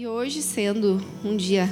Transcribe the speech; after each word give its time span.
E 0.00 0.06
hoje, 0.06 0.40
sendo 0.40 0.98
um 1.22 1.36
dia 1.36 1.68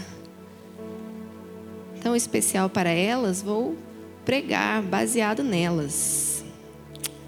tão 2.03 2.15
especial 2.15 2.69
para 2.69 2.91
elas, 2.91 3.41
vou 3.41 3.75
pregar 4.23 4.83
baseado 4.83 5.43
nelas. 5.43 6.45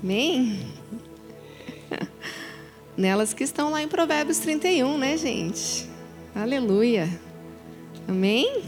Amém? 0.02 0.60
Nelas 2.98 3.32
que 3.32 3.42
estão 3.42 3.70
lá 3.70 3.82
em 3.82 3.88
Provérbios 3.88 4.40
31, 4.40 4.98
né, 4.98 5.16
gente? 5.16 5.88
Aleluia. 6.34 7.08
Amém? 8.06 8.64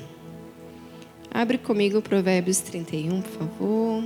Abre 1.31 1.59
comigo 1.59 2.01
Provérbios 2.01 2.61
31, 2.61 3.21
por 3.21 3.31
favor. 3.31 4.05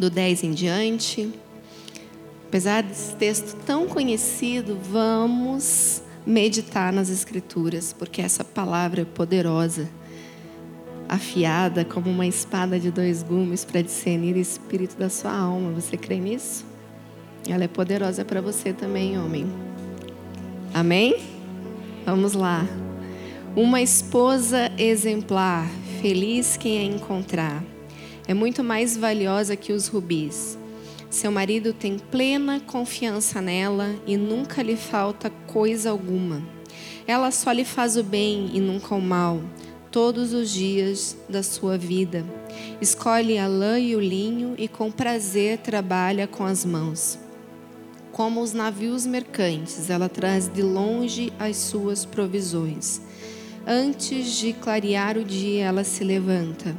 Do 0.00 0.10
10 0.10 0.44
em 0.44 0.50
diante. 0.52 1.30
Apesar 2.48 2.82
desse 2.82 3.14
texto 3.14 3.54
tão 3.64 3.86
conhecido, 3.86 4.76
vamos 4.90 6.02
meditar 6.26 6.92
nas 6.92 7.08
Escrituras, 7.08 7.92
porque 7.92 8.20
essa 8.20 8.42
palavra 8.42 9.02
é 9.02 9.04
poderosa, 9.04 9.88
afiada 11.08 11.84
como 11.84 12.10
uma 12.10 12.26
espada 12.26 12.80
de 12.80 12.90
dois 12.90 13.22
gumes 13.22 13.64
para 13.64 13.82
discernir 13.82 14.34
o 14.34 14.40
espírito 14.40 14.96
da 14.96 15.08
sua 15.08 15.32
alma. 15.32 15.70
Você 15.72 15.96
crê 15.96 16.18
nisso? 16.18 16.64
Ela 17.48 17.64
é 17.64 17.68
poderosa 17.68 18.24
para 18.24 18.40
você 18.40 18.72
também, 18.72 19.18
homem. 19.18 19.46
Amém? 20.74 21.16
Vamos 22.04 22.32
lá. 22.32 22.66
Uma 23.54 23.80
esposa 23.82 24.72
exemplar, 24.78 25.68
feliz 26.00 26.56
quem 26.56 26.78
a 26.78 26.84
encontrar 26.84 27.69
é 28.30 28.34
muito 28.34 28.62
mais 28.62 28.96
valiosa 28.96 29.56
que 29.56 29.72
os 29.72 29.88
rubis. 29.88 30.56
Seu 31.10 31.32
marido 31.32 31.72
tem 31.72 31.98
plena 31.98 32.60
confiança 32.60 33.42
nela 33.42 33.92
e 34.06 34.16
nunca 34.16 34.62
lhe 34.62 34.76
falta 34.76 35.30
coisa 35.48 35.90
alguma. 35.90 36.40
Ela 37.08 37.32
só 37.32 37.50
lhe 37.50 37.64
faz 37.64 37.96
o 37.96 38.04
bem 38.04 38.48
e 38.54 38.60
nunca 38.60 38.94
o 38.94 39.00
mal, 39.00 39.42
todos 39.90 40.32
os 40.32 40.48
dias 40.48 41.16
da 41.28 41.42
sua 41.42 41.76
vida. 41.76 42.24
Escolhe 42.80 43.36
a 43.36 43.48
lã 43.48 43.80
e 43.80 43.96
o 43.96 44.00
linho 44.00 44.54
e 44.56 44.68
com 44.68 44.92
prazer 44.92 45.58
trabalha 45.58 46.28
com 46.28 46.44
as 46.44 46.64
mãos. 46.64 47.18
Como 48.12 48.40
os 48.40 48.52
navios 48.52 49.04
mercantes, 49.04 49.90
ela 49.90 50.08
traz 50.08 50.46
de 50.46 50.62
longe 50.62 51.32
as 51.36 51.56
suas 51.56 52.04
provisões. 52.04 53.00
Antes 53.66 54.38
de 54.38 54.52
clarear 54.52 55.18
o 55.18 55.24
dia, 55.24 55.64
ela 55.64 55.82
se 55.82 56.04
levanta 56.04 56.76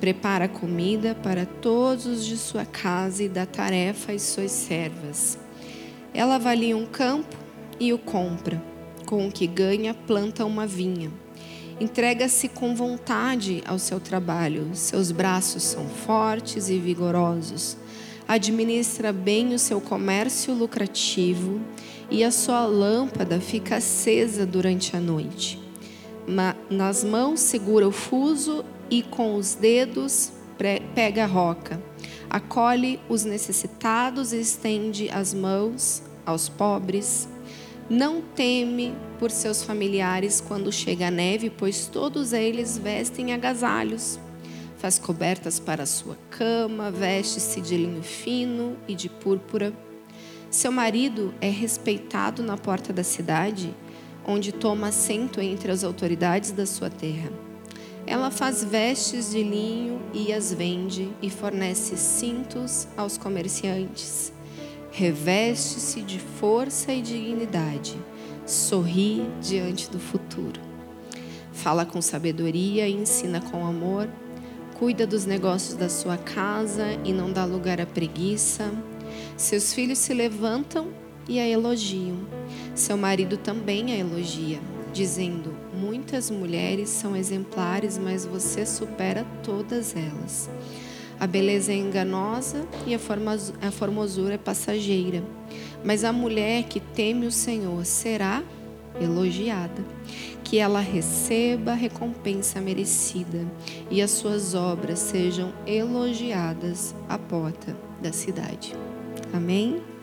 Prepara 0.00 0.48
comida 0.48 1.14
para 1.14 1.46
todos 1.46 2.06
os 2.06 2.26
de 2.26 2.36
sua 2.36 2.66
casa 2.66 3.22
e 3.22 3.28
dá 3.28 3.46
tarefa 3.46 4.12
às 4.12 4.22
suas 4.22 4.50
servas. 4.50 5.38
Ela 6.12 6.36
avalia 6.36 6.76
um 6.76 6.86
campo 6.86 7.36
e 7.80 7.92
o 7.92 7.98
compra. 7.98 8.62
Com 9.06 9.26
o 9.26 9.32
que 9.32 9.46
ganha, 9.46 9.94
planta 9.94 10.44
uma 10.44 10.66
vinha. 10.66 11.10
Entrega-se 11.80 12.48
com 12.48 12.74
vontade 12.74 13.62
ao 13.66 13.78
seu 13.78 13.98
trabalho. 13.98 14.70
Seus 14.74 15.10
braços 15.10 15.62
são 15.62 15.88
fortes 15.88 16.68
e 16.68 16.78
vigorosos. 16.78 17.76
Administra 18.26 19.12
bem 19.12 19.54
o 19.54 19.58
seu 19.58 19.80
comércio 19.80 20.54
lucrativo 20.54 21.60
e 22.10 22.24
a 22.24 22.30
sua 22.30 22.64
lâmpada 22.64 23.40
fica 23.40 23.76
acesa 23.76 24.46
durante 24.46 24.96
a 24.96 25.00
noite. 25.00 25.60
Nas 26.70 27.04
mãos 27.04 27.40
segura 27.40 27.86
o 27.86 27.92
fuso 27.92 28.64
e 28.90 29.02
com 29.02 29.34
os 29.36 29.54
dedos 29.54 30.32
pega 30.94 31.24
a 31.24 31.26
roca. 31.26 31.82
Acolhe 32.30 33.00
os 33.08 33.24
necessitados 33.24 34.32
e 34.32 34.40
estende 34.40 35.10
as 35.10 35.32
mãos 35.34 36.02
aos 36.24 36.48
pobres. 36.48 37.28
Não 37.88 38.22
teme 38.22 38.94
por 39.18 39.30
seus 39.30 39.62
familiares 39.62 40.40
quando 40.40 40.72
chega 40.72 41.08
a 41.08 41.10
neve, 41.10 41.50
pois 41.50 41.86
todos 41.86 42.32
eles 42.32 42.78
vestem 42.78 43.32
agasalhos. 43.32 44.18
Faz 44.78 44.98
cobertas 44.98 45.60
para 45.60 45.86
sua 45.86 46.16
cama, 46.30 46.90
veste-se 46.90 47.60
de 47.60 47.76
linho 47.76 48.02
fino 48.02 48.76
e 48.88 48.94
de 48.94 49.08
púrpura. 49.08 49.72
Seu 50.50 50.70
marido 50.70 51.34
é 51.40 51.48
respeitado 51.48 52.42
na 52.42 52.56
porta 52.56 52.92
da 52.92 53.02
cidade, 53.02 53.74
onde 54.26 54.52
toma 54.52 54.88
assento 54.88 55.40
entre 55.40 55.70
as 55.70 55.84
autoridades 55.84 56.52
da 56.52 56.64
sua 56.64 56.88
terra. 56.88 57.53
Ela 58.06 58.30
faz 58.30 58.62
vestes 58.62 59.30
de 59.30 59.42
linho 59.42 60.00
e 60.12 60.32
as 60.32 60.52
vende, 60.52 61.10
e 61.22 61.30
fornece 61.30 61.96
cintos 61.96 62.86
aos 62.96 63.16
comerciantes. 63.16 64.32
Reveste-se 64.90 66.02
de 66.02 66.20
força 66.20 66.92
e 66.92 67.00
dignidade, 67.00 67.98
sorri 68.46 69.26
diante 69.40 69.90
do 69.90 69.98
futuro. 69.98 70.60
Fala 71.52 71.86
com 71.86 72.02
sabedoria 72.02 72.86
e 72.86 72.92
ensina 72.92 73.40
com 73.40 73.66
amor. 73.66 74.08
Cuida 74.78 75.06
dos 75.06 75.24
negócios 75.24 75.74
da 75.74 75.88
sua 75.88 76.18
casa 76.18 76.84
e 77.04 77.12
não 77.12 77.32
dá 77.32 77.44
lugar 77.44 77.80
à 77.80 77.86
preguiça. 77.86 78.70
Seus 79.36 79.72
filhos 79.72 79.98
se 79.98 80.12
levantam 80.12 80.88
e 81.28 81.38
a 81.40 81.48
elogiam. 81.48 82.18
Seu 82.74 82.96
marido 82.96 83.36
também 83.36 83.92
a 83.92 83.96
elogia 83.96 84.60
dizendo: 84.92 85.63
Muitas 85.80 86.30
mulheres 86.30 86.88
são 86.88 87.16
exemplares, 87.16 87.98
mas 87.98 88.24
você 88.24 88.64
supera 88.64 89.26
todas 89.42 89.94
elas. 89.96 90.48
A 91.18 91.26
beleza 91.26 91.72
é 91.72 91.76
enganosa 91.76 92.66
e 92.86 92.94
a 92.94 93.70
formosura 93.70 94.34
é 94.34 94.38
passageira, 94.38 95.22
mas 95.84 96.04
a 96.04 96.12
mulher 96.12 96.64
que 96.64 96.80
teme 96.80 97.26
o 97.26 97.32
Senhor 97.32 97.84
será 97.84 98.42
elogiada. 99.00 99.84
Que 100.42 100.58
ela 100.58 100.80
receba 100.80 101.72
a 101.72 101.74
recompensa 101.74 102.60
merecida 102.60 103.46
e 103.90 104.02
as 104.02 104.10
suas 104.10 104.54
obras 104.54 104.98
sejam 104.98 105.52
elogiadas 105.66 106.94
à 107.08 107.18
porta 107.18 107.76
da 108.02 108.12
cidade. 108.12 108.74
Amém? 109.32 109.93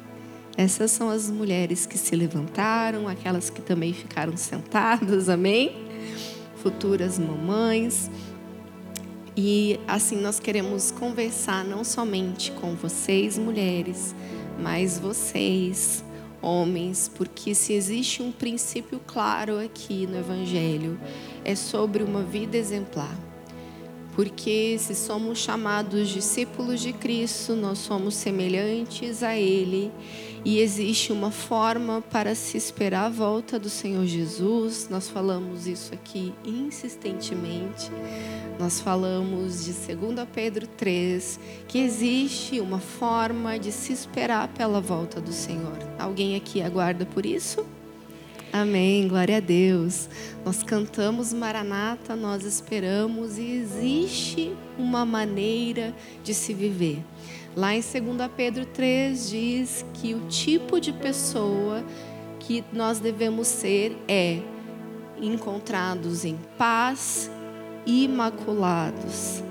Essas 0.57 0.91
são 0.91 1.09
as 1.09 1.29
mulheres 1.29 1.85
que 1.85 1.97
se 1.97 2.15
levantaram, 2.15 3.07
aquelas 3.07 3.49
que 3.49 3.61
também 3.61 3.93
ficaram 3.93 4.35
sentadas, 4.35 5.29
amém? 5.29 5.87
Futuras 6.57 7.17
mamães. 7.17 8.09
E 9.35 9.79
assim 9.87 10.17
nós 10.17 10.39
queremos 10.39 10.91
conversar 10.91 11.63
não 11.63 11.83
somente 11.83 12.51
com 12.51 12.75
vocês, 12.75 13.37
mulheres, 13.37 14.13
mas 14.59 14.99
vocês, 14.99 16.03
homens, 16.41 17.09
porque 17.15 17.55
se 17.55 17.73
existe 17.73 18.21
um 18.21 18.31
princípio 18.31 18.99
claro 19.07 19.57
aqui 19.57 20.05
no 20.05 20.17
Evangelho, 20.17 20.99
é 21.45 21.55
sobre 21.55 22.03
uma 22.03 22.23
vida 22.23 22.57
exemplar. 22.57 23.17
Porque 24.13 24.77
se 24.77 24.93
somos 24.93 25.39
chamados 25.39 26.09
discípulos 26.09 26.81
de 26.81 26.91
Cristo, 26.91 27.55
nós 27.55 27.79
somos 27.79 28.15
semelhantes 28.15 29.23
a 29.23 29.35
Ele 29.35 29.91
e 30.43 30.59
existe 30.59 31.13
uma 31.13 31.29
forma 31.29 32.01
para 32.01 32.33
se 32.33 32.57
esperar 32.57 33.05
a 33.05 33.09
volta 33.09 33.59
do 33.59 33.69
Senhor 33.69 34.05
Jesus. 34.05 34.87
Nós 34.89 35.07
falamos 35.07 35.67
isso 35.67 35.93
aqui 35.93 36.33
insistentemente. 36.43 37.91
Nós 38.59 38.79
falamos 38.79 39.65
de 39.65 39.71
2 39.71 40.27
Pedro 40.33 40.67
3, 40.67 41.39
que 41.67 41.79
existe 41.79 42.59
uma 42.59 42.79
forma 42.79 43.57
de 43.59 43.71
se 43.71 43.93
esperar 43.93 44.47
pela 44.49 44.81
volta 44.81 45.21
do 45.21 45.31
Senhor. 45.31 45.77
Alguém 45.97 46.35
aqui 46.35 46.61
aguarda 46.61 47.05
por 47.05 47.25
isso? 47.25 47.65
Amém, 48.53 49.07
glória 49.07 49.37
a 49.37 49.39
Deus. 49.39 50.09
Nós 50.43 50.61
cantamos 50.61 51.31
Maranata, 51.31 52.17
nós 52.17 52.43
esperamos 52.43 53.37
e 53.37 53.49
existe 53.49 54.53
uma 54.77 55.05
maneira 55.05 55.95
de 56.21 56.33
se 56.33 56.53
viver. 56.53 57.01
Lá 57.55 57.73
em 57.73 57.79
2 57.79 58.29
Pedro 58.35 58.65
3 58.65 59.29
diz 59.29 59.85
que 59.93 60.13
o 60.13 60.27
tipo 60.27 60.81
de 60.81 60.91
pessoa 60.91 61.81
que 62.41 62.61
nós 62.73 62.99
devemos 62.99 63.47
ser 63.47 63.97
é 64.05 64.41
encontrados 65.21 66.25
em 66.25 66.37
paz, 66.57 67.31
imaculados, 67.85 69.41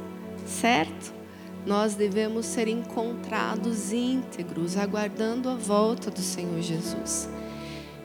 certo? 0.44 1.14
Nós 1.66 1.94
devemos 1.94 2.44
ser 2.44 2.68
encontrados 2.68 3.94
íntegros, 3.94 4.76
aguardando 4.76 5.48
a 5.48 5.54
volta 5.54 6.10
do 6.10 6.20
Senhor 6.20 6.60
Jesus. 6.60 7.30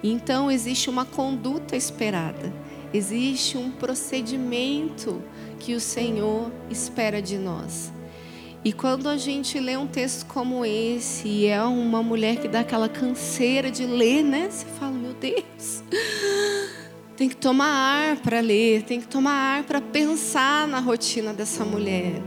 Então 0.08 0.52
existe 0.52 0.88
uma 0.88 1.04
conduta 1.04 1.76
esperada, 1.76 2.54
existe 2.94 3.58
um 3.58 3.72
procedimento 3.72 5.20
que 5.60 5.74
o 5.74 5.80
Senhor 5.80 6.52
espera 6.70 7.20
de 7.20 7.40
nós. 7.40 7.92
E 8.64 8.72
quando 8.72 9.10
a 9.10 9.18
gente 9.18 9.60
lê 9.60 9.76
um 9.76 9.88
texto 9.88 10.28
como 10.28 10.64
esse, 10.64 11.28
e 11.28 11.46
é 11.48 11.64
uma 11.64 12.04
mulher 12.04 12.38
que 12.38 12.48
dá 12.48 12.60
aquela 12.60 12.88
canseira 12.88 13.72
de 13.72 13.88
ler, 13.88 14.24
né? 14.24 14.48
Você 14.48 14.68
fala, 14.80 14.92
meu 14.92 15.14
Deus. 15.14 15.84
Tem 17.18 17.28
que 17.28 17.36
tomar 17.36 17.68
ar 17.68 18.18
para 18.18 18.42
ler, 18.42 18.84
tem 18.84 19.00
que 19.00 19.08
tomar 19.08 19.58
ar 19.58 19.64
para 19.64 19.82
pensar 19.82 20.68
na 20.68 20.80
rotina 20.80 21.34
dessa 21.34 21.66
mulher. 21.66 22.22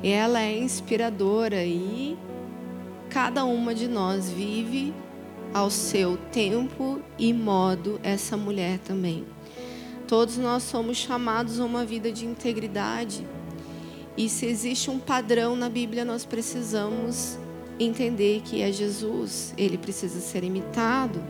E 0.00 0.10
ela 0.10 0.40
é 0.40 0.58
inspiradora 0.58 1.64
e 1.64 2.16
cada 3.08 3.44
uma 3.44 3.74
de 3.74 3.88
nós 3.88 4.30
vive 4.30 4.92
ao 5.54 5.70
seu 5.70 6.16
tempo 6.32 7.00
e 7.16 7.32
modo 7.32 8.00
essa 8.02 8.36
mulher 8.36 8.80
também. 8.80 9.24
Todos 10.08 10.36
nós 10.36 10.64
somos 10.64 10.96
chamados 10.96 11.60
a 11.60 11.64
uma 11.64 11.84
vida 11.84 12.10
de 12.10 12.26
integridade. 12.26 13.24
E 14.16 14.28
se 14.28 14.46
existe 14.46 14.90
um 14.90 14.98
padrão 14.98 15.54
na 15.54 15.68
Bíblia, 15.68 16.04
nós 16.04 16.24
precisamos 16.24 17.38
entender 17.78 18.42
que 18.44 18.60
é 18.60 18.70
Jesus, 18.70 19.54
ele 19.56 19.78
precisa 19.78 20.20
ser 20.20 20.42
imitado. 20.42 21.22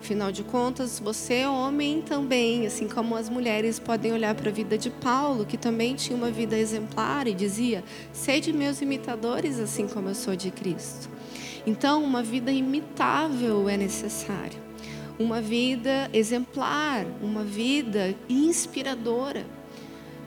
Afinal 0.00 0.32
de 0.32 0.42
contas, 0.42 0.98
você 0.98 1.34
é 1.34 1.48
homem 1.48 2.02
também, 2.02 2.66
assim 2.66 2.88
como 2.88 3.14
as 3.14 3.28
mulheres 3.28 3.78
podem 3.78 4.12
olhar 4.12 4.34
para 4.34 4.50
a 4.50 4.52
vida 4.52 4.76
de 4.76 4.90
Paulo, 4.90 5.44
que 5.44 5.56
também 5.56 5.94
tinha 5.94 6.16
uma 6.16 6.30
vida 6.30 6.56
exemplar 6.58 7.28
e 7.28 7.34
dizia: 7.34 7.84
Sede 8.12 8.52
meus 8.52 8.80
imitadores, 8.80 9.60
assim 9.60 9.86
como 9.86 10.08
eu 10.08 10.14
sou 10.14 10.34
de 10.34 10.50
Cristo. 10.50 11.08
Então, 11.66 12.02
uma 12.02 12.22
vida 12.22 12.50
imitável 12.50 13.68
é 13.68 13.76
necessária, 13.76 14.60
uma 15.18 15.40
vida 15.40 16.10
exemplar, 16.12 17.06
uma 17.22 17.44
vida 17.44 18.14
inspiradora. 18.28 19.46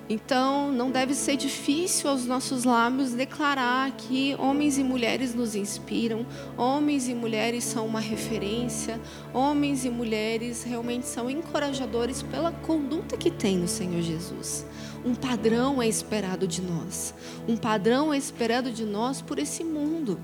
Então, 0.07 0.71
não 0.71 0.91
deve 0.91 1.15
ser 1.15 1.35
difícil 1.35 2.09
aos 2.09 2.25
nossos 2.25 2.63
lábios 2.63 3.11
declarar 3.11 3.91
que 3.91 4.35
homens 4.37 4.77
e 4.77 4.83
mulheres 4.83 5.33
nos 5.33 5.55
inspiram, 5.55 6.25
homens 6.55 7.09
e 7.09 7.15
mulheres 7.15 7.63
são 7.63 7.87
uma 7.87 7.99
referência, 7.99 9.01
homens 9.33 9.83
e 9.83 9.89
mulheres 9.89 10.63
realmente 10.63 11.07
são 11.07 11.27
encorajadores 11.27 12.21
pela 12.21 12.51
conduta 12.51 13.17
que 13.17 13.31
tem 13.31 13.57
no 13.57 13.67
Senhor 13.67 14.01
Jesus. 14.03 14.63
Um 15.03 15.15
padrão 15.15 15.81
é 15.81 15.87
esperado 15.87 16.47
de 16.47 16.61
nós, 16.61 17.13
um 17.47 17.57
padrão 17.57 18.13
é 18.13 18.17
esperado 18.17 18.71
de 18.71 18.85
nós 18.85 19.23
por 19.23 19.39
esse 19.39 19.63
mundo. 19.63 20.19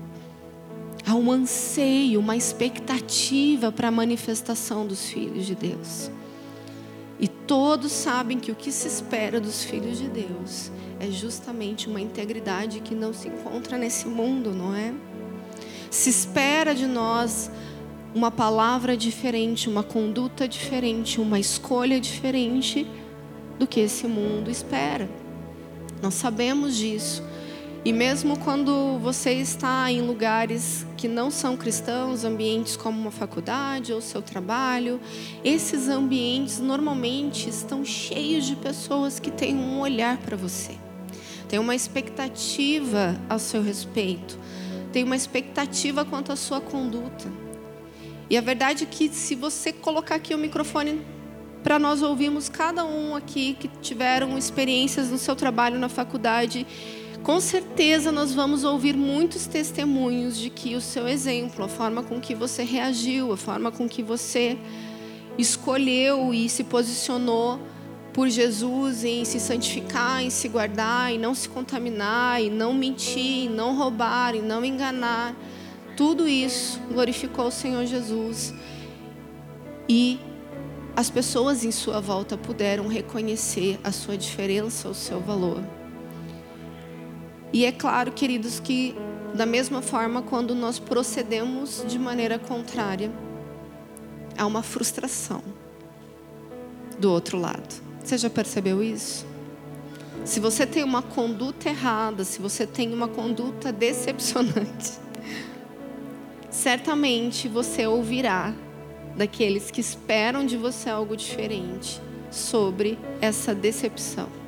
Há 1.06 1.14
um 1.14 1.30
anseio, 1.30 2.20
uma 2.20 2.36
expectativa 2.36 3.72
para 3.72 3.88
a 3.88 3.90
manifestação 3.90 4.86
dos 4.86 5.06
filhos 5.08 5.46
de 5.46 5.54
Deus. 5.54 6.10
E 7.18 7.28
todos 7.28 7.92
sabem 7.92 8.38
que 8.38 8.50
o 8.50 8.54
que 8.54 8.72
se 8.72 8.86
espera 8.88 9.40
dos 9.40 9.64
filhos 9.64 9.98
de 9.98 10.08
Deus 10.08 10.70
é 10.98 11.10
justamente 11.10 11.88
uma 11.88 12.00
integridade 12.00 12.80
que 12.80 12.94
não 12.94 13.12
se 13.12 13.28
encontra 13.28 13.76
nesse 13.76 14.06
mundo, 14.06 14.50
não 14.50 14.74
é? 14.74 14.92
Se 15.90 16.08
espera 16.08 16.74
de 16.74 16.86
nós 16.86 17.50
uma 18.14 18.30
palavra 18.30 18.96
diferente, 18.96 19.68
uma 19.68 19.82
conduta 19.82 20.46
diferente, 20.46 21.20
uma 21.20 21.38
escolha 21.38 22.00
diferente 22.00 22.86
do 23.58 23.66
que 23.66 23.80
esse 23.80 24.06
mundo 24.06 24.50
espera. 24.50 25.08
Nós 26.02 26.14
sabemos 26.14 26.76
disso. 26.76 27.22
E 27.84 27.92
mesmo 27.92 28.38
quando 28.38 28.96
você 29.00 29.32
está 29.32 29.90
em 29.90 30.02
lugares 30.02 30.86
que 30.96 31.08
não 31.08 31.32
são 31.32 31.56
cristãos, 31.56 32.22
ambientes 32.22 32.76
como 32.76 33.00
uma 33.00 33.10
faculdade 33.10 33.92
ou 33.92 34.00
seu 34.00 34.22
trabalho, 34.22 35.00
esses 35.42 35.88
ambientes 35.88 36.60
normalmente 36.60 37.48
estão 37.48 37.84
cheios 37.84 38.44
de 38.44 38.54
pessoas 38.54 39.18
que 39.18 39.32
têm 39.32 39.56
um 39.56 39.80
olhar 39.80 40.16
para 40.18 40.36
você, 40.36 40.76
têm 41.48 41.58
uma 41.58 41.74
expectativa 41.74 43.18
ao 43.28 43.40
seu 43.40 43.60
respeito, 43.60 44.38
têm 44.92 45.02
uma 45.02 45.16
expectativa 45.16 46.04
quanto 46.04 46.30
à 46.30 46.36
sua 46.36 46.60
conduta. 46.60 47.28
E 48.30 48.36
a 48.36 48.40
verdade 48.40 48.84
é 48.84 48.86
que 48.86 49.08
se 49.08 49.34
você 49.34 49.72
colocar 49.72 50.14
aqui 50.14 50.32
o 50.32 50.38
microfone 50.38 51.02
para 51.64 51.80
nós 51.80 52.00
ouvirmos 52.00 52.48
cada 52.48 52.84
um 52.84 53.16
aqui 53.16 53.54
que 53.58 53.68
tiveram 53.80 54.38
experiências 54.38 55.10
no 55.10 55.18
seu 55.18 55.34
trabalho 55.34 55.78
na 55.78 55.88
faculdade, 55.88 56.64
com 57.22 57.40
certeza 57.40 58.10
nós 58.10 58.34
vamos 58.34 58.64
ouvir 58.64 58.96
muitos 58.96 59.46
testemunhos 59.46 60.36
de 60.36 60.50
que 60.50 60.74
o 60.74 60.80
seu 60.80 61.06
exemplo, 61.06 61.64
a 61.64 61.68
forma 61.68 62.02
com 62.02 62.20
que 62.20 62.34
você 62.34 62.64
reagiu, 62.64 63.32
a 63.32 63.36
forma 63.36 63.70
com 63.70 63.88
que 63.88 64.02
você 64.02 64.58
escolheu 65.38 66.34
e 66.34 66.48
se 66.48 66.64
posicionou 66.64 67.60
por 68.12 68.28
Jesus 68.28 69.04
em 69.04 69.24
se 69.24 69.38
santificar, 69.38 70.22
em 70.22 70.30
se 70.30 70.48
guardar, 70.48 71.12
em 71.12 71.18
não 71.18 71.34
se 71.34 71.48
contaminar, 71.48 72.42
em 72.42 72.50
não 72.50 72.74
mentir, 72.74 73.46
em 73.46 73.48
não 73.48 73.76
roubar, 73.76 74.34
em 74.34 74.42
não 74.42 74.64
enganar. 74.64 75.34
Tudo 75.96 76.28
isso 76.28 76.80
glorificou 76.90 77.46
o 77.46 77.52
Senhor 77.52 77.86
Jesus. 77.86 78.52
E 79.88 80.18
as 80.94 81.08
pessoas 81.08 81.64
em 81.64 81.70
sua 81.70 82.00
volta 82.00 82.36
puderam 82.36 82.88
reconhecer 82.88 83.78
a 83.82 83.92
sua 83.92 84.16
diferença, 84.16 84.88
o 84.88 84.94
seu 84.94 85.20
valor. 85.20 85.62
E 87.52 87.64
é 87.64 87.72
claro, 87.72 88.12
queridos, 88.12 88.58
que 88.58 88.94
da 89.34 89.46
mesma 89.46 89.82
forma, 89.82 90.22
quando 90.22 90.54
nós 90.54 90.78
procedemos 90.78 91.84
de 91.86 91.98
maneira 91.98 92.38
contrária, 92.38 93.10
há 94.36 94.46
uma 94.46 94.62
frustração 94.62 95.42
do 96.98 97.10
outro 97.10 97.38
lado. 97.38 97.82
Você 98.02 98.18
já 98.18 98.30
percebeu 98.30 98.82
isso? 98.82 99.26
Se 100.24 100.38
você 100.38 100.66
tem 100.66 100.84
uma 100.84 101.02
conduta 101.02 101.68
errada, 101.68 102.24
se 102.24 102.40
você 102.40 102.66
tem 102.66 102.92
uma 102.92 103.08
conduta 103.08 103.72
decepcionante, 103.72 104.92
certamente 106.50 107.48
você 107.48 107.86
ouvirá 107.86 108.54
daqueles 109.16 109.70
que 109.70 109.80
esperam 109.80 110.46
de 110.46 110.56
você 110.56 110.88
algo 110.88 111.16
diferente 111.16 112.00
sobre 112.30 112.98
essa 113.20 113.54
decepção. 113.54 114.41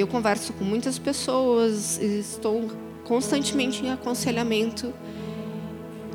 Eu 0.00 0.06
converso 0.06 0.54
com 0.54 0.64
muitas 0.64 0.98
pessoas, 0.98 1.98
estou 2.00 2.70
constantemente 3.04 3.84
em 3.84 3.90
aconselhamento. 3.90 4.94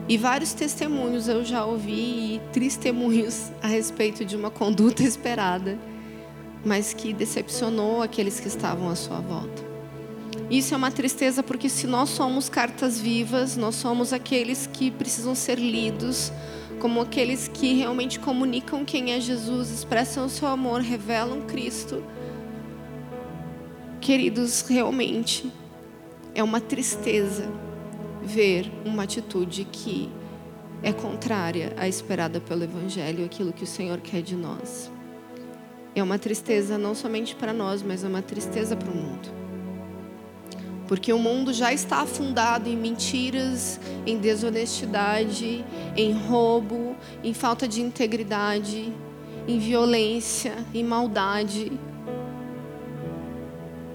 E 0.10 0.18
vários 0.18 0.54
testemunhos 0.54 1.28
eu 1.28 1.46
já 1.46 1.64
ouvi, 1.64 1.92
e 2.36 2.42
testemunhos 2.52 3.52
a 3.62 3.68
respeito 3.68 4.26
de 4.26 4.36
uma 4.36 4.50
conduta 4.50 5.04
esperada, 5.06 5.78
mas 6.66 6.96
que 6.96 7.14
decepcionou 7.14 8.02
aqueles 8.02 8.40
que 8.40 8.48
estavam 8.48 8.90
à 8.90 8.96
sua 8.96 9.20
volta. 9.20 9.64
Isso 10.50 10.74
é 10.74 10.78
uma 10.78 10.90
tristeza 10.90 11.44
porque 11.44 11.70
se 11.70 11.86
nós 11.86 12.10
somos 12.10 12.50
cartas 12.50 13.00
vivas, 13.00 13.56
nós 13.56 13.76
somos 13.76 14.12
aqueles 14.12 14.66
que 14.66 14.90
precisam 14.90 15.36
ser 15.36 15.60
lidos, 15.60 16.32
como 16.80 17.02
aqueles 17.02 17.48
que 17.48 17.76
realmente 17.76 18.20
comunicam 18.20 18.84
quem 18.84 19.14
é 19.14 19.20
Jesus, 19.20 19.70
expressam 19.70 20.26
o 20.26 20.30
seu 20.30 20.48
amor, 20.48 20.82
revelam 20.82 21.42
Cristo 21.42 22.04
Queridos, 24.06 24.62
realmente 24.70 25.52
é 26.36 26.44
uma 26.44 26.62
tristeza 26.62 27.52
ver 28.22 28.72
uma 28.86 29.02
atitude 29.02 29.66
que 29.66 30.12
é 30.84 30.94
contrária 30.94 31.74
à 31.76 31.88
esperada 31.88 32.40
pelo 32.40 32.64
Evangelho, 32.64 33.26
aquilo 33.26 33.52
que 33.52 33.64
o 33.64 33.68
Senhor 33.68 34.00
quer 34.02 34.22
de 34.22 34.36
nós. 34.36 34.92
É 35.96 36.04
uma 36.04 36.20
tristeza 36.20 36.78
não 36.78 36.94
somente 36.94 37.36
para 37.36 37.52
nós, 37.52 37.82
mas 37.82 38.04
é 38.04 38.08
uma 38.08 38.22
tristeza 38.22 38.76
para 38.76 38.92
o 38.92 38.96
mundo. 38.96 39.28
Porque 40.88 41.12
o 41.12 41.18
mundo 41.18 41.52
já 41.52 41.74
está 41.74 42.02
afundado 42.02 42.70
em 42.70 42.78
mentiras, 42.78 43.80
em 44.06 44.20
desonestidade, 44.20 45.66
em 45.98 46.14
roubo, 46.14 46.96
em 47.24 47.34
falta 47.34 47.68
de 47.68 47.82
integridade, 47.82 48.94
em 49.48 49.58
violência, 49.58 50.54
em 50.76 50.84
maldade. 50.84 51.72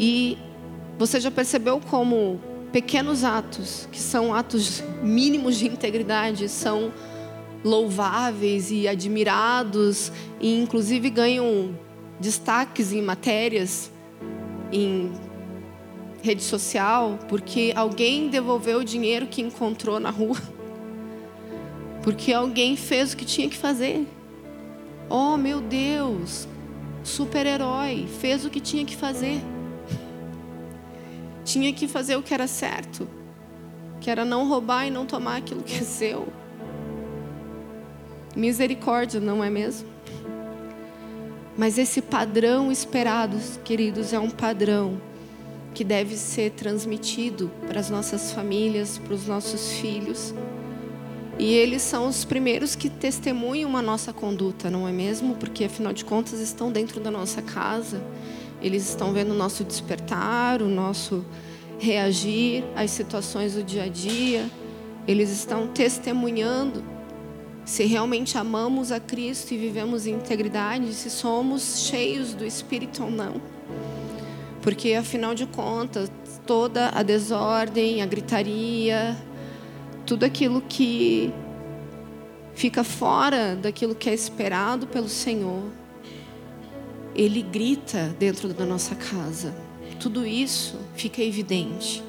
E 0.02 0.38
você 0.98 1.20
já 1.20 1.30
percebeu 1.30 1.78
como 1.78 2.40
pequenos 2.72 3.22
atos, 3.22 3.86
que 3.92 3.98
são 3.98 4.34
atos 4.34 4.82
mínimos 5.02 5.58
de 5.58 5.66
integridade, 5.66 6.48
são 6.48 6.90
louváveis 7.62 8.70
e 8.70 8.88
admirados 8.88 10.10
e 10.40 10.58
inclusive 10.58 11.10
ganham 11.10 11.78
destaques 12.18 12.94
em 12.94 13.02
matérias 13.02 13.92
em 14.72 15.12
rede 16.22 16.42
social, 16.42 17.18
porque 17.28 17.74
alguém 17.76 18.28
devolveu 18.28 18.78
o 18.78 18.84
dinheiro 18.84 19.26
que 19.26 19.42
encontrou 19.42 20.00
na 20.00 20.10
rua. 20.10 20.36
Porque 22.02 22.32
alguém 22.32 22.76
fez 22.76 23.12
o 23.12 23.16
que 23.16 23.26
tinha 23.26 23.46
que 23.46 23.58
fazer. 23.58 24.06
Oh, 25.10 25.36
meu 25.36 25.60
Deus, 25.60 26.48
super-herói, 27.04 28.06
fez 28.20 28.46
o 28.46 28.48
que 28.48 28.58
tinha 28.58 28.86
que 28.86 28.96
fazer 28.96 29.42
tinha 31.50 31.72
que 31.72 31.88
fazer 31.88 32.16
o 32.16 32.22
que 32.22 32.32
era 32.32 32.46
certo, 32.46 33.08
que 34.00 34.08
era 34.08 34.24
não 34.24 34.48
roubar 34.48 34.86
e 34.86 34.90
não 34.90 35.04
tomar 35.04 35.38
aquilo 35.38 35.62
que 35.62 35.76
é 35.76 35.82
seu. 35.82 36.28
Misericórdia, 38.36 39.20
não 39.20 39.42
é 39.42 39.50
mesmo? 39.50 39.88
Mas 41.58 41.76
esse 41.76 42.00
padrão 42.00 42.70
esperado, 42.70 43.36
queridos, 43.64 44.12
é 44.12 44.18
um 44.18 44.30
padrão 44.30 45.00
que 45.74 45.82
deve 45.82 46.16
ser 46.16 46.52
transmitido 46.52 47.50
para 47.66 47.80
as 47.80 47.90
nossas 47.90 48.32
famílias, 48.32 48.98
para 48.98 49.14
os 49.14 49.26
nossos 49.26 49.72
filhos. 49.72 50.32
E 51.36 51.52
eles 51.54 51.82
são 51.82 52.06
os 52.06 52.24
primeiros 52.24 52.76
que 52.76 52.88
testemunham 52.88 53.76
a 53.76 53.82
nossa 53.82 54.12
conduta, 54.12 54.70
não 54.70 54.86
é 54.86 54.92
mesmo? 54.92 55.34
Porque 55.34 55.64
afinal 55.64 55.92
de 55.92 56.04
contas 56.04 56.38
estão 56.38 56.70
dentro 56.70 57.00
da 57.00 57.10
nossa 57.10 57.42
casa. 57.42 58.00
Eles 58.60 58.88
estão 58.88 59.12
vendo 59.12 59.32
o 59.32 59.36
nosso 59.36 59.64
despertar, 59.64 60.62
o 60.62 60.68
nosso 60.68 61.24
reagir 61.78 62.64
às 62.76 62.90
situações 62.90 63.54
do 63.54 63.62
dia 63.62 63.84
a 63.84 63.88
dia. 63.88 64.48
Eles 65.06 65.30
estão 65.30 65.66
testemunhando 65.66 66.84
se 67.64 67.84
realmente 67.84 68.36
amamos 68.36 68.90
a 68.90 68.98
Cristo 68.98 69.52
e 69.52 69.56
vivemos 69.56 70.06
em 70.06 70.14
integridade, 70.14 70.92
se 70.92 71.08
somos 71.08 71.86
cheios 71.86 72.34
do 72.34 72.44
Espírito 72.44 73.04
ou 73.04 73.10
não. 73.10 73.40
Porque 74.60 74.94
afinal 74.94 75.34
de 75.34 75.46
contas, 75.46 76.10
toda 76.46 76.88
a 76.88 77.02
desordem, 77.02 78.02
a 78.02 78.06
gritaria, 78.06 79.16
tudo 80.04 80.24
aquilo 80.24 80.60
que 80.60 81.32
fica 82.54 82.82
fora 82.82 83.54
daquilo 83.54 83.94
que 83.94 84.10
é 84.10 84.14
esperado 84.14 84.86
pelo 84.86 85.08
Senhor, 85.08 85.62
Ele 87.14 87.42
grita 87.42 88.14
dentro 88.18 88.48
da 88.54 88.64
nossa 88.64 88.94
casa. 88.94 89.54
Tudo 89.98 90.26
isso 90.26 90.76
fica 90.94 91.22
evidente. 91.22 92.02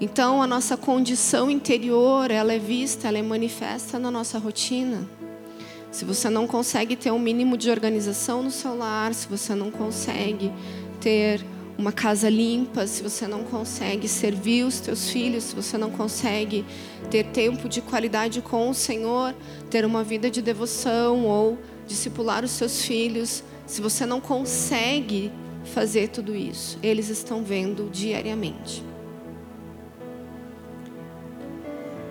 Então, 0.00 0.42
a 0.42 0.46
nossa 0.46 0.76
condição 0.76 1.50
interior, 1.50 2.30
ela 2.30 2.54
é 2.54 2.58
vista, 2.58 3.08
ela 3.08 3.18
é 3.18 3.22
manifesta 3.22 3.98
na 3.98 4.10
nossa 4.10 4.38
rotina. 4.38 5.06
Se 5.90 6.04
você 6.04 6.30
não 6.30 6.46
consegue 6.46 6.96
ter 6.96 7.10
um 7.10 7.18
mínimo 7.18 7.56
de 7.56 7.68
organização 7.68 8.42
no 8.42 8.50
seu 8.50 8.76
lar, 8.76 9.12
se 9.12 9.26
você 9.28 9.54
não 9.54 9.70
consegue 9.70 10.50
ter 11.00 11.44
uma 11.76 11.92
casa 11.92 12.28
limpa, 12.28 12.86
se 12.86 13.02
você 13.02 13.26
não 13.26 13.42
consegue 13.42 14.06
servir 14.06 14.64
os 14.64 14.80
teus 14.80 15.10
filhos, 15.10 15.44
se 15.44 15.54
você 15.54 15.76
não 15.76 15.90
consegue 15.90 16.64
ter 17.10 17.24
tempo 17.26 17.68
de 17.68 17.80
qualidade 17.80 18.40
com 18.40 18.70
o 18.70 18.74
Senhor, 18.74 19.34
ter 19.68 19.84
uma 19.84 20.04
vida 20.04 20.30
de 20.30 20.40
devoção 20.40 21.26
ou 21.26 21.58
discipular 21.90 22.44
os 22.44 22.52
seus 22.52 22.82
filhos, 22.82 23.44
se 23.66 23.82
você 23.82 24.06
não 24.06 24.20
consegue 24.20 25.30
fazer 25.74 26.08
tudo 26.08 26.34
isso, 26.34 26.78
eles 26.82 27.08
estão 27.10 27.44
vendo 27.44 27.90
diariamente. 27.90 28.82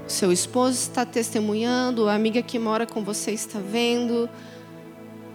Seu 0.05 0.31
esposo 0.31 0.73
está 0.73 1.05
testemunhando, 1.05 2.07
a 2.09 2.13
amiga 2.13 2.41
que 2.41 2.59
mora 2.59 2.85
com 2.85 3.03
você 3.03 3.31
está 3.31 3.59
vendo, 3.59 4.29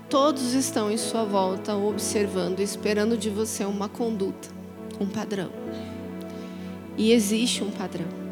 Todos 0.09 0.53
estão 0.53 0.93
em 0.93 0.97
sua 0.97 1.25
volta 1.25 1.75
observando, 1.75 2.61
esperando 2.61 3.17
de 3.17 3.31
você 3.31 3.65
uma 3.65 3.89
conduta, 3.89 4.49
um 5.01 5.07
padrão. 5.07 5.51
E 6.97 7.11
existe 7.11 7.65
um 7.65 7.71
padrão. 7.73 8.24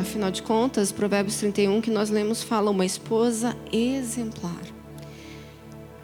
Afinal 0.00 0.30
de 0.30 0.42
contas, 0.42 0.90
Provérbios 0.90 1.36
31 1.36 1.80
que 1.80 1.90
nós 1.90 2.10
lemos 2.10 2.42
fala 2.42 2.70
uma 2.70 2.84
esposa 2.84 3.56
exemplar. 3.72 4.62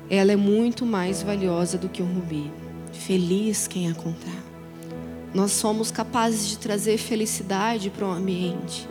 Ela 0.09 0.33
é 0.33 0.37
muito 0.37 0.87
mais 0.87 1.23
valiosa 1.23 1.77
do 1.77 1.89
que 1.89 2.03
um 2.03 2.15
rubi. 2.15 2.53
Feliz 2.93 3.67
quem 3.67 3.87
a 3.87 3.91
encontrar. 3.91 4.45
Nós 5.35 5.53
somos 5.53 5.91
capazes 5.91 6.49
de 6.49 6.59
trazer 6.59 6.99
felicidade 6.99 7.91
para 7.91 8.07
o 8.07 8.11
ambiente, 8.11 8.89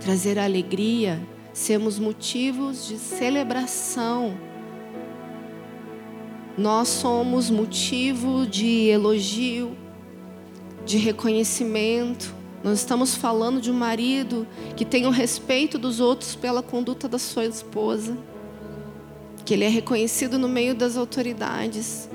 trazer 0.00 0.38
alegria, 0.38 1.20
sermos 1.52 1.98
motivos 1.98 2.86
de 2.86 2.96
celebração 2.96 4.34
nós 6.56 6.88
somos 6.88 7.50
motivo 7.50 8.46
de 8.46 8.88
elogio, 8.88 9.76
de 10.86 10.96
reconhecimento. 10.96 12.34
Nós 12.62 12.78
estamos 12.78 13.14
falando 13.14 13.60
de 13.60 13.70
um 13.70 13.74
marido 13.74 14.46
que 14.76 14.84
tem 14.84 15.06
o 15.06 15.10
respeito 15.10 15.78
dos 15.78 16.00
outros 16.00 16.34
pela 16.34 16.62
conduta 16.62 17.08
da 17.08 17.18
sua 17.18 17.44
esposa, 17.44 18.16
que 19.44 19.54
ele 19.54 19.64
é 19.64 19.68
reconhecido 19.68 20.38
no 20.38 20.48
meio 20.48 20.74
das 20.74 20.96
autoridades. 20.96 22.08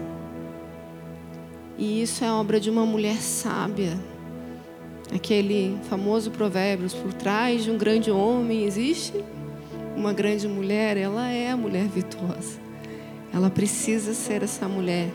E 1.77 2.01
isso 2.01 2.23
é 2.23 2.31
obra 2.31 2.59
de 2.59 2.69
uma 2.69 2.85
mulher 2.85 3.17
sábia. 3.17 3.97
Aquele 5.13 5.77
famoso 5.89 6.31
provérbio: 6.31 6.89
por 7.01 7.13
trás 7.13 7.63
de 7.63 7.71
um 7.71 7.77
grande 7.77 8.11
homem 8.11 8.63
existe 8.63 9.13
uma 9.95 10.13
grande 10.13 10.47
mulher, 10.47 10.97
ela 10.97 11.27
é 11.29 11.51
a 11.51 11.57
mulher 11.57 11.87
virtuosa. 11.87 12.59
Ela 13.33 13.49
precisa 13.49 14.13
ser 14.13 14.43
essa 14.43 14.67
mulher 14.67 15.09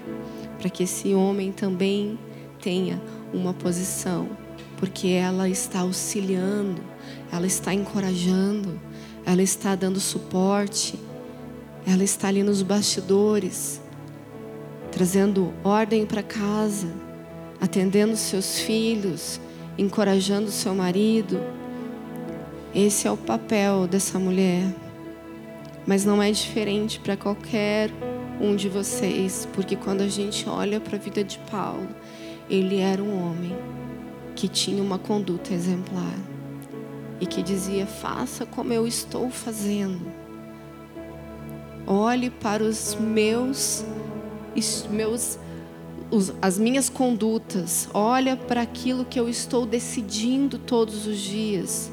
para 0.59 0.71
que 0.71 0.85
esse 0.85 1.15
homem 1.15 1.53
também 1.53 2.19
tenha 2.61 3.01
uma 3.33 3.53
posição, 3.53 4.29
porque 4.77 5.09
ela 5.09 5.49
está 5.49 5.81
auxiliando, 5.81 6.83
ela 7.33 7.47
está 7.47 7.73
encorajando, 7.73 8.81
ela 9.25 9.43
está 9.43 9.75
dando 9.75 10.01
suporte, 10.01 10.99
ela 11.87 12.05
está 12.05 12.29
ali 12.29 12.43
nos 12.43 12.63
bastidores, 12.63 13.81
trazendo 14.91 15.53
ordem 15.65 16.05
para 16.07 16.23
casa, 16.23 16.89
atendendo 17.61 18.17
seus 18.17 18.59
filhos, 18.59 19.41
encorajando 19.79 20.51
seu 20.51 20.75
marido. 20.75 21.41
Esse 22.75 23.09
é 23.09 23.11
o 23.11 23.17
papel 23.17 23.87
dessa 23.87 24.19
mulher 24.19 24.75
mas 25.87 26.05
não 26.05 26.21
é 26.21 26.31
diferente 26.31 26.99
para 26.99 27.17
qualquer 27.17 27.91
um 28.41 28.57
de 28.57 28.69
vocês, 28.69 29.49
porque 29.55 29.77
quando 29.77 30.01
a 30.01 30.09
gente 30.09 30.49
olha 30.49 30.81
para 30.81 30.97
a 30.97 31.01
vida 31.01 31.23
de 31.23 31.39
Paulo, 31.51 31.89
ele 32.51 32.81
era 32.81 33.03
um 33.03 33.31
homem 33.31 33.57
que 34.37 34.47
tinha 34.47 34.83
uma 34.83 34.99
conduta 34.99 35.53
exemplar 35.53 36.15
e 37.21 37.27
que 37.27 37.43
dizia: 37.43 37.87
faça 37.87 38.45
como 38.47 38.73
eu 38.73 38.87
estou 38.87 39.31
fazendo. 39.31 40.13
Olhe 41.87 42.31
para 42.31 42.63
os 42.63 42.95
meus, 42.95 43.85
meus 44.91 45.39
os, 46.11 46.33
as 46.41 46.59
minhas 46.59 46.89
condutas, 46.89 47.89
olha 47.93 48.37
para 48.37 48.61
aquilo 48.63 49.05
que 49.05 49.19
eu 49.19 49.29
estou 49.29 49.65
decidindo 49.65 50.59
todos 50.59 51.07
os 51.07 51.19
dias. 51.19 51.91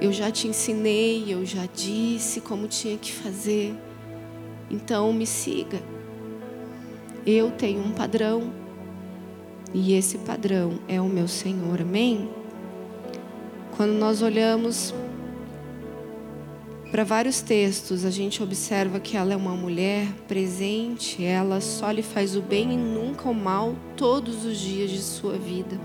Eu 0.00 0.12
já 0.12 0.30
te 0.30 0.46
ensinei, 0.46 1.24
eu 1.28 1.44
já 1.44 1.66
disse 1.66 2.40
como 2.40 2.68
tinha 2.68 2.96
que 2.96 3.12
fazer. 3.12 3.74
Então 4.70 5.12
me 5.12 5.26
siga. 5.26 5.80
Eu 7.26 7.50
tenho 7.50 7.80
um 7.80 7.92
padrão. 7.92 8.57
E 9.72 9.92
esse 9.92 10.18
padrão 10.18 10.78
é 10.88 11.00
o 11.00 11.08
meu 11.08 11.28
Senhor. 11.28 11.80
Amém? 11.80 12.28
Quando 13.76 13.92
nós 13.92 14.22
olhamos 14.22 14.94
para 16.90 17.04
vários 17.04 17.42
textos, 17.42 18.04
a 18.04 18.10
gente 18.10 18.42
observa 18.42 18.98
que 18.98 19.16
ela 19.16 19.34
é 19.34 19.36
uma 19.36 19.54
mulher 19.54 20.08
presente, 20.26 21.22
ela 21.22 21.60
só 21.60 21.90
lhe 21.90 22.02
faz 22.02 22.34
o 22.34 22.40
bem 22.40 22.72
e 22.72 22.76
nunca 22.76 23.28
o 23.28 23.34
mal 23.34 23.76
todos 23.94 24.46
os 24.46 24.58
dias 24.58 24.90
de 24.90 25.02
sua 25.02 25.36
vida. 25.36 25.78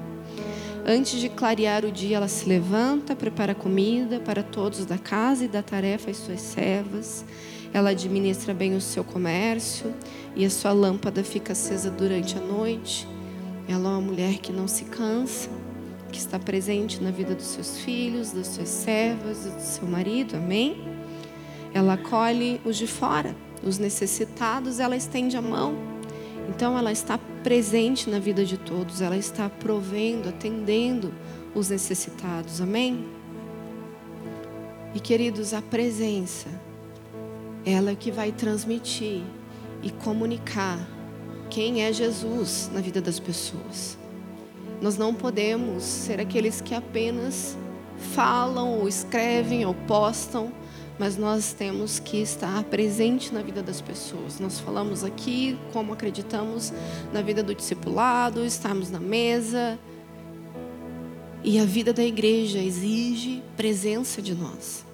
Antes 0.86 1.20
de 1.20 1.30
clarear 1.30 1.86
o 1.86 1.92
dia, 1.92 2.18
ela 2.18 2.28
se 2.28 2.48
levanta, 2.48 3.16
prepara 3.16 3.54
comida 3.54 4.20
para 4.20 4.42
todos 4.42 4.86
da 4.86 4.98
casa 4.98 5.46
e 5.46 5.48
dá 5.48 5.62
tarefa 5.62 6.10
às 6.10 6.18
suas 6.18 6.42
servas. 6.42 7.24
Ela 7.74 7.90
administra 7.92 8.54
bem 8.54 8.76
o 8.76 8.82
seu 8.82 9.04
comércio 9.04 9.94
e 10.36 10.46
a 10.46 10.50
sua 10.50 10.72
lâmpada 10.72 11.24
fica 11.24 11.52
acesa 11.52 11.92
durante 11.92 12.38
a 12.38 12.42
noite. 12.42 13.13
Ela 13.68 13.90
é 13.90 13.92
uma 13.94 14.02
mulher 14.02 14.38
que 14.38 14.52
não 14.52 14.68
se 14.68 14.86
cansa, 14.86 15.50
que 16.12 16.20
está 16.20 16.38
presente 16.38 17.02
na 17.02 17.12
vida 17.12 17.34
dos 17.34 17.46
seus 17.46 17.80
filhos, 17.80 18.32
das 18.32 18.48
suas 18.48 18.70
servas, 18.70 19.46
do 19.46 19.62
seu 19.62 19.88
marido. 19.88 20.36
Amém? 20.36 20.82
Ela 21.74 21.94
acolhe 21.94 22.62
os 22.64 22.78
de 22.78 22.88
fora, 22.88 23.36
os 23.64 23.78
necessitados, 23.78 24.80
ela 24.80 24.96
estende 24.96 25.36
a 25.36 25.42
mão 25.42 25.94
então 26.50 26.78
ela 26.78 26.92
está 26.92 27.18
presente 27.42 28.10
na 28.10 28.20
vida 28.20 28.46
de 28.46 28.58
todos, 28.58 29.02
ela 29.02 29.18
está 29.18 29.50
provendo, 29.50 30.30
atendendo 30.30 31.14
os 31.56 31.70
necessitados. 31.70 32.62
Amém? 32.62 33.06
E 34.94 35.00
queridos, 35.00 35.54
a 35.54 35.62
presença, 35.62 36.48
ela 37.66 37.92
é 37.92 37.96
que 37.96 38.12
vai 38.12 38.32
transmitir 38.32 39.24
e 39.82 39.90
comunicar 39.90 40.80
quem 41.54 41.84
é 41.84 41.94
Jesus 41.94 42.70
na 42.74 42.82
vida 42.82 43.00
das 43.00 43.20
pessoas. 43.20 43.98
Nós 44.82 44.98
não 44.98 45.14
podemos 45.14 45.84
ser 45.84 46.20
aqueles 46.20 46.60
que 46.60 46.74
apenas 46.74 47.58
falam 48.14 48.80
ou 48.80 48.88
escrevem 48.88 49.66
ou 49.66 49.74
postam 49.74 50.52
mas 50.98 51.18
nós 51.18 51.54
temos 51.54 52.00
que 52.00 52.18
estar 52.22 52.64
presente 52.66 53.34
na 53.34 53.42
vida 53.42 53.64
das 53.64 53.82
pessoas. 53.82 54.40
Nós 54.40 54.60
falamos 54.60 55.04
aqui 55.04 55.58
como 55.72 55.94
acreditamos 55.94 56.72
na 57.12 57.22
vida 57.22 57.42
do 57.42 57.56
discipulado, 57.56 58.46
estamos 58.46 58.92
na 58.92 59.00
mesa. 59.00 59.80
E 61.44 61.60
a 61.60 61.66
vida 61.66 61.92
da 61.92 62.04
igreja 62.04 62.60
exige 62.60 63.44
presença 63.58 64.22
de 64.22 64.36
nós. 64.36 64.86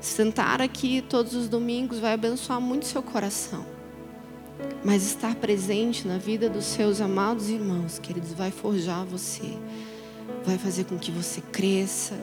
Sentar 0.00 0.60
aqui 0.60 1.02
todos 1.02 1.34
os 1.34 1.48
domingos 1.48 1.98
vai 1.98 2.12
abençoar 2.12 2.60
muito 2.60 2.86
seu 2.86 3.02
coração. 3.02 3.71
Mas 4.84 5.04
estar 5.06 5.34
presente 5.36 6.06
na 6.06 6.18
vida 6.18 6.48
dos 6.50 6.64
seus 6.64 7.00
amados 7.00 7.48
irmãos, 7.48 7.98
queridos, 7.98 8.32
vai 8.32 8.50
forjar 8.50 9.04
você 9.04 9.56
vai 10.44 10.58
fazer 10.58 10.84
com 10.84 10.98
que 10.98 11.10
você 11.10 11.40
cresça. 11.40 12.18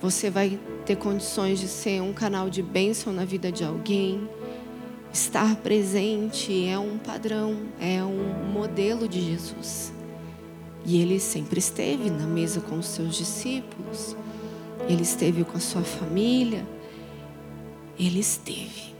Você 0.00 0.30
vai 0.30 0.58
ter 0.84 0.96
condições 0.96 1.60
de 1.60 1.68
ser 1.68 2.02
um 2.02 2.12
canal 2.12 2.50
de 2.50 2.62
bênção 2.62 3.12
na 3.12 3.24
vida 3.24 3.52
de 3.52 3.64
alguém. 3.64 4.28
Estar 5.12 5.56
presente 5.56 6.66
é 6.66 6.78
um 6.78 6.98
padrão, 6.98 7.56
é 7.78 8.02
um 8.02 8.50
modelo 8.50 9.06
de 9.06 9.20
Jesus. 9.20 9.92
E 10.84 11.00
ele 11.00 11.20
sempre 11.20 11.60
esteve 11.60 12.10
na 12.10 12.26
mesa 12.26 12.60
com 12.60 12.78
os 12.78 12.86
seus 12.86 13.14
discípulos, 13.14 14.16
ele 14.88 15.02
esteve 15.02 15.44
com 15.44 15.56
a 15.56 15.60
sua 15.60 15.82
família, 15.82 16.66
ele 17.96 18.18
esteve. 18.18 18.91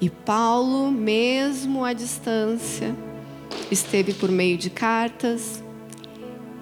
E 0.00 0.08
Paulo, 0.08 0.92
mesmo 0.92 1.84
à 1.84 1.92
distância, 1.92 2.94
esteve 3.70 4.14
por 4.14 4.30
meio 4.30 4.56
de 4.56 4.70
cartas, 4.70 5.62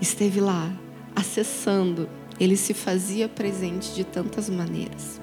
esteve 0.00 0.40
lá, 0.40 0.72
acessando, 1.14 2.08
ele 2.40 2.56
se 2.56 2.72
fazia 2.72 3.28
presente 3.28 3.94
de 3.94 4.04
tantas 4.04 4.48
maneiras. 4.48 5.20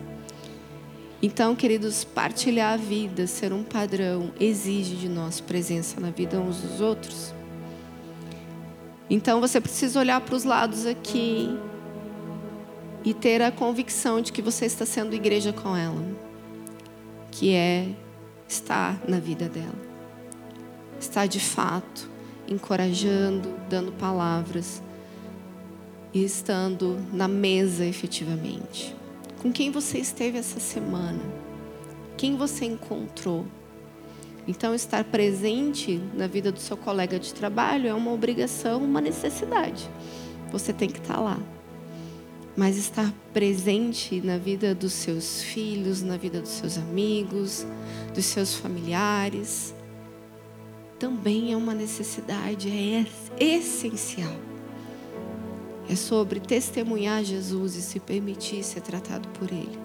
Então, 1.21 1.55
queridos, 1.55 2.03
partilhar 2.03 2.73
a 2.73 2.77
vida, 2.77 3.25
ser 3.25 3.53
um 3.53 3.63
padrão, 3.63 4.31
exige 4.39 4.95
de 4.95 5.07
nós 5.07 5.39
presença 5.39 5.99
na 5.99 6.11
vida 6.11 6.37
uns 6.39 6.57
dos 6.57 6.81
outros. 6.81 7.33
Então, 9.09 9.39
você 9.39 9.61
precisa 9.61 9.99
olhar 9.99 10.19
para 10.21 10.35
os 10.35 10.43
lados 10.43 10.85
aqui 10.85 11.57
e 13.05 13.13
ter 13.13 13.41
a 13.41 13.51
convicção 13.51 14.21
de 14.21 14.31
que 14.31 14.41
você 14.41 14.65
está 14.65 14.85
sendo 14.85 15.15
igreja 15.15 15.53
com 15.53 15.75
ela, 15.75 16.05
que 17.31 17.53
é 17.53 17.87
estar 18.53 18.99
na 19.07 19.19
vida 19.19 19.49
dela, 19.49 19.73
estar 20.99 21.25
de 21.25 21.39
fato 21.39 22.09
encorajando, 22.47 23.49
dando 23.67 23.91
palavras 23.93 24.81
e 26.13 26.23
estando 26.23 26.99
na 27.11 27.27
mesa 27.27 27.83
efetivamente. 27.85 28.95
Com 29.41 29.51
quem 29.51 29.71
você 29.71 29.97
esteve 29.97 30.37
essa 30.37 30.59
semana? 30.59 31.19
Quem 32.15 32.35
você 32.35 32.65
encontrou? 32.65 33.45
Então, 34.47 34.75
estar 34.75 35.03
presente 35.05 36.01
na 36.13 36.27
vida 36.27 36.51
do 36.51 36.59
seu 36.59 36.77
colega 36.77 37.17
de 37.17 37.33
trabalho 37.33 37.87
é 37.87 37.93
uma 37.93 38.11
obrigação, 38.11 38.83
uma 38.83 39.01
necessidade. 39.01 39.89
Você 40.51 40.73
tem 40.73 40.89
que 40.89 40.99
estar 40.99 41.19
lá. 41.19 41.39
Mas 42.55 42.77
estar 42.77 43.11
presente 43.33 44.21
na 44.21 44.37
vida 44.37 44.75
dos 44.75 44.93
seus 44.93 45.41
filhos, 45.41 46.03
na 46.03 46.17
vida 46.17 46.39
dos 46.39 46.51
seus 46.51 46.77
amigos, 46.77 47.65
dos 48.13 48.25
seus 48.25 48.53
familiares, 48.53 49.73
também 50.99 51.51
é 51.51 51.57
uma 51.57 51.73
necessidade, 51.73 52.69
é 52.69 53.05
essencial. 53.37 54.33
É 55.89 55.95
sobre 55.95 56.39
testemunhar 56.39 57.23
Jesus 57.23 57.75
e 57.75 57.81
se 57.81 57.99
permitir 57.99 58.63
ser 58.63 58.81
tratado 58.81 59.27
por 59.29 59.51
Ele. 59.51 59.77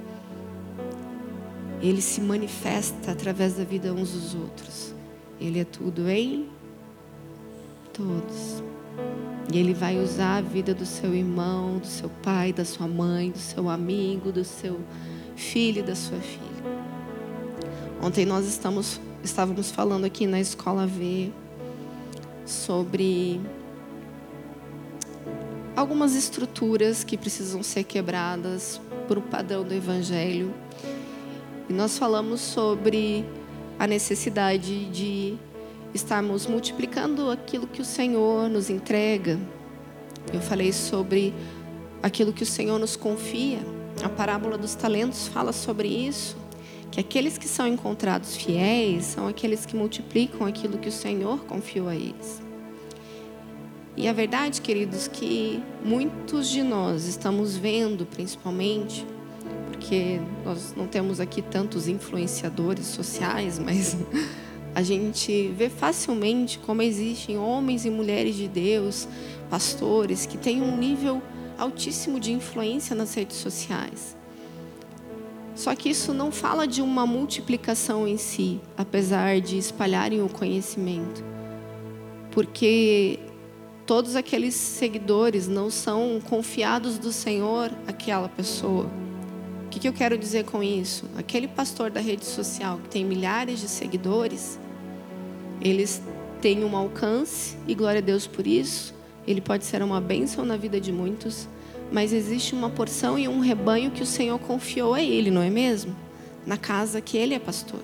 Ele 1.80 2.00
se 2.00 2.20
manifesta 2.20 3.12
através 3.12 3.54
da 3.54 3.64
vida 3.64 3.92
uns 3.92 4.12
dos 4.12 4.34
outros. 4.34 4.94
Ele 5.40 5.60
é 5.60 5.64
tudo 5.64 6.08
em 6.08 6.48
todos. 7.92 8.62
E 9.52 9.58
Ele 9.58 9.72
vai 9.72 9.98
usar 9.98 10.38
a 10.38 10.40
vida 10.40 10.74
do 10.74 10.84
seu 10.84 11.14
irmão, 11.14 11.78
do 11.78 11.86
seu 11.86 12.10
pai, 12.22 12.52
da 12.52 12.64
sua 12.64 12.86
mãe, 12.86 13.30
do 13.30 13.38
seu 13.38 13.68
amigo, 13.68 14.30
do 14.30 14.44
seu 14.44 14.80
filho 15.36 15.80
e 15.80 15.82
da 15.82 15.94
sua 15.94 16.18
filha. 16.18 16.48
Ontem 18.02 18.26
nós 18.26 18.46
estamos, 18.46 19.00
estávamos 19.24 19.70
falando 19.70 20.04
aqui 20.04 20.26
na 20.26 20.40
escola 20.40 20.86
V 20.86 21.32
sobre 22.44 23.40
algumas 25.74 26.14
estruturas 26.14 27.02
que 27.04 27.16
precisam 27.16 27.62
ser 27.62 27.84
quebradas 27.84 28.80
por 29.06 29.18
o 29.18 29.22
padrão 29.22 29.64
do 29.64 29.72
Evangelho. 29.72 30.52
E 31.68 31.72
nós 31.72 31.96
falamos 31.96 32.40
sobre 32.40 33.24
a 33.78 33.86
necessidade 33.86 34.86
de 34.86 35.36
estarmos 35.94 36.46
multiplicando 36.46 37.30
aquilo 37.30 37.66
que 37.66 37.80
o 37.80 37.84
Senhor 37.84 38.48
nos 38.48 38.70
entrega. 38.70 39.38
Eu 40.32 40.40
falei 40.40 40.72
sobre 40.72 41.34
aquilo 42.02 42.32
que 42.32 42.42
o 42.42 42.46
Senhor 42.46 42.78
nos 42.78 42.96
confia. 42.96 43.58
A 44.02 44.08
parábola 44.08 44.58
dos 44.58 44.74
talentos 44.74 45.28
fala 45.28 45.52
sobre 45.52 45.88
isso. 45.88 46.36
Que 46.90 47.00
aqueles 47.00 47.36
que 47.36 47.48
são 47.48 47.66
encontrados 47.66 48.36
fiéis 48.36 49.04
são 49.04 49.26
aqueles 49.26 49.66
que 49.66 49.76
multiplicam 49.76 50.46
aquilo 50.46 50.78
que 50.78 50.88
o 50.88 50.92
Senhor 50.92 51.44
confiou 51.44 51.88
a 51.88 51.94
eles. 51.94 52.42
E 53.96 54.06
a 54.06 54.12
verdade, 54.12 54.60
queridos, 54.60 55.08
que 55.08 55.60
muitos 55.84 56.48
de 56.48 56.62
nós 56.62 57.06
estamos 57.06 57.56
vendo, 57.56 58.06
principalmente, 58.06 59.04
porque 59.66 60.20
nós 60.44 60.72
não 60.76 60.86
temos 60.86 61.18
aqui 61.18 61.42
tantos 61.42 61.88
influenciadores 61.88 62.86
sociais, 62.86 63.58
mas 63.58 63.96
a 64.74 64.82
gente 64.82 65.48
vê 65.56 65.68
facilmente 65.68 66.58
como 66.58 66.82
existem 66.82 67.38
homens 67.38 67.84
e 67.84 67.90
mulheres 67.90 68.34
de 68.36 68.46
Deus, 68.46 69.08
pastores, 69.50 70.26
que 70.26 70.36
têm 70.36 70.62
um 70.62 70.76
nível 70.76 71.22
altíssimo 71.58 72.20
de 72.20 72.32
influência 72.32 72.94
nas 72.94 73.14
redes 73.14 73.36
sociais. 73.36 74.16
Só 75.54 75.74
que 75.74 75.88
isso 75.88 76.14
não 76.14 76.30
fala 76.30 76.68
de 76.68 76.80
uma 76.80 77.04
multiplicação 77.04 78.06
em 78.06 78.16
si, 78.16 78.60
apesar 78.76 79.40
de 79.40 79.58
espalharem 79.58 80.22
o 80.22 80.28
conhecimento. 80.28 81.24
Porque 82.30 83.18
todos 83.84 84.14
aqueles 84.14 84.54
seguidores 84.54 85.48
não 85.48 85.68
são 85.68 86.20
confiados 86.28 86.96
do 86.96 87.10
Senhor 87.10 87.72
aquela 87.88 88.28
pessoa. 88.28 88.88
O 89.68 89.70
que, 89.70 89.80
que 89.80 89.86
eu 89.86 89.92
quero 89.92 90.16
dizer 90.16 90.46
com 90.46 90.62
isso? 90.62 91.04
Aquele 91.14 91.46
pastor 91.46 91.90
da 91.90 92.00
rede 92.00 92.24
social 92.24 92.78
que 92.78 92.88
tem 92.88 93.04
milhares 93.04 93.60
de 93.60 93.68
seguidores, 93.68 94.58
eles 95.60 96.00
têm 96.40 96.64
um 96.64 96.74
alcance, 96.74 97.54
e 97.66 97.74
glória 97.74 97.98
a 97.98 98.02
Deus 98.02 98.26
por 98.26 98.46
isso, 98.46 98.94
ele 99.26 99.42
pode 99.42 99.66
ser 99.66 99.82
uma 99.82 100.00
bênção 100.00 100.42
na 100.42 100.56
vida 100.56 100.80
de 100.80 100.90
muitos, 100.90 101.46
mas 101.92 102.14
existe 102.14 102.54
uma 102.54 102.70
porção 102.70 103.18
e 103.18 103.28
um 103.28 103.40
rebanho 103.40 103.90
que 103.90 104.02
o 104.02 104.06
Senhor 104.06 104.38
confiou 104.38 104.94
a 104.94 105.02
ele, 105.02 105.30
não 105.30 105.42
é 105.42 105.50
mesmo? 105.50 105.94
Na 106.46 106.56
casa 106.56 107.02
que 107.02 107.18
ele 107.18 107.34
é 107.34 107.38
pastor. 107.38 107.80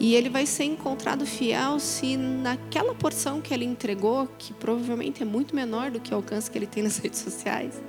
E 0.00 0.16
ele 0.16 0.28
vai 0.28 0.46
ser 0.46 0.64
encontrado 0.64 1.24
fiel 1.24 1.78
se 1.78 2.16
naquela 2.16 2.92
porção 2.92 3.40
que 3.40 3.54
ele 3.54 3.64
entregou, 3.64 4.28
que 4.36 4.52
provavelmente 4.52 5.22
é 5.22 5.24
muito 5.24 5.54
menor 5.54 5.92
do 5.92 6.00
que 6.00 6.12
o 6.12 6.16
alcance 6.16 6.50
que 6.50 6.58
ele 6.58 6.66
tem 6.66 6.82
nas 6.82 6.98
redes 6.98 7.20
sociais, 7.20 7.80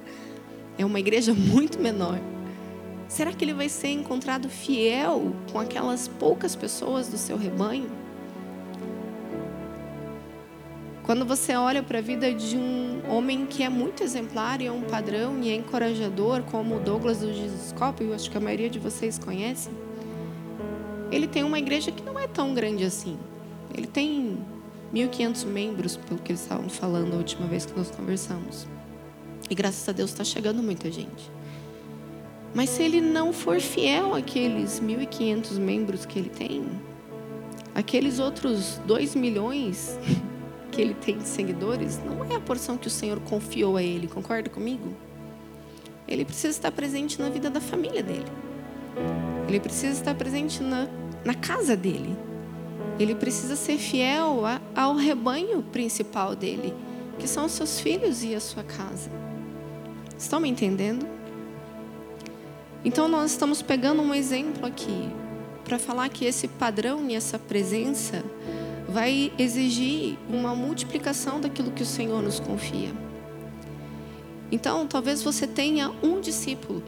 é 0.80 0.86
uma 0.86 1.00
igreja 1.00 1.34
muito 1.36 1.80
menor. 1.80 2.20
Será 3.08 3.34
que 3.34 3.44
ele 3.44 3.54
vai 3.54 3.68
ser 3.68 3.90
encontrado 3.90 4.50
fiel 4.50 5.34
com 5.52 5.60
aquelas 5.60 6.08
poucas 6.08 6.56
pessoas 6.56 7.10
do 7.10 7.18
seu 7.18 7.38
rebanho? 7.38 7.90
Quando 11.04 11.26
você 11.26 11.56
olha 11.56 11.82
para 11.82 11.98
a 11.98 12.02
vida 12.02 12.32
de 12.32 12.56
um 12.56 13.02
homem 13.10 13.48
que 13.48 13.64
é 13.64 13.70
muito 13.70 14.04
exemplar 14.04 14.62
e 14.62 14.68
é 14.68 14.72
um 14.72 14.82
padrão 14.82 15.40
e 15.42 15.50
é 15.50 15.56
encorajador, 15.56 16.44
como 16.44 16.78
o 16.78 16.80
Douglas 16.80 17.20
do 17.20 17.34
Giscópio, 17.34 18.08
eu 18.08 18.14
acho 18.14 18.30
que 18.30 18.38
a 18.38 18.40
maioria 18.40 18.70
de 18.70 18.78
vocês 18.78 19.18
conhece, 19.18 19.72
ele 21.12 21.28
tem 21.28 21.44
uma 21.44 21.58
igreja 21.58 21.92
que 21.92 22.04
não 22.04 22.18
é 22.20 22.28
tão 22.28 22.54
grande 22.54 22.86
assim. 22.86 23.18
Ele 23.76 23.88
tem 23.88 24.38
1.500 24.94 25.46
membros, 25.48 25.98
pelo 25.98 26.20
que 26.20 26.32
eles 26.32 26.42
estavam 26.42 26.70
falando 26.70 27.16
a 27.16 27.18
última 27.18 27.48
vez 27.48 27.66
que 27.66 27.76
nós 27.76 27.90
conversamos. 27.90 28.68
E 29.50 29.56
graças 29.56 29.88
a 29.90 29.92
Deus 29.92 30.12
está 30.12 30.24
chegando 30.24 30.62
muita 30.62 30.92
gente. 30.92 31.32
Mas 32.54 32.70
se 32.70 32.84
ele 32.84 33.02
não 33.02 33.32
for 33.32 33.60
fiel 33.60 34.16
àqueles 34.16 34.80
1.500 34.80 35.60
membros 35.60 36.06
que 36.06 36.18
ele 36.18 36.30
tem, 36.30 36.64
aqueles 37.76 38.20
outros 38.20 38.80
2 38.86 39.16
milhões 39.16 40.00
que 40.72 40.82
ele 40.82 40.94
tem 40.94 41.18
de 41.18 41.28
seguidores, 41.28 42.00
não 42.04 42.26
é 42.26 42.36
a 42.36 42.40
porção 42.40 42.78
que 42.78 42.88
o 42.88 42.92
Senhor 42.92 43.20
confiou 43.22 43.78
a 43.78 43.84
ele, 43.84 44.08
concorda 44.08 44.50
comigo? 44.50 44.94
Ele 46.08 46.26
precisa 46.26 46.50
estar 46.50 46.72
presente 46.72 47.22
na 47.22 47.30
vida 47.30 47.50
da 47.50 47.62
família 47.62 48.02
dele. 48.02 48.26
Ele 49.48 49.60
precisa 49.60 49.94
estar 49.94 50.16
presente 50.16 50.62
na, 50.64 50.88
na 51.24 51.36
casa 51.36 51.76
dele. 51.76 52.18
Ele 53.00 53.14
precisa 53.14 53.56
ser 53.56 53.78
fiel 53.78 54.44
a, 54.46 54.60
ao 54.76 54.96
rebanho 54.96 55.62
principal 55.62 56.36
dele, 56.36 56.74
que 57.20 57.28
são 57.28 57.46
os 57.46 57.52
seus 57.52 57.80
filhos 57.80 58.24
e 58.24 58.34
a 58.34 58.40
sua 58.40 58.64
casa. 58.64 59.29
Estão 60.20 60.42
me 60.42 60.50
entendendo? 60.50 61.08
Então, 62.84 63.08
nós 63.08 63.32
estamos 63.32 63.62
pegando 63.62 64.02
um 64.02 64.14
exemplo 64.14 64.66
aqui 64.66 65.10
para 65.64 65.80
falar 65.80 66.10
que 66.10 66.26
esse 66.26 66.46
padrão 66.46 67.10
e 67.10 67.16
essa 67.16 67.40
presença 67.40 68.22
vai 68.90 69.32
exigir 69.40 70.18
uma 70.30 70.54
multiplicação 70.54 71.40
daquilo 71.40 71.72
que 71.72 71.84
o 71.84 71.86
Senhor 71.86 72.22
nos 72.22 72.38
confia. 72.38 72.90
Então, 74.52 74.86
talvez 74.86 75.24
você 75.24 75.48
tenha 75.48 75.90
um 76.04 76.20
discípulo 76.20 76.84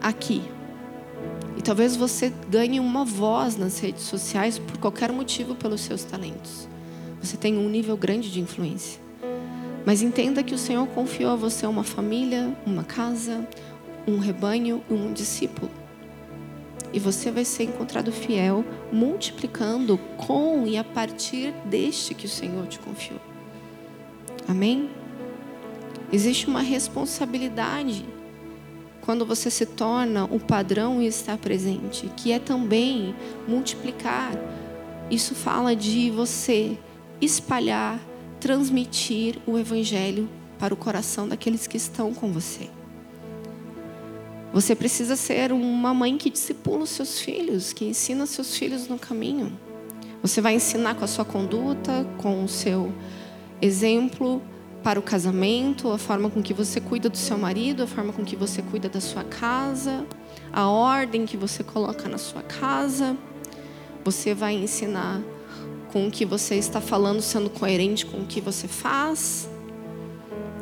aqui, 0.00 0.42
e 1.58 1.62
talvez 1.62 1.94
você 1.94 2.32
ganhe 2.48 2.80
uma 2.80 3.04
voz 3.04 3.56
nas 3.56 3.78
redes 3.80 4.04
sociais 4.04 4.58
por 4.58 4.78
qualquer 4.78 5.12
motivo 5.12 5.54
pelos 5.54 5.82
seus 5.82 6.04
talentos. 6.04 6.66
Você 7.20 7.36
tem 7.36 7.58
um 7.58 7.68
nível 7.68 7.96
grande 7.96 8.30
de 8.30 8.40
influência. 8.40 9.03
Mas 9.84 10.02
entenda 10.02 10.42
que 10.42 10.54
o 10.54 10.58
Senhor 10.58 10.86
confiou 10.88 11.32
a 11.32 11.36
você 11.36 11.66
uma 11.66 11.84
família, 11.84 12.56
uma 12.66 12.84
casa, 12.84 13.46
um 14.06 14.18
rebanho 14.18 14.82
e 14.88 14.94
um 14.94 15.12
discípulo. 15.12 15.70
E 16.92 16.98
você 16.98 17.30
vai 17.30 17.44
ser 17.44 17.64
encontrado 17.64 18.12
fiel, 18.12 18.64
multiplicando 18.92 19.98
com 20.16 20.66
e 20.66 20.78
a 20.78 20.84
partir 20.84 21.52
deste 21.64 22.14
que 22.14 22.26
o 22.26 22.28
Senhor 22.28 22.66
te 22.66 22.78
confiou. 22.78 23.20
Amém? 24.46 24.90
Existe 26.12 26.46
uma 26.46 26.60
responsabilidade 26.60 28.06
quando 29.00 29.26
você 29.26 29.50
se 29.50 29.66
torna 29.66 30.24
o 30.24 30.38
padrão 30.38 31.02
e 31.02 31.06
está 31.06 31.36
presente, 31.36 32.10
que 32.16 32.32
é 32.32 32.38
também 32.38 33.14
multiplicar. 33.46 34.32
Isso 35.10 35.34
fala 35.34 35.74
de 35.74 36.10
você 36.10 36.78
espalhar, 37.20 38.00
transmitir 38.44 39.38
o 39.46 39.58
evangelho 39.58 40.28
para 40.58 40.74
o 40.74 40.76
coração 40.76 41.26
daqueles 41.26 41.66
que 41.66 41.78
estão 41.78 42.12
com 42.12 42.30
você. 42.30 42.68
Você 44.52 44.74
precisa 44.74 45.16
ser 45.16 45.50
uma 45.50 45.94
mãe 45.94 46.18
que 46.18 46.28
discipula 46.28 46.82
os 46.82 46.90
seus 46.90 47.18
filhos, 47.18 47.72
que 47.72 47.86
ensina 47.86 48.26
seus 48.26 48.54
filhos 48.54 48.86
no 48.86 48.98
caminho. 48.98 49.58
Você 50.20 50.42
vai 50.42 50.56
ensinar 50.56 50.94
com 50.94 51.06
a 51.06 51.08
sua 51.08 51.24
conduta, 51.24 52.06
com 52.18 52.44
o 52.44 52.48
seu 52.48 52.92
exemplo 53.62 54.42
para 54.82 55.00
o 55.00 55.02
casamento, 55.02 55.90
a 55.90 55.96
forma 55.96 56.28
com 56.28 56.42
que 56.42 56.52
você 56.52 56.82
cuida 56.82 57.08
do 57.08 57.16
seu 57.16 57.38
marido, 57.38 57.84
a 57.84 57.86
forma 57.86 58.12
com 58.12 58.26
que 58.26 58.36
você 58.36 58.60
cuida 58.60 58.90
da 58.90 59.00
sua 59.00 59.24
casa, 59.24 60.04
a 60.52 60.68
ordem 60.68 61.24
que 61.24 61.38
você 61.38 61.64
coloca 61.64 62.10
na 62.10 62.18
sua 62.18 62.42
casa. 62.42 63.16
Você 64.04 64.34
vai 64.34 64.52
ensinar 64.52 65.22
com 65.94 66.08
o 66.08 66.10
que 66.10 66.24
você 66.24 66.56
está 66.56 66.80
falando, 66.80 67.22
sendo 67.22 67.48
coerente 67.48 68.04
com 68.04 68.18
o 68.18 68.26
que 68.26 68.40
você 68.40 68.66
faz. 68.66 69.48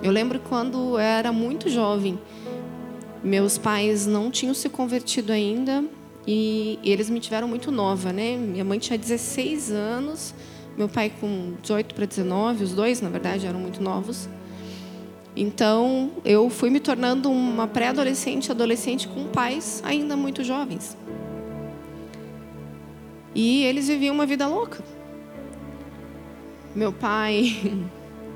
Eu 0.03 0.13
lembro 0.13 0.39
quando 0.39 0.99
era 0.99 1.33
muito 1.33 1.71
jovem, 1.71 2.19
meus 3.25 3.57
pais 3.57 4.07
não 4.07 4.31
tinham 4.31 4.53
se 4.53 4.69
convertido 4.69 5.33
ainda 5.33 5.83
e 6.27 6.79
eles 6.85 7.09
me 7.09 7.19
tiveram 7.19 7.49
muito 7.49 7.73
nova, 7.73 8.13
né? 8.13 8.37
Minha 8.37 8.63
mãe 8.63 8.79
tinha 8.79 8.99
16 8.99 9.71
anos, 9.71 10.35
meu 10.77 10.87
pai 10.87 11.11
com 11.19 11.55
18 11.63 11.95
para 11.95 12.05
19, 12.05 12.65
os 12.65 12.75
dois, 12.75 13.01
na 13.01 13.09
verdade, 13.09 13.47
eram 13.47 13.59
muito 13.59 13.83
novos. 13.83 14.29
Então, 15.35 16.11
eu 16.27 16.51
fui 16.51 16.69
me 16.69 16.79
tornando 16.79 17.31
uma 17.31 17.67
pré-adolescente, 17.67 18.51
adolescente 18.51 19.09
com 19.09 19.25
pais 19.29 19.83
ainda 19.83 20.15
muito 20.15 20.45
jovens. 20.45 20.95
E 23.35 23.65
eles 23.65 23.89
viviam 23.89 24.15
uma 24.15 24.27
vida 24.27 24.47
louca. 24.47 24.92
Meu 26.75 26.91
pai 26.91 27.85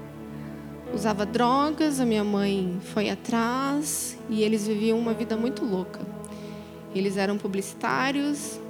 usava 0.93 1.25
drogas, 1.25 2.01
a 2.01 2.05
minha 2.05 2.23
mãe 2.23 2.79
foi 2.93 3.09
atrás 3.09 4.19
e 4.29 4.43
eles 4.43 4.67
viviam 4.67 4.99
uma 4.99 5.15
vida 5.15 5.39
muito 5.39 5.65
louca. 5.65 6.01
Eles 6.95 7.17
eram 7.17 7.39
publicitários 7.39 8.61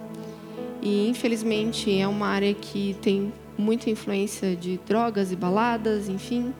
e 0.80 1.08
infelizmente 1.08 1.98
é 1.98 2.06
uma 2.06 2.28
área 2.28 2.54
que 2.54 2.96
tem 3.02 3.32
muita 3.58 3.90
influência 3.90 4.54
de 4.54 4.78
drogas 4.86 5.32
e 5.32 5.36
baladas, 5.36 6.08
enfim. 6.08 6.54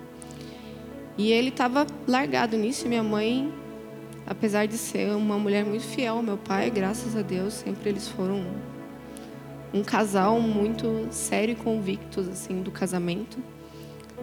E 1.17 1.31
ele 1.31 1.51
estava 1.51 1.87
largado 2.09 2.57
nisso 2.57 2.89
minha 2.89 3.05
mãe, 3.05 3.55
apesar 4.27 4.67
de 4.67 4.77
ser 4.77 5.15
uma 5.15 5.39
mulher 5.39 5.65
muito 5.65 5.85
fiel 5.85 6.17
ao 6.17 6.23
meu 6.25 6.37
pai, 6.37 6.71
graças 6.71 7.17
a 7.17 7.23
Deus, 7.23 7.55
sempre 7.55 7.89
eles 7.89 8.09
foram 8.09 8.45
um 9.73 9.83
casal 9.83 10.41
muito 10.41 11.09
sério 11.11 11.53
e 11.53 11.57
convictos 11.57 12.29
assim 12.29 12.63
do 12.63 12.71
casamento 12.71 13.39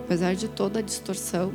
apesar 0.03 0.35
de 0.35 0.47
toda 0.47 0.79
a 0.79 0.81
distorção. 0.81 1.53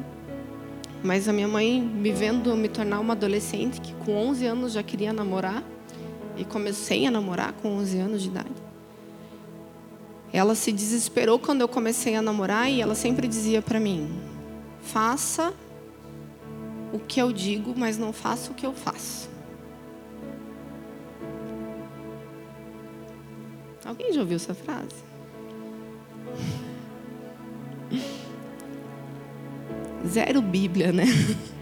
Mas 1.02 1.28
a 1.28 1.32
minha 1.32 1.46
mãe, 1.46 1.80
me 1.80 2.10
vendo 2.10 2.56
me 2.56 2.68
tornar 2.68 2.98
uma 2.98 3.12
adolescente 3.12 3.80
que 3.80 3.94
com 3.94 4.16
11 4.16 4.46
anos 4.46 4.72
já 4.72 4.82
queria 4.82 5.12
namorar, 5.12 5.62
e 6.36 6.44
comecei 6.44 7.04
a 7.06 7.10
namorar 7.10 7.52
com 7.52 7.76
11 7.76 7.98
anos 7.98 8.22
de 8.22 8.28
idade. 8.28 8.68
Ela 10.32 10.54
se 10.54 10.70
desesperou 10.70 11.38
quando 11.38 11.62
eu 11.62 11.68
comecei 11.68 12.14
a 12.14 12.22
namorar 12.22 12.70
e 12.70 12.80
ela 12.80 12.94
sempre 12.94 13.26
dizia 13.26 13.60
para 13.60 13.80
mim: 13.80 14.08
faça 14.82 15.52
o 16.92 16.98
que 16.98 17.20
eu 17.20 17.32
digo, 17.32 17.74
mas 17.76 17.98
não 17.98 18.12
faça 18.12 18.50
o 18.52 18.54
que 18.54 18.64
eu 18.64 18.72
faço. 18.72 19.27
Alguém 23.88 24.12
já 24.12 24.20
ouviu 24.20 24.36
essa 24.36 24.52
frase? 24.52 24.94
Zero 30.06 30.42
Bíblia, 30.42 30.92
né? 30.92 31.06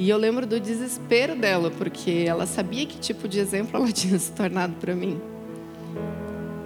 E 0.00 0.08
eu 0.08 0.16
lembro 0.16 0.46
do 0.46 0.60
desespero 0.60 1.34
dela, 1.34 1.72
porque 1.72 2.24
ela 2.24 2.46
sabia 2.46 2.86
que 2.86 3.00
tipo 3.00 3.26
de 3.26 3.40
exemplo 3.40 3.76
ela 3.76 3.90
tinha 3.90 4.16
se 4.16 4.30
tornado 4.30 4.74
para 4.74 4.94
mim. 4.94 5.20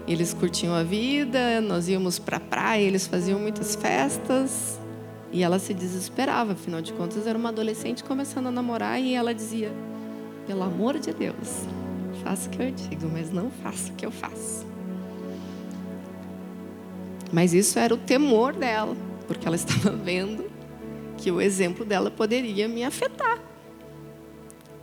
Eles 0.06 0.34
curtiam 0.34 0.74
a 0.74 0.82
vida, 0.82 1.62
nós 1.62 1.88
íamos 1.88 2.18
para 2.18 2.36
a 2.36 2.40
praia, 2.40 2.82
eles 2.82 3.06
faziam 3.06 3.40
muitas 3.40 3.74
festas. 3.74 4.78
E 5.32 5.42
ela 5.42 5.58
se 5.58 5.72
desesperava, 5.72 6.52
afinal 6.52 6.82
de 6.82 6.92
contas 6.92 7.26
era 7.26 7.38
uma 7.38 7.48
adolescente 7.48 8.04
começando 8.04 8.48
a 8.48 8.50
namorar 8.50 9.00
e 9.00 9.14
ela 9.14 9.34
dizia: 9.34 9.72
"Pelo 10.46 10.62
amor 10.62 10.98
de 10.98 11.10
Deus, 11.10 11.66
faça 12.22 12.48
o 12.48 12.50
que 12.50 12.62
eu 12.62 12.70
digo, 12.70 13.08
mas 13.10 13.30
não 13.30 13.50
faça 13.50 13.92
o 13.92 13.94
que 13.94 14.06
eu 14.06 14.10
faço". 14.10 14.66
Mas 17.32 17.54
isso 17.54 17.78
era 17.78 17.94
o 17.94 17.96
temor 17.96 18.52
dela, 18.52 18.94
porque 19.26 19.46
ela 19.46 19.56
estava 19.56 19.90
vendo 19.96 20.44
que 21.16 21.30
o 21.30 21.40
exemplo 21.40 21.84
dela 21.84 22.10
poderia 22.10 22.68
me 22.68 22.84
afetar. 22.84 23.40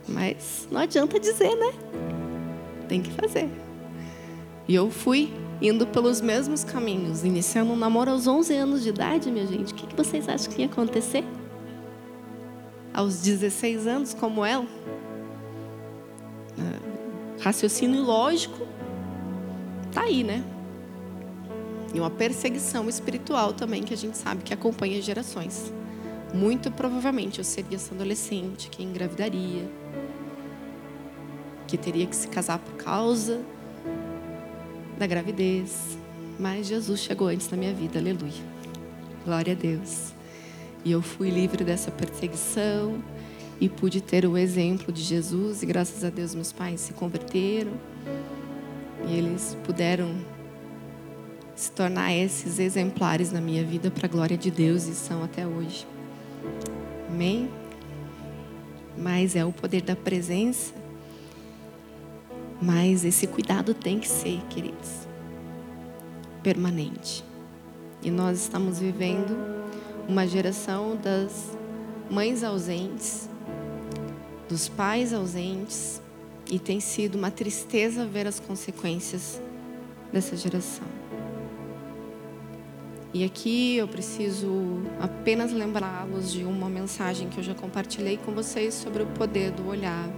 Mas 0.08 0.66
não 0.70 0.80
adianta 0.80 1.20
dizer, 1.20 1.54
né? 1.54 1.72
Tem 2.88 3.00
que 3.00 3.12
fazer. 3.12 3.48
E 4.66 4.74
eu 4.74 4.90
fui 4.90 5.32
indo 5.62 5.86
pelos 5.86 6.20
mesmos 6.20 6.64
caminhos, 6.64 7.22
iniciando 7.22 7.72
um 7.72 7.76
namoro 7.76 8.10
aos 8.10 8.26
11 8.26 8.54
anos 8.54 8.82
de 8.82 8.88
idade, 8.88 9.30
minha 9.30 9.46
gente. 9.46 9.72
O 9.72 9.76
que 9.76 9.94
vocês 9.94 10.28
acham 10.28 10.52
que 10.52 10.62
ia 10.62 10.66
acontecer? 10.66 11.24
Aos 12.92 13.20
16 13.20 13.86
anos, 13.86 14.14
como 14.14 14.44
ela? 14.44 14.66
Raciocínio 17.40 18.02
lógico, 18.02 18.66
tá 19.92 20.02
aí, 20.02 20.22
né? 20.22 20.44
E 21.94 21.98
uma 21.98 22.10
perseguição 22.10 22.88
espiritual 22.88 23.52
também, 23.52 23.82
que 23.82 23.94
a 23.94 23.96
gente 23.96 24.16
sabe 24.16 24.42
que 24.42 24.54
acompanha 24.54 25.00
gerações. 25.00 25.72
Muito 26.32 26.70
provavelmente 26.70 27.38
eu 27.38 27.44
seria 27.44 27.76
essa 27.76 27.94
adolescente 27.94 28.68
que 28.68 28.82
engravidaria, 28.82 29.68
que 31.66 31.76
teria 31.76 32.06
que 32.06 32.14
se 32.14 32.28
casar 32.28 32.58
por 32.58 32.74
causa 32.74 33.40
da 34.98 35.06
gravidez. 35.06 35.98
Mas 36.38 36.66
Jesus 36.66 37.00
chegou 37.00 37.28
antes 37.28 37.50
na 37.50 37.56
minha 37.56 37.74
vida, 37.74 37.98
aleluia. 37.98 38.44
Glória 39.24 39.54
a 39.54 39.56
Deus. 39.56 40.12
E 40.84 40.92
eu 40.92 41.02
fui 41.02 41.30
livre 41.30 41.64
dessa 41.64 41.90
perseguição 41.90 43.02
e 43.60 43.68
pude 43.68 44.00
ter 44.00 44.24
o 44.24 44.36
exemplo 44.38 44.92
de 44.92 45.02
Jesus. 45.02 45.62
E 45.62 45.66
graças 45.66 46.02
a 46.02 46.10
Deus, 46.10 46.34
meus 46.34 46.52
pais 46.52 46.80
se 46.80 46.92
converteram 46.94 47.72
e 49.06 49.16
eles 49.16 49.56
puderam 49.64 50.14
se 51.54 51.70
tornar 51.72 52.12
esses 52.12 52.58
exemplares 52.58 53.32
na 53.32 53.40
minha 53.40 53.62
vida 53.64 53.90
para 53.90 54.06
a 54.06 54.08
glória 54.08 54.36
de 54.36 54.50
Deus 54.50 54.86
e 54.86 54.94
são 54.94 55.22
até 55.22 55.46
hoje. 55.46 55.86
Amém? 57.08 57.50
Mas 58.96 59.36
é 59.36 59.44
o 59.44 59.52
poder 59.52 59.82
da 59.82 59.94
presença. 59.94 60.72
Mas 62.62 63.04
esse 63.04 63.26
cuidado 63.26 63.72
tem 63.72 63.98
que 63.98 64.08
ser, 64.08 64.38
queridos, 64.50 65.06
permanente. 66.42 67.24
E 68.02 68.10
nós 68.10 68.40
estamos 68.42 68.78
vivendo 68.78 69.36
uma 70.06 70.26
geração 70.26 70.96
das 70.96 71.56
mães 72.10 72.42
ausentes, 72.42 73.29
dos 74.50 74.68
pais 74.68 75.14
ausentes, 75.14 76.02
e 76.50 76.58
tem 76.58 76.80
sido 76.80 77.14
uma 77.14 77.30
tristeza 77.30 78.04
ver 78.04 78.26
as 78.26 78.40
consequências 78.40 79.40
dessa 80.12 80.36
geração. 80.36 80.86
E 83.14 83.24
aqui 83.24 83.76
eu 83.76 83.86
preciso 83.86 84.82
apenas 85.00 85.52
lembrá-los 85.52 86.32
de 86.32 86.42
uma 86.42 86.68
mensagem 86.68 87.28
que 87.28 87.38
eu 87.38 87.44
já 87.44 87.54
compartilhei 87.54 88.16
com 88.16 88.32
vocês 88.32 88.74
sobre 88.74 89.04
o 89.04 89.06
poder 89.06 89.52
do 89.52 89.68
olhar, 89.68 90.10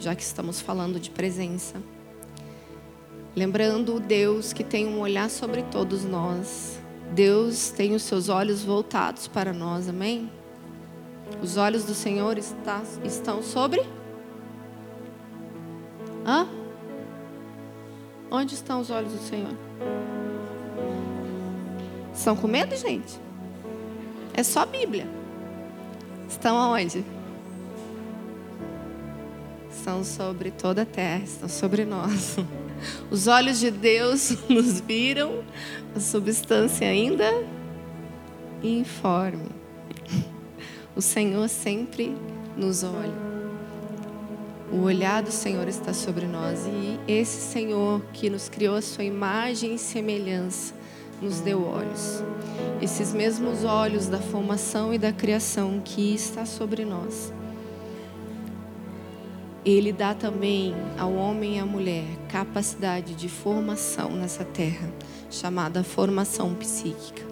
já 0.00 0.14
que 0.14 0.22
estamos 0.22 0.60
falando 0.60 0.98
de 0.98 1.10
presença. 1.10 1.80
Lembrando 3.36 3.94
o 3.94 4.00
Deus 4.00 4.52
que 4.52 4.64
tem 4.64 4.86
um 4.86 4.98
olhar 4.98 5.30
sobre 5.30 5.62
todos 5.64 6.04
nós. 6.04 6.80
Deus 7.12 7.70
tem 7.70 7.94
os 7.94 8.02
seus 8.02 8.28
olhos 8.28 8.64
voltados 8.64 9.28
para 9.28 9.52
nós, 9.52 9.88
amém? 9.88 10.28
Os 11.42 11.56
olhos 11.56 11.84
do 11.84 11.94
Senhor 11.94 12.36
está, 12.38 12.82
estão 13.04 13.42
sobre? 13.42 13.80
Hã? 16.26 16.46
Onde 18.30 18.54
estão 18.54 18.80
os 18.80 18.90
olhos 18.90 19.12
do 19.12 19.18
Senhor? 19.18 19.54
Estão 22.12 22.36
com 22.36 22.48
medo, 22.48 22.76
gente? 22.76 23.18
É 24.34 24.42
só 24.42 24.66
Bíblia. 24.66 25.06
Estão 26.28 26.58
aonde? 26.58 27.04
Estão 29.70 30.04
sobre 30.04 30.50
toda 30.50 30.82
a 30.82 30.86
terra, 30.86 31.24
estão 31.24 31.48
sobre 31.48 31.84
nós. 31.84 32.36
Os 33.10 33.26
olhos 33.26 33.58
de 33.58 33.70
Deus 33.70 34.36
nos 34.48 34.80
viram, 34.80 35.44
a 35.96 36.00
substância 36.00 36.86
ainda 36.86 37.32
informe. 38.62 39.57
O 40.98 41.00
Senhor 41.00 41.48
sempre 41.48 42.12
nos 42.56 42.82
olha. 42.82 43.14
O 44.72 44.78
olhar 44.78 45.22
do 45.22 45.30
Senhor 45.30 45.68
está 45.68 45.94
sobre 45.94 46.26
nós 46.26 46.66
e 46.66 46.98
esse 47.06 47.40
Senhor 47.52 48.02
que 48.12 48.28
nos 48.28 48.48
criou 48.48 48.74
a 48.74 48.82
sua 48.82 49.04
imagem 49.04 49.76
e 49.76 49.78
semelhança 49.78 50.74
nos 51.22 51.38
deu 51.38 51.62
olhos. 51.62 52.20
Esses 52.82 53.14
mesmos 53.14 53.62
olhos 53.62 54.08
da 54.08 54.18
formação 54.18 54.92
e 54.92 54.98
da 54.98 55.12
criação 55.12 55.80
que 55.84 56.12
está 56.12 56.44
sobre 56.44 56.84
nós. 56.84 57.32
Ele 59.64 59.92
dá 59.92 60.14
também 60.14 60.74
ao 60.98 61.14
homem 61.14 61.58
e 61.58 61.60
à 61.60 61.64
mulher 61.64 62.06
capacidade 62.28 63.14
de 63.14 63.28
formação 63.28 64.10
nessa 64.16 64.44
terra, 64.44 64.92
chamada 65.30 65.84
formação 65.84 66.54
psíquica. 66.54 67.22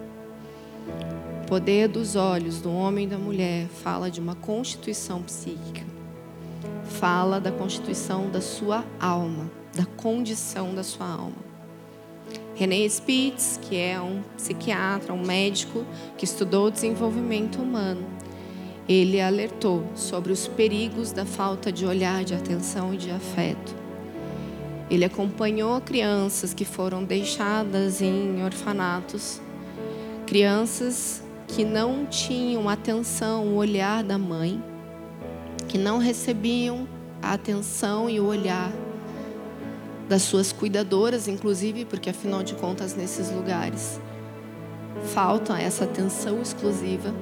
Poder 1.47 1.87
dos 1.87 2.17
olhos 2.17 2.59
do 2.59 2.69
homem 2.69 3.05
e 3.05 3.07
da 3.07 3.17
mulher 3.17 3.67
fala 3.67 4.11
de 4.11 4.19
uma 4.19 4.35
constituição 4.35 5.23
psíquica. 5.23 5.81
Fala 6.99 7.39
da 7.39 7.53
constituição 7.53 8.29
da 8.29 8.41
sua 8.41 8.83
alma, 8.99 9.49
da 9.73 9.85
condição 9.85 10.75
da 10.75 10.83
sua 10.83 11.07
alma. 11.07 11.37
René 12.53 12.83
Spitz, 12.89 13.57
que 13.61 13.77
é 13.77 13.97
um 13.97 14.21
psiquiatra, 14.35 15.13
um 15.13 15.25
médico 15.25 15.85
que 16.17 16.25
estudou 16.25 16.67
o 16.67 16.71
desenvolvimento 16.71 17.61
humano, 17.61 18.05
ele 18.89 19.21
alertou 19.21 19.85
sobre 19.95 20.33
os 20.33 20.49
perigos 20.49 21.13
da 21.13 21.25
falta 21.25 21.71
de 21.71 21.85
olhar, 21.85 22.25
de 22.25 22.35
atenção 22.35 22.93
e 22.93 22.97
de 22.97 23.09
afeto. 23.09 23.73
Ele 24.89 25.05
acompanhou 25.05 25.79
crianças 25.79 26.53
que 26.53 26.65
foram 26.65 27.05
deixadas 27.05 28.01
em 28.01 28.43
orfanatos, 28.43 29.41
crianças 30.25 31.25
que 31.47 31.63
não 31.63 32.05
tinham 32.05 32.67
atenção, 32.67 33.47
o 33.47 33.55
olhar 33.55 34.03
da 34.03 34.17
mãe, 34.17 34.61
que 35.67 35.77
não 35.77 35.97
recebiam 35.97 36.87
a 37.21 37.33
atenção 37.33 38.09
e 38.09 38.19
o 38.19 38.25
olhar 38.25 38.71
das 40.07 40.21
suas 40.21 40.51
cuidadoras, 40.51 41.27
inclusive, 41.27 41.85
porque 41.85 42.09
afinal 42.09 42.43
de 42.43 42.53
contas, 42.55 42.95
nesses 42.95 43.31
lugares 43.31 43.99
falta 45.13 45.59
essa 45.59 45.83
atenção 45.83 46.41
exclusiva. 46.41 47.13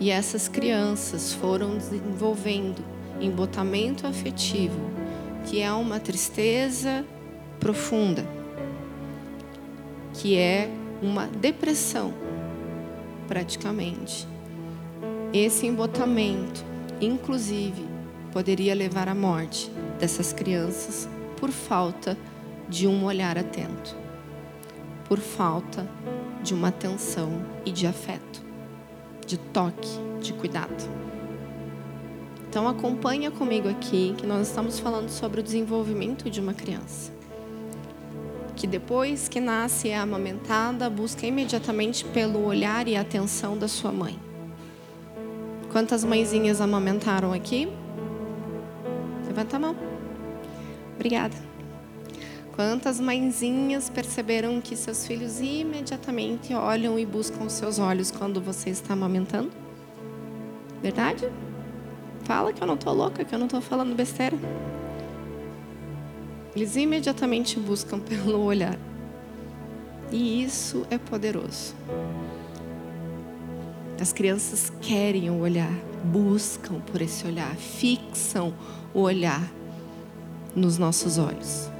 E 0.00 0.10
essas 0.10 0.48
crianças 0.48 1.32
foram 1.32 1.76
desenvolvendo 1.76 2.84
embotamento 3.20 4.06
afetivo, 4.06 4.78
que 5.46 5.60
é 5.60 5.72
uma 5.72 6.00
tristeza 6.00 7.04
profunda, 7.60 8.24
que 10.14 10.36
é 10.36 10.68
uma 11.00 11.26
depressão, 11.26 12.12
praticamente. 13.26 14.26
Esse 15.32 15.66
embotamento, 15.66 16.64
inclusive, 17.00 17.84
poderia 18.32 18.74
levar 18.74 19.08
à 19.08 19.14
morte 19.14 19.70
dessas 19.98 20.32
crianças 20.32 21.08
por 21.36 21.50
falta 21.50 22.16
de 22.68 22.86
um 22.86 23.04
olhar 23.04 23.36
atento, 23.36 23.96
por 25.08 25.18
falta 25.18 25.88
de 26.42 26.54
uma 26.54 26.68
atenção 26.68 27.44
e 27.64 27.70
de 27.70 27.86
afeto, 27.86 28.42
de 29.26 29.36
toque, 29.36 29.98
de 30.20 30.32
cuidado. 30.32 30.88
Então 32.48 32.68
acompanha 32.68 33.30
comigo 33.30 33.68
aqui 33.68 34.14
que 34.16 34.26
nós 34.26 34.48
estamos 34.48 34.78
falando 34.78 35.08
sobre 35.08 35.40
o 35.40 35.42
desenvolvimento 35.42 36.30
de 36.30 36.40
uma 36.40 36.54
criança. 36.54 37.12
Que 38.56 38.66
depois 38.66 39.28
que 39.28 39.40
nasce 39.40 39.88
é 39.88 39.96
amamentada, 39.96 40.88
busca 40.88 41.26
imediatamente 41.26 42.04
pelo 42.04 42.44
olhar 42.44 42.86
e 42.86 42.96
atenção 42.96 43.58
da 43.58 43.68
sua 43.68 43.90
mãe. 43.90 44.18
Quantas 45.72 46.04
mãezinhas 46.04 46.60
amamentaram 46.60 47.32
aqui? 47.32 47.68
Levanta 49.26 49.56
a 49.56 49.58
mão. 49.58 49.76
Obrigada. 50.94 51.34
Quantas 52.54 53.00
mãezinhas 53.00 53.90
perceberam 53.90 54.60
que 54.60 54.76
seus 54.76 55.04
filhos 55.04 55.40
imediatamente 55.40 56.54
olham 56.54 56.96
e 56.96 57.04
buscam 57.04 57.48
seus 57.48 57.80
olhos 57.80 58.12
quando 58.12 58.40
você 58.40 58.70
está 58.70 58.92
amamentando? 58.92 59.50
Verdade? 60.80 61.28
Fala 62.22 62.52
que 62.52 62.62
eu 62.62 62.66
não 62.66 62.74
estou 62.74 62.94
louca, 62.94 63.24
que 63.24 63.34
eu 63.34 63.38
não 63.40 63.46
estou 63.46 63.60
falando 63.60 63.96
besteira. 63.96 64.36
Eles 66.54 66.76
imediatamente 66.76 67.58
buscam 67.58 67.98
pelo 68.00 68.44
olhar. 68.44 68.78
E 70.10 70.42
isso 70.42 70.86
é 70.90 70.98
poderoso. 70.98 71.74
As 74.00 74.12
crianças 74.12 74.72
querem 74.80 75.30
o 75.30 75.40
olhar, 75.40 75.72
buscam 76.04 76.80
por 76.80 77.00
esse 77.00 77.26
olhar, 77.26 77.54
fixam 77.56 78.52
o 78.92 79.00
olhar 79.00 79.50
nos 80.54 80.78
nossos 80.78 81.16
olhos. 81.18 81.70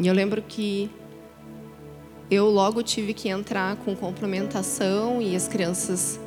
E 0.00 0.06
eu 0.06 0.14
lembro 0.14 0.42
que 0.42 0.90
eu 2.30 2.50
logo 2.50 2.82
tive 2.82 3.14
que 3.14 3.28
entrar 3.28 3.76
com 3.76 3.94
complementação 3.94 5.22
e 5.22 5.36
as 5.36 5.48
crianças, 5.48 6.18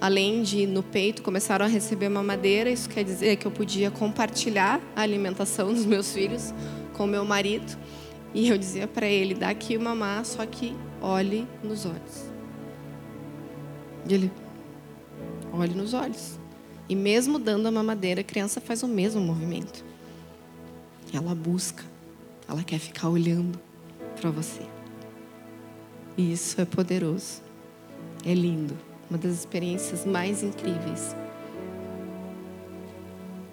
além 0.00 0.42
de 0.42 0.66
no 0.66 0.82
peito, 0.82 1.22
começaram 1.22 1.66
a 1.66 1.68
receber 1.68 2.08
mamadeira. 2.08 2.70
Isso 2.70 2.88
quer 2.88 3.04
dizer 3.04 3.36
que 3.36 3.46
eu 3.46 3.50
podia 3.50 3.90
compartilhar 3.90 4.80
a 4.96 5.02
alimentação 5.02 5.72
dos 5.72 5.84
meus 5.84 6.12
filhos 6.12 6.54
com 6.94 7.06
meu 7.06 7.24
marido. 7.24 7.76
E 8.32 8.48
eu 8.48 8.56
dizia 8.56 8.86
para 8.86 9.06
ele: 9.06 9.34
dá 9.34 9.50
aqui 9.50 9.76
mamar, 9.76 10.24
só 10.24 10.46
que 10.46 10.74
olhe 11.02 11.46
nos 11.62 11.84
olhos. 11.84 12.30
E 14.08 14.14
ele, 14.14 14.32
olhe 15.52 15.74
nos 15.74 15.92
olhos. 15.92 16.38
E 16.88 16.96
mesmo 16.96 17.38
dando 17.38 17.68
a 17.68 17.70
mamadeira, 17.70 18.22
a 18.22 18.24
criança 18.24 18.60
faz 18.60 18.82
o 18.82 18.88
mesmo 18.88 19.20
movimento. 19.20 19.84
Ela 21.12 21.34
busca, 21.34 21.84
ela 22.48 22.62
quer 22.62 22.78
ficar 22.78 23.08
olhando 23.08 23.60
para 24.20 24.30
você. 24.30 24.62
E 26.16 26.32
isso 26.32 26.60
é 26.60 26.64
poderoso, 26.64 27.42
é 28.24 28.34
lindo, 28.34 28.76
uma 29.10 29.18
das 29.18 29.32
experiências 29.32 30.06
mais 30.06 30.42
incríveis. 30.42 31.14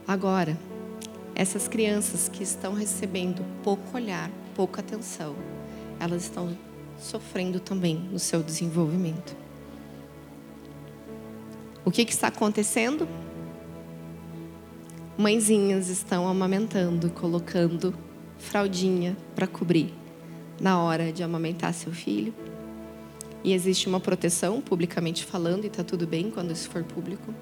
Agora, 0.08 0.58
essas 1.36 1.68
crianças 1.68 2.30
que 2.30 2.44
estão 2.44 2.74
recebendo 2.74 3.44
pouco 3.64 3.98
olhar, 3.98 4.32
pouca 4.56 4.80
atenção, 4.80 5.36
elas 6.00 6.24
estão 6.24 6.56
sofrendo 6.98 7.60
também 7.60 7.96
no 7.96 8.20
seu 8.20 8.42
desenvolvimento. 8.42 9.36
O 11.84 11.92
que, 11.92 12.06
que 12.06 12.14
está 12.14 12.28
acontecendo? 12.28 13.08
mãezinhas 15.18 15.90
estão 15.90 16.28
amamentando, 16.28 17.10
colocando 17.10 17.92
fraldinha 18.38 19.18
para 19.34 19.48
cobrir 19.48 19.92
na 20.62 20.80
hora 20.80 21.12
de 21.12 21.24
amamentar 21.24 21.74
seu 21.74 21.92
filho. 21.92 22.34
E 23.44 23.54
existe 23.54 23.88
uma 23.88 24.00
proteção, 24.00 24.62
publicamente 24.62 25.24
falando, 25.24 25.64
e 25.64 25.68
está 25.68 25.84
tudo 25.84 26.06
bem 26.06 26.30
quando 26.30 26.52
isso 26.52 26.70
for 26.70 26.84
público. 26.84 27.34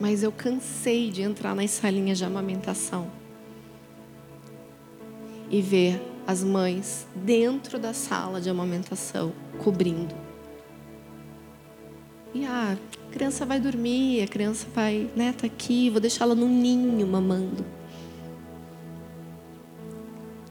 Mas 0.00 0.22
eu 0.22 0.32
cansei 0.32 1.10
de 1.10 1.22
entrar 1.22 1.54
nas 1.54 1.70
salinhas 1.70 2.18
de 2.18 2.24
amamentação 2.24 3.10
e 5.50 5.60
ver 5.60 6.02
as 6.26 6.42
mães 6.42 7.06
dentro 7.14 7.78
da 7.78 7.92
sala 7.92 8.40
de 8.40 8.48
amamentação 8.48 9.32
cobrindo. 9.58 10.14
E 12.34 12.44
ah, 12.44 12.76
criança 13.12 13.46
vai 13.46 13.60
dormir, 13.60 14.22
a 14.22 14.26
criança 14.26 14.66
vai, 14.74 15.08
né, 15.14 15.32
tá 15.32 15.46
aqui, 15.46 15.88
vou 15.90 16.00
deixar 16.00 16.24
ela 16.24 16.34
no 16.34 16.48
ninho 16.48 17.06
mamando. 17.06 17.64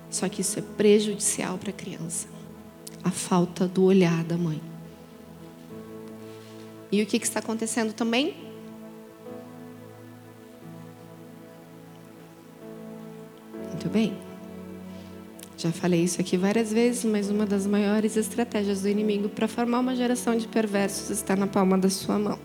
Só 0.10 0.30
que 0.30 0.40
isso 0.40 0.60
é 0.60 0.62
prejudicial 0.62 1.58
para 1.58 1.72
a 1.72 1.74
criança. 1.74 2.28
A 3.04 3.12
falta 3.12 3.68
do 3.68 3.84
olhar 3.84 4.24
da 4.24 4.38
mãe. 4.38 4.62
E 6.92 7.02
o 7.02 7.06
que, 7.06 7.20
que 7.20 7.26
está 7.26 7.40
acontecendo 7.40 7.92
também? 7.92 8.36
Muito 13.70 13.90
bem. 13.90 14.16
Já 15.58 15.72
falei 15.72 16.04
isso 16.04 16.22
aqui 16.22 16.38
várias 16.38 16.72
vezes, 16.72 17.04
mas 17.06 17.30
uma 17.30 17.46
das 17.46 17.66
maiores 17.66 18.16
estratégias 18.16 18.82
do 18.82 18.90
inimigo 18.90 19.30
para 19.30 19.48
formar 19.48 19.80
uma 19.80 19.96
geração 19.96 20.38
de 20.38 20.48
perversos 20.48 21.10
está 21.10 21.36
na 21.36 21.48
palma 21.48 21.78
da 21.78 21.90
sua 21.90 22.20
mão. 22.20 22.38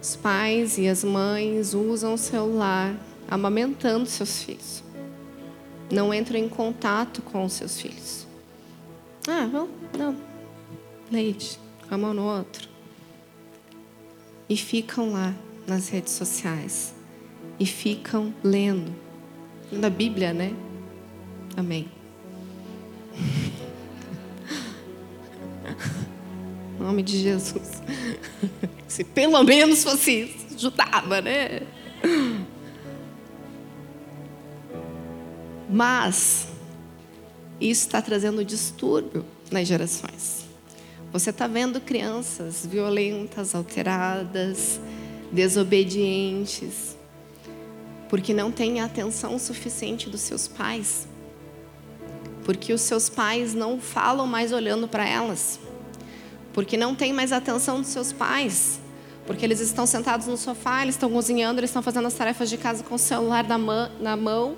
Os 0.00 0.16
pais 0.16 0.78
e 0.78 0.86
as 0.86 1.02
mães 1.02 1.74
usam 1.74 2.14
o 2.14 2.18
celular 2.18 2.94
amamentando 3.28 4.06
seus 4.06 4.42
filhos. 4.42 4.82
Não 5.90 6.12
entram 6.12 6.38
em 6.38 6.48
contato 6.48 7.22
com 7.22 7.44
os 7.44 7.54
seus 7.54 7.80
filhos. 7.80 8.26
Ah, 9.26 9.46
não, 9.46 9.68
não. 9.96 10.16
Leite, 11.10 11.58
com 11.88 11.94
a 11.94 11.98
mão 11.98 12.12
no 12.12 12.24
outro. 12.24 12.68
E 14.48 14.56
ficam 14.56 15.12
lá 15.12 15.34
nas 15.66 15.88
redes 15.88 16.12
sociais. 16.12 16.94
E 17.58 17.66
ficam 17.66 18.34
lendo. 18.42 18.94
Na 19.72 19.90
Bíblia, 19.90 20.32
né? 20.32 20.54
Amém. 21.56 21.90
Em 26.78 26.82
nome 26.82 27.02
de 27.02 27.18
Jesus. 27.18 27.82
Se 28.88 29.04
pelo 29.04 29.42
menos 29.42 29.84
fosse 29.84 30.22
isso, 30.22 30.54
ajudava, 30.54 31.20
né? 31.20 31.62
Mas 35.68 36.46
isso 37.60 37.86
está 37.86 38.00
trazendo 38.00 38.44
distúrbio 38.44 39.24
nas 39.50 39.66
gerações. 39.66 40.46
Você 41.12 41.30
está 41.30 41.46
vendo 41.46 41.80
crianças 41.80 42.64
violentas, 42.64 43.54
alteradas, 43.54 44.80
desobedientes, 45.32 46.96
porque 48.08 48.32
não 48.32 48.50
têm 48.50 48.80
a 48.80 48.84
atenção 48.84 49.38
suficiente 49.38 50.08
dos 50.08 50.20
seus 50.20 50.46
pais, 50.46 51.06
porque 52.44 52.72
os 52.72 52.80
seus 52.80 53.08
pais 53.08 53.54
não 53.54 53.80
falam 53.80 54.26
mais 54.26 54.52
olhando 54.52 54.86
para 54.86 55.06
elas, 55.06 55.58
porque 56.52 56.76
não 56.76 56.94
tem 56.94 57.12
mais 57.12 57.32
atenção 57.32 57.80
dos 57.80 57.88
seus 57.88 58.12
pais, 58.12 58.78
porque 59.26 59.44
eles 59.44 59.60
estão 59.60 59.86
sentados 59.86 60.26
no 60.26 60.36
sofá, 60.36 60.82
eles 60.82 60.94
estão 60.94 61.10
cozinhando, 61.10 61.60
eles 61.60 61.70
estão 61.70 61.82
fazendo 61.82 62.06
as 62.06 62.14
tarefas 62.14 62.48
de 62.48 62.56
casa 62.56 62.82
com 62.82 62.94
o 62.94 62.98
celular 62.98 63.46
na 63.46 64.16
mão 64.16 64.56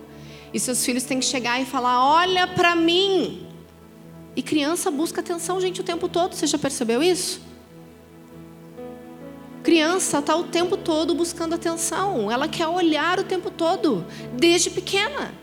e 0.52 0.58
seus 0.58 0.84
filhos 0.84 1.04
têm 1.04 1.20
que 1.20 1.26
chegar 1.26 1.60
e 1.60 1.64
falar: 1.64 2.04
Olha 2.04 2.46
para 2.46 2.74
mim. 2.74 3.46
E 4.34 4.42
criança 4.42 4.90
busca 4.90 5.20
atenção, 5.20 5.60
gente, 5.60 5.80
o 5.80 5.84
tempo 5.84 6.08
todo. 6.08 6.34
Você 6.34 6.46
já 6.46 6.58
percebeu 6.58 7.02
isso? 7.02 7.40
Criança 9.62 10.18
está 10.18 10.34
o 10.36 10.44
tempo 10.44 10.76
todo 10.76 11.14
buscando 11.14 11.54
atenção. 11.54 12.30
Ela 12.30 12.48
quer 12.48 12.66
olhar 12.66 13.18
o 13.18 13.24
tempo 13.24 13.50
todo, 13.50 14.04
desde 14.32 14.70
pequena. 14.70 15.34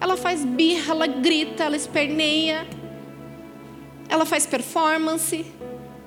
Ela 0.00 0.16
faz 0.16 0.44
birra, 0.44 0.92
ela 0.92 1.06
grita, 1.06 1.64
ela 1.64 1.76
esperneia. 1.76 2.66
Ela 4.08 4.26
faz 4.26 4.44
performance. 4.44 5.46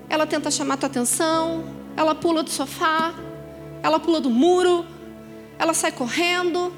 Ela 0.10 0.28
tenta 0.28 0.52
chamar 0.52 0.78
tua 0.78 0.88
atenção. 0.88 1.63
Ela 1.98 2.13
pula 2.13 2.44
do 2.44 2.50
sofá. 2.50 3.13
Ela 3.82 4.00
pula 4.00 4.20
do 4.20 4.30
muro. 4.30 4.86
Ela 5.58 5.74
sai 5.74 5.91
correndo 5.91 6.72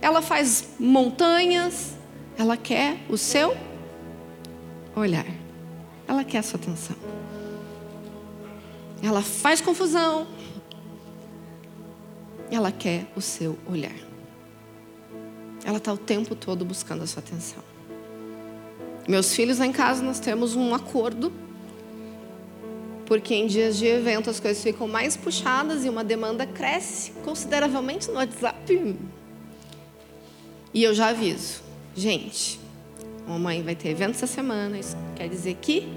ela 0.00 0.22
faz 0.22 0.68
montanhas, 0.78 1.94
ela 2.36 2.56
quer 2.56 2.98
o 3.08 3.16
seu 3.16 3.56
olhar, 4.94 5.26
ela 6.06 6.24
quer 6.24 6.38
a 6.38 6.42
sua 6.42 6.58
atenção. 6.58 6.96
Ela 9.02 9.22
faz 9.22 9.60
confusão, 9.60 10.26
ela 12.50 12.72
quer 12.72 13.06
o 13.14 13.20
seu 13.20 13.58
olhar. 13.70 13.94
Ela 15.64 15.78
está 15.78 15.92
o 15.92 15.98
tempo 15.98 16.34
todo 16.34 16.64
buscando 16.64 17.02
a 17.02 17.06
sua 17.06 17.20
atenção. 17.20 17.62
Meus 19.06 19.34
filhos 19.34 19.58
lá 19.58 19.66
em 19.66 19.72
casa, 19.72 20.02
nós 20.02 20.20
temos 20.20 20.54
um 20.54 20.74
acordo, 20.74 21.32
porque 23.06 23.34
em 23.34 23.46
dias 23.46 23.78
de 23.78 23.86
evento 23.86 24.28
as 24.28 24.38
coisas 24.38 24.62
ficam 24.62 24.86
mais 24.86 25.16
puxadas 25.16 25.84
e 25.84 25.88
uma 25.88 26.04
demanda 26.04 26.46
cresce 26.46 27.12
consideravelmente 27.24 28.08
no 28.08 28.14
WhatsApp. 28.14 28.96
E 30.72 30.82
eu 30.82 30.94
já 30.94 31.08
aviso, 31.08 31.62
gente, 31.96 32.60
mamãe 33.26 33.62
vai 33.62 33.74
ter 33.74 33.88
evento 33.88 34.10
essa 34.10 34.26
semana, 34.26 34.78
isso 34.78 34.96
quer 35.16 35.28
dizer 35.28 35.56
que 35.60 35.88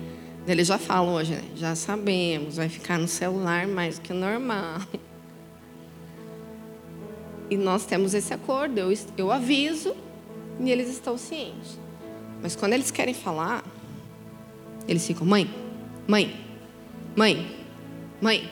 eles 0.48 0.68
já 0.68 0.78
falam 0.78 1.14
hoje, 1.14 1.34
né? 1.34 1.44
já 1.56 1.76
sabemos, 1.76 2.56
vai 2.56 2.70
ficar 2.70 2.98
no 2.98 3.08
celular 3.08 3.68
mais 3.68 4.00
do 4.00 4.02
que 4.02 4.14
normal. 4.14 4.82
E 7.50 7.58
nós 7.58 7.86
temos 7.86 8.14
esse 8.14 8.34
acordo, 8.34 8.78
eu, 8.78 8.94
eu 9.18 9.30
aviso 9.30 9.94
e 10.60 10.72
eles 10.72 10.90
estão 10.90 11.18
cientes. 11.18 11.78
Mas 12.42 12.56
quando 12.56 12.72
eles 12.72 12.90
querem 12.92 13.14
falar, 13.14 13.62
eles 14.88 15.06
ficam, 15.06 15.28
mãe, 15.28 15.54
mãe, 16.08 16.34
mãe, 17.16 17.56
mãe. 18.22 18.50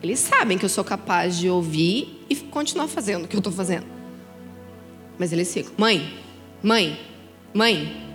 Eles 0.00 0.20
sabem 0.20 0.56
que 0.56 0.64
eu 0.64 0.68
sou 0.68 0.84
capaz 0.84 1.36
de 1.36 1.50
ouvir 1.50 2.24
e 2.30 2.36
continuar 2.36 2.86
fazendo 2.86 3.24
o 3.24 3.28
que 3.28 3.34
eu 3.34 3.40
estou 3.40 3.52
fazendo. 3.52 3.97
Mas 5.18 5.32
eles 5.32 5.52
ficam: 5.52 5.72
mãe, 5.76 6.18
mãe, 6.62 6.98
mãe. 7.52 8.06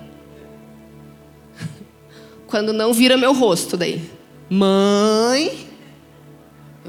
Quando 2.48 2.72
não 2.72 2.94
vira 2.94 3.18
meu 3.18 3.34
rosto, 3.34 3.76
daí, 3.76 4.02
mãe, 4.50 5.68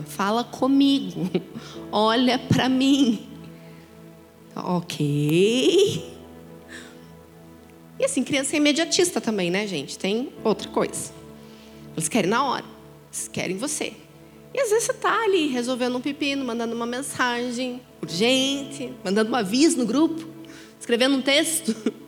fala 0.07 0.45
comigo, 0.45 1.31
olha 1.91 2.39
para 2.39 2.69
mim. 2.69 3.29
Ok. 4.57 6.15
E 7.99 8.05
assim, 8.05 8.23
criança 8.23 8.55
é 8.55 8.59
imediatista 8.59 9.21
também, 9.21 9.51
né, 9.51 9.67
gente? 9.67 9.99
Tem 9.99 10.33
outra 10.43 10.69
coisa. 10.69 11.13
Eles 11.97 12.09
querem 12.09 12.31
na 12.31 12.45
hora. 12.45 12.65
Eles 13.09 13.29
querem 13.29 13.57
você. 13.57 13.95
E 14.55 14.61
às 14.61 14.71
vezes 14.71 14.85
você 14.85 14.93
está 14.93 15.25
ali 15.25 15.49
resolvendo 15.49 15.97
um 15.97 16.01
pepino, 16.01 16.45
mandando 16.45 16.77
uma 16.77 16.87
mensagem 16.87 17.83
urgente, 18.01 18.95
mandando 19.03 19.33
um 19.33 19.35
aviso 19.35 19.77
no 19.77 19.85
grupo, 19.85 20.25
escrevendo 20.79 21.17
um 21.17 21.23
texto. 21.23 21.75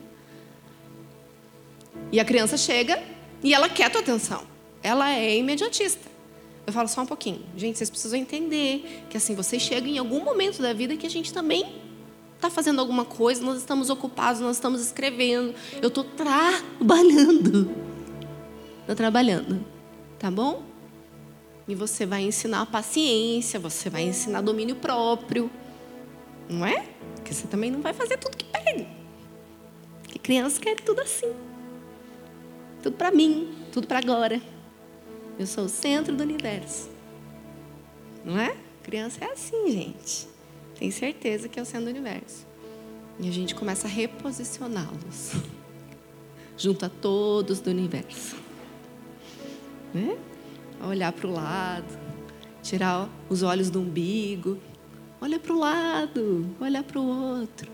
E 2.12 2.20
a 2.20 2.24
criança 2.24 2.56
chega 2.56 3.02
e 3.42 3.52
ela 3.52 3.68
quer 3.68 3.90
tua 3.90 4.00
atenção. 4.00 4.44
Ela 4.80 5.12
é 5.12 5.36
imediatista. 5.36 6.08
Eu 6.66 6.72
falo 6.72 6.88
só 6.88 7.02
um 7.02 7.06
pouquinho. 7.06 7.40
Gente, 7.56 7.78
vocês 7.78 7.90
precisam 7.90 8.18
entender 8.18 9.04
que 9.10 9.16
assim, 9.16 9.34
vocês 9.34 9.60
chegam 9.60 9.88
em 9.88 9.98
algum 9.98 10.22
momento 10.22 10.62
da 10.62 10.72
vida 10.72 10.96
que 10.96 11.04
a 11.04 11.10
gente 11.10 11.32
também 11.32 11.76
está 12.36 12.48
fazendo 12.48 12.80
alguma 12.80 13.04
coisa, 13.04 13.42
nós 13.42 13.58
estamos 13.58 13.90
ocupados, 13.90 14.40
nós 14.40 14.56
estamos 14.56 14.80
escrevendo. 14.80 15.54
Eu 15.82 15.88
estou 15.88 16.04
trabalhando. 16.04 17.70
Estou 18.80 18.94
trabalhando. 18.94 19.64
Tá 20.18 20.30
bom? 20.30 20.62
E 21.68 21.74
você 21.74 22.06
vai 22.06 22.22
ensinar 22.22 22.64
paciência, 22.66 23.58
você 23.58 23.90
vai 23.90 24.02
ensinar 24.02 24.40
domínio 24.40 24.76
próprio. 24.76 25.50
Não 26.48 26.64
é? 26.64 26.86
Porque 27.16 27.34
você 27.34 27.46
também 27.48 27.70
não 27.70 27.80
vai 27.80 27.92
fazer 27.92 28.16
tudo 28.18 28.36
que 28.36 28.44
pede. 28.44 28.86
Porque 30.02 30.18
criança 30.18 30.60
quer 30.60 30.76
tudo 30.76 31.00
assim. 31.00 31.34
Tudo 32.82 32.96
para 32.96 33.10
mim, 33.10 33.52
tudo 33.72 33.88
para 33.88 33.98
agora. 33.98 34.40
Eu 35.38 35.46
sou 35.46 35.64
o 35.64 35.68
centro 35.68 36.14
do 36.14 36.22
universo. 36.22 36.88
Não 38.24 38.38
é? 38.38 38.56
Criança 38.82 39.24
é 39.24 39.32
assim, 39.32 39.70
gente. 39.70 40.28
Tem 40.78 40.90
certeza 40.90 41.48
que 41.48 41.58
é 41.58 41.62
o 41.62 41.66
centro 41.66 41.86
do 41.86 41.90
universo. 41.90 42.46
E 43.18 43.28
a 43.28 43.32
gente 43.32 43.54
começa 43.54 43.88
a 43.88 43.90
reposicioná-los 43.90 45.32
junto 46.56 46.86
a 46.86 46.88
todos 46.88 47.60
do 47.60 47.70
universo. 47.70 48.36
Né? 49.92 50.16
Olhar 50.84 51.12
para 51.12 51.26
o 51.26 51.32
lado, 51.32 51.98
tirar 52.62 53.08
os 53.28 53.42
olhos 53.42 53.70
do 53.70 53.80
umbigo, 53.80 54.58
olha 55.20 55.38
para 55.38 55.52
o 55.52 55.58
lado, 55.58 56.46
olha 56.60 56.82
para 56.82 57.00
o 57.00 57.06
outro 57.38 57.70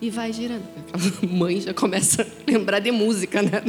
e 0.00 0.08
vai 0.10 0.32
girando. 0.32 0.64
A 0.92 1.26
mãe 1.26 1.60
já 1.60 1.74
começa 1.74 2.22
a 2.22 2.50
lembrar 2.50 2.78
de 2.78 2.90
música, 2.90 3.42
né? 3.42 3.62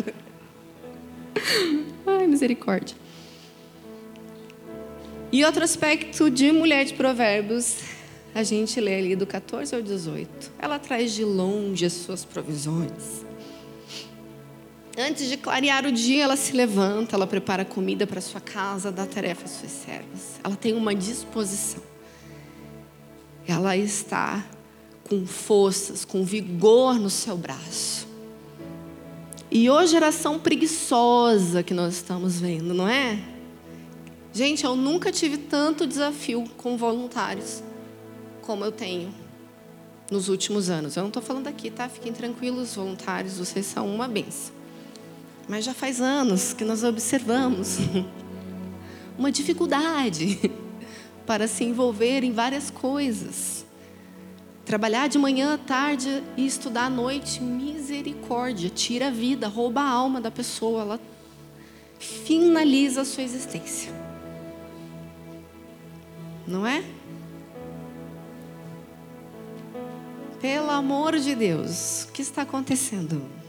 Ai, 2.05 2.27
misericórdia. 2.27 2.95
E 5.31 5.45
outro 5.45 5.63
aspecto 5.63 6.29
de 6.29 6.51
mulher 6.51 6.85
de 6.85 6.93
provérbios, 6.93 7.79
a 8.35 8.43
gente 8.43 8.79
lê 8.79 8.95
ali 8.95 9.15
do 9.15 9.25
14 9.25 9.73
ao 9.75 9.81
18. 9.81 10.51
Ela 10.59 10.77
traz 10.77 11.13
de 11.13 11.23
longe 11.23 11.85
as 11.85 11.93
suas 11.93 12.25
provisões. 12.25 13.25
Antes 14.97 15.29
de 15.29 15.37
clarear 15.37 15.85
o 15.85 15.91
dia, 15.91 16.23
ela 16.23 16.35
se 16.35 16.53
levanta, 16.53 17.15
ela 17.15 17.25
prepara 17.25 17.63
comida 17.63 18.05
para 18.05 18.19
sua 18.19 18.41
casa, 18.41 18.91
dá 18.91 19.05
tarefa 19.05 19.45
às 19.45 19.51
suas 19.51 19.71
servas. 19.71 20.39
Ela 20.43 20.55
tem 20.55 20.73
uma 20.73 20.93
disposição. 20.93 21.81
Ela 23.47 23.77
está 23.77 24.45
com 25.07 25.25
forças, 25.25 26.03
com 26.03 26.23
vigor 26.23 26.99
no 26.99 27.09
seu 27.09 27.37
braço. 27.37 28.07
E 29.49 29.69
hoje 29.69 29.91
geração 29.91 30.39
preguiçosa 30.39 31.63
que 31.63 31.73
nós 31.73 31.95
estamos 31.95 32.39
vendo, 32.39 32.73
não 32.73 32.87
é? 32.87 33.19
Gente, 34.33 34.63
eu 34.63 34.75
nunca 34.75 35.11
tive 35.11 35.37
tanto 35.37 35.85
desafio 35.85 36.45
com 36.57 36.77
voluntários 36.77 37.61
como 38.41 38.63
eu 38.63 38.71
tenho 38.71 39.13
nos 40.09 40.29
últimos 40.29 40.69
anos. 40.69 40.95
Eu 40.95 41.03
não 41.03 41.09
estou 41.09 41.21
falando 41.21 41.47
aqui, 41.47 41.69
tá? 41.69 41.89
Fiquem 41.89 42.13
tranquilos, 42.13 42.75
voluntários, 42.75 43.37
vocês 43.37 43.65
são 43.65 43.93
uma 43.93 44.07
benção. 44.07 44.60
Mas 45.47 45.65
já 45.65 45.73
faz 45.73 45.99
anos 45.99 46.53
que 46.53 46.63
nós 46.63 46.83
observamos 46.83 47.77
uma 49.17 49.31
dificuldade 49.31 50.39
para 51.25 51.47
se 51.47 51.63
envolver 51.63 52.23
em 52.23 52.31
várias 52.31 52.69
coisas. 52.69 53.65
Trabalhar 54.65 55.07
de 55.07 55.17
manhã, 55.17 55.57
tarde 55.57 56.23
e 56.37 56.45
estudar 56.45 56.85
à 56.85 56.89
noite, 56.89 57.41
misericórdia, 57.41 58.69
tira 58.69 59.07
a 59.07 59.11
vida, 59.11 59.47
rouba 59.47 59.81
a 59.81 59.89
alma 59.89 60.21
da 60.21 60.31
pessoa, 60.31 60.81
ela 60.81 60.99
finaliza 61.99 63.01
a 63.01 63.05
sua 63.05 63.23
existência. 63.23 63.91
Não 66.47 66.65
é? 66.65 66.83
Pelo 70.39 70.71
amor 70.71 71.17
de 71.17 71.35
Deus, 71.35 72.03
o 72.03 72.11
que 72.11 72.21
está 72.21 72.41
acontecendo? 72.41 73.40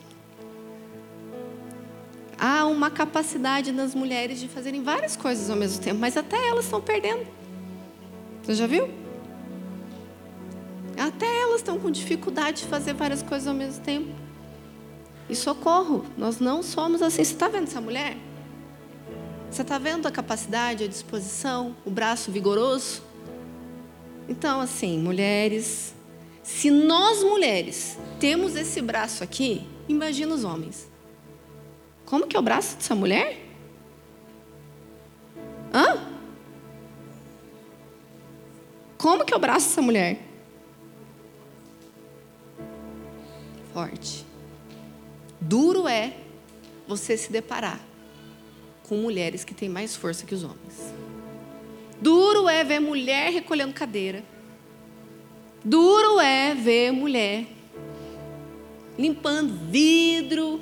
Há 2.44 2.66
uma 2.66 2.90
capacidade 2.90 3.70
nas 3.70 3.94
mulheres 3.94 4.40
de 4.40 4.48
fazerem 4.48 4.82
várias 4.82 5.14
coisas 5.14 5.48
ao 5.48 5.54
mesmo 5.54 5.80
tempo, 5.80 6.00
mas 6.00 6.16
até 6.16 6.48
elas 6.48 6.64
estão 6.64 6.80
perdendo. 6.80 7.24
Você 8.42 8.56
já 8.56 8.66
viu? 8.66 8.90
Até 10.98 11.24
elas 11.42 11.58
estão 11.58 11.78
com 11.78 11.88
dificuldade 11.88 12.62
de 12.62 12.66
fazer 12.66 12.94
várias 12.94 13.22
coisas 13.22 13.46
ao 13.46 13.54
mesmo 13.54 13.80
tempo. 13.84 14.08
E 15.30 15.36
socorro, 15.36 16.04
nós 16.18 16.40
não 16.40 16.64
somos 16.64 17.00
assim. 17.00 17.22
Você 17.22 17.32
está 17.32 17.46
vendo 17.46 17.68
essa 17.68 17.80
mulher? 17.80 18.16
Você 19.48 19.62
está 19.62 19.78
vendo 19.78 20.08
a 20.08 20.10
capacidade, 20.10 20.82
a 20.82 20.88
disposição, 20.88 21.76
o 21.86 21.90
braço 21.92 22.32
vigoroso? 22.32 23.04
Então, 24.28 24.60
assim, 24.60 24.98
mulheres, 24.98 25.94
se 26.42 26.72
nós 26.72 27.22
mulheres 27.22 27.96
temos 28.18 28.56
esse 28.56 28.82
braço 28.82 29.22
aqui, 29.22 29.64
imagina 29.88 30.34
os 30.34 30.42
homens. 30.42 30.90
Como 32.12 32.26
que 32.26 32.36
é 32.36 32.38
o 32.38 32.42
braço 32.42 32.76
dessa 32.76 32.94
mulher? 32.94 33.40
Hã? 35.72 35.98
Como 38.98 39.24
que 39.24 39.32
é 39.32 39.36
o 39.38 39.40
braço 39.40 39.68
dessa 39.68 39.80
mulher? 39.80 40.20
Forte. 43.72 44.26
Duro 45.40 45.88
é 45.88 46.12
você 46.86 47.16
se 47.16 47.32
deparar 47.32 47.80
com 48.82 48.96
mulheres 48.96 49.42
que 49.42 49.54
têm 49.54 49.70
mais 49.70 49.96
força 49.96 50.26
que 50.26 50.34
os 50.34 50.44
homens. 50.44 50.92
Duro 51.98 52.46
é 52.46 52.62
ver 52.62 52.78
mulher 52.78 53.32
recolhendo 53.32 53.72
cadeira. 53.72 54.22
Duro 55.64 56.20
é 56.20 56.54
ver 56.54 56.92
mulher 56.92 57.46
limpando 58.98 59.54
vidro, 59.70 60.60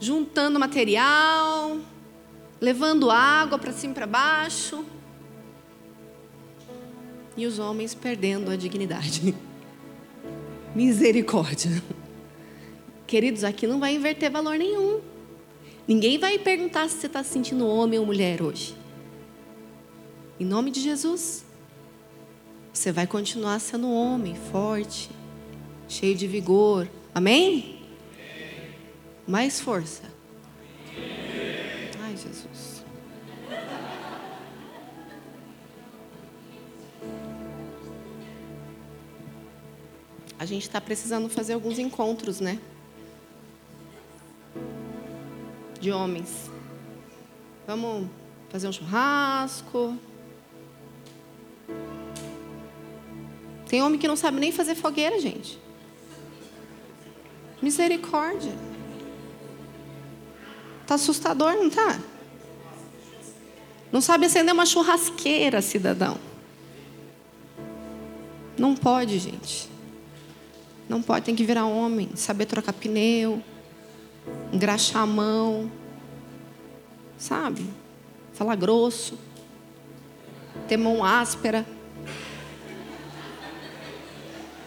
juntando 0.00 0.60
material, 0.60 1.78
levando 2.60 3.10
água 3.10 3.58
para 3.58 3.72
cima 3.72 3.92
e 3.92 3.94
para 3.94 4.06
baixo. 4.06 4.84
E 7.36 7.46
os 7.46 7.58
homens 7.58 7.94
perdendo 7.94 8.50
a 8.50 8.56
dignidade. 8.56 9.34
Misericórdia. 10.74 11.82
Queridos, 13.06 13.44
aqui 13.44 13.66
não 13.66 13.80
vai 13.80 13.94
inverter 13.94 14.30
valor 14.30 14.58
nenhum. 14.58 15.00
Ninguém 15.86 16.18
vai 16.18 16.38
perguntar 16.38 16.88
se 16.88 16.96
você 16.96 17.06
está 17.06 17.22
se 17.22 17.30
sentindo 17.30 17.66
homem 17.66 17.98
ou 17.98 18.04
mulher 18.04 18.42
hoje. 18.42 18.76
Em 20.38 20.44
nome 20.44 20.70
de 20.70 20.80
Jesus, 20.80 21.44
você 22.72 22.92
vai 22.92 23.06
continuar 23.06 23.58
sendo 23.58 23.90
homem, 23.90 24.36
forte, 24.52 25.10
cheio 25.88 26.14
de 26.14 26.26
vigor. 26.26 26.88
Amém? 27.14 27.77
Mais 29.28 29.60
força. 29.60 30.04
Ai, 32.00 32.16
Jesus. 32.16 32.82
A 40.38 40.46
gente 40.46 40.62
está 40.62 40.80
precisando 40.80 41.28
fazer 41.28 41.52
alguns 41.52 41.78
encontros, 41.78 42.40
né? 42.40 42.58
De 45.78 45.92
homens. 45.92 46.50
Vamos 47.66 48.08
fazer 48.48 48.66
um 48.66 48.72
churrasco. 48.72 49.94
Tem 53.68 53.82
homem 53.82 54.00
que 54.00 54.08
não 54.08 54.16
sabe 54.16 54.40
nem 54.40 54.50
fazer 54.50 54.74
fogueira, 54.74 55.20
gente. 55.20 55.58
Misericórdia. 57.60 58.77
Tá 60.88 60.94
assustador, 60.94 61.52
não 61.52 61.68
tá? 61.68 62.00
Não 63.92 64.00
sabe 64.00 64.24
acender 64.24 64.54
uma 64.54 64.64
churrasqueira, 64.64 65.60
cidadão. 65.60 66.16
Não 68.56 68.74
pode, 68.74 69.18
gente. 69.18 69.68
Não 70.88 71.02
pode, 71.02 71.26
tem 71.26 71.36
que 71.36 71.44
virar 71.44 71.66
homem, 71.66 72.08
saber 72.14 72.46
trocar 72.46 72.72
pneu, 72.72 73.42
engraxar 74.50 75.02
a 75.02 75.06
mão, 75.06 75.70
sabe? 77.18 77.68
Falar 78.32 78.56
grosso, 78.56 79.18
ter 80.66 80.78
mão 80.78 81.04
áspera. 81.04 81.66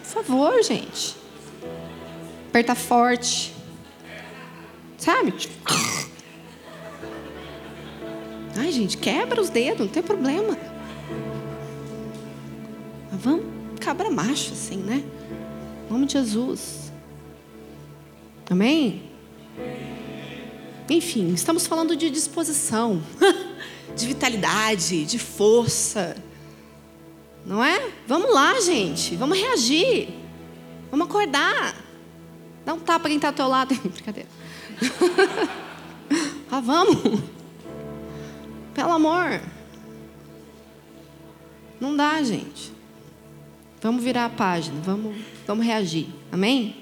Por 0.04 0.22
favor, 0.22 0.62
gente. 0.62 1.16
Aperta 2.48 2.76
forte. 2.76 3.52
Sabe? 4.96 5.34
Ai, 8.56 8.70
gente, 8.70 8.96
quebra 8.96 9.40
os 9.40 9.48
dedos, 9.48 9.86
não 9.86 9.88
tem 9.88 10.02
problema. 10.02 10.56
Mas 13.10 13.20
vamos 13.20 13.52
cabra 13.80 14.10
macho, 14.10 14.52
assim, 14.52 14.76
né? 14.76 15.02
Nome 15.90 16.06
de 16.06 16.12
Jesus. 16.12 16.92
Amém? 18.48 19.02
Enfim, 20.88 21.32
estamos 21.34 21.66
falando 21.66 21.96
de 21.96 22.08
disposição, 22.10 23.02
de 23.96 24.06
vitalidade, 24.06 25.04
de 25.04 25.18
força. 25.18 26.16
Não 27.44 27.62
é? 27.62 27.90
Vamos 28.06 28.32
lá, 28.32 28.60
gente. 28.60 29.16
Vamos 29.16 29.38
reagir. 29.38 30.08
Vamos 30.90 31.08
acordar. 31.08 31.74
Dá 32.64 32.74
um 32.74 32.78
tapa 32.78 33.08
quem 33.08 33.16
está 33.16 33.28
ao 33.28 33.34
teu 33.34 33.48
lado. 33.48 33.74
Brincadeira. 33.82 34.28
ah, 36.50 36.60
vamos. 36.60 37.20
Pelo 38.74 38.92
amor. 38.92 39.40
Não 41.80 41.96
dá, 41.96 42.22
gente. 42.22 42.72
Vamos 43.80 44.04
virar 44.04 44.26
a 44.26 44.30
página, 44.30 44.80
vamos, 44.80 45.16
vamos 45.44 45.66
reagir. 45.66 46.06
Amém? 46.30 46.76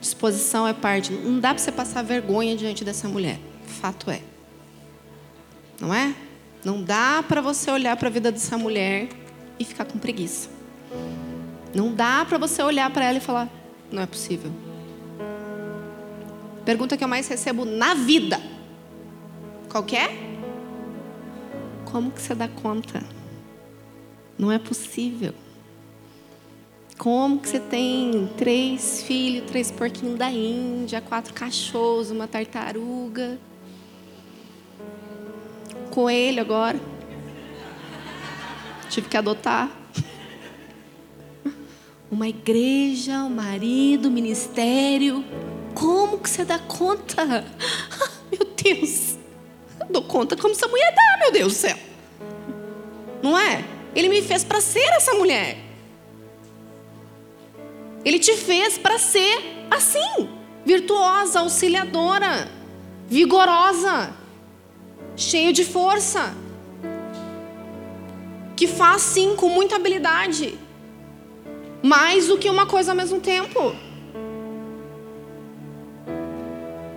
Disposição 0.00 0.66
é 0.66 0.72
parte. 0.72 1.12
Não 1.12 1.38
dá 1.38 1.50
para 1.50 1.62
você 1.62 1.70
passar 1.70 2.02
vergonha 2.02 2.56
diante 2.56 2.84
dessa 2.84 3.08
mulher. 3.08 3.38
Fato 3.64 4.10
é. 4.10 4.20
Não 5.80 5.94
é? 5.94 6.12
Não 6.64 6.82
dá 6.82 7.24
para 7.26 7.40
você 7.40 7.70
olhar 7.70 7.96
para 7.96 8.08
a 8.08 8.10
vida 8.10 8.32
dessa 8.32 8.58
mulher 8.58 9.08
e 9.58 9.64
ficar 9.64 9.84
com 9.84 9.98
preguiça. 9.98 10.48
Não 11.72 11.94
dá 11.94 12.24
para 12.24 12.36
você 12.36 12.62
olhar 12.62 12.90
para 12.90 13.04
ela 13.04 13.18
e 13.18 13.20
falar: 13.20 13.48
não 13.90 14.02
é 14.02 14.06
possível. 14.06 14.50
Pergunta 16.64 16.96
que 16.96 17.04
eu 17.04 17.08
mais 17.08 17.28
recebo 17.28 17.64
na 17.64 17.94
vida. 17.94 18.40
Qual 19.68 19.84
é? 19.92 20.31
Como 21.92 22.10
que 22.10 22.22
você 22.22 22.34
dá 22.34 22.48
conta? 22.48 23.04
Não 24.38 24.50
é 24.50 24.58
possível. 24.58 25.34
Como 26.96 27.38
que 27.38 27.50
você 27.50 27.60
tem 27.60 28.30
três 28.38 29.02
filhos, 29.02 29.50
três 29.50 29.70
porquinhos 29.70 30.18
da 30.18 30.30
Índia, 30.30 31.02
quatro 31.02 31.34
cachorros, 31.34 32.10
uma 32.10 32.26
tartaruga, 32.26 33.38
coelho 35.90 36.40
agora? 36.40 36.80
Tive 38.88 39.10
que 39.10 39.16
adotar. 39.18 39.70
Uma 42.10 42.26
igreja, 42.26 43.22
um 43.24 43.30
marido, 43.30 44.08
um 44.08 44.12
ministério. 44.12 45.22
Como 45.74 46.18
que 46.18 46.30
você 46.30 46.42
dá 46.42 46.58
conta? 46.58 47.44
Meu 48.32 48.46
Deus 48.56 49.11
dou 49.90 50.02
conta 50.02 50.36
como 50.36 50.54
essa 50.54 50.68
mulher 50.68 50.94
dá, 50.94 51.18
meu 51.20 51.32
Deus 51.32 51.52
do 51.52 51.58
céu. 51.58 51.76
Não 53.22 53.38
é? 53.38 53.64
Ele 53.94 54.08
me 54.08 54.22
fez 54.22 54.44
para 54.44 54.60
ser 54.60 54.88
essa 54.96 55.14
mulher. 55.14 55.58
Ele 58.04 58.18
te 58.18 58.36
fez 58.36 58.78
para 58.78 58.98
ser 58.98 59.66
assim, 59.70 60.28
virtuosa, 60.64 61.40
auxiliadora, 61.40 62.50
vigorosa, 63.08 64.12
cheio 65.16 65.52
de 65.52 65.64
força, 65.64 66.34
que 68.56 68.66
faz 68.66 69.02
sim 69.02 69.36
com 69.36 69.48
muita 69.48 69.76
habilidade, 69.76 70.58
mais 71.82 72.26
do 72.26 72.38
que 72.38 72.48
uma 72.48 72.66
coisa 72.66 72.92
ao 72.92 72.96
mesmo 72.96 73.20
tempo. 73.20 73.74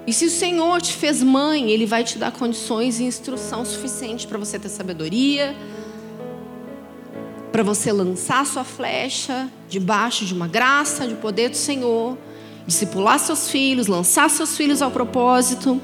E 0.08 0.14
se 0.14 0.26
o 0.26 0.30
Senhor 0.30 0.82
te 0.82 0.94
fez 0.94 1.24
mãe, 1.24 1.72
Ele 1.72 1.86
vai 1.86 2.04
te 2.04 2.18
dar 2.20 2.32
condições 2.32 3.00
e 3.00 3.04
instrução 3.04 3.66
suficiente 3.66 4.28
para 4.28 4.38
você 4.38 4.60
ter 4.60 4.70
sabedoria, 4.70 5.56
para 7.52 7.64
você 7.64 7.92
lançar 7.92 8.46
sua 8.46 8.64
flecha 8.64 9.50
debaixo 9.68 10.26
de 10.26 10.34
uma 10.34 10.48
graça, 10.48 11.08
de 11.08 11.16
poder 11.16 11.50
do 11.50 11.58
Senhor, 11.58 12.18
discipular 12.68 13.18
seus 13.18 13.50
filhos, 13.50 13.88
lançar 13.88 14.30
seus 14.30 14.56
filhos 14.56 14.82
ao 14.82 14.92
propósito. 14.92 15.82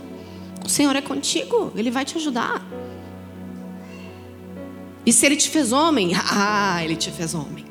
O 0.63 0.69
Senhor 0.69 0.95
é 0.95 1.01
contigo, 1.01 1.72
Ele 1.76 1.89
vai 1.89 2.05
te 2.05 2.17
ajudar. 2.17 2.63
E 5.03 5.11
se 5.11 5.26
Ele 5.26 5.36
te 5.36 5.49
fez 5.49 5.72
homem? 5.72 6.11
Ah, 6.30 6.84
Ele 6.84 6.95
te 6.95 7.09
fez 7.09 7.34
homem. 7.34 7.65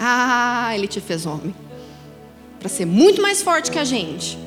Ah, 0.00 0.72
Ele 0.74 0.88
te 0.88 1.00
fez 1.00 1.24
homem. 1.24 1.54
Para 2.58 2.68
ser 2.68 2.84
muito 2.84 3.20
mais 3.22 3.42
forte 3.42 3.70
que 3.70 3.78
a 3.78 3.84
gente. 3.84 4.38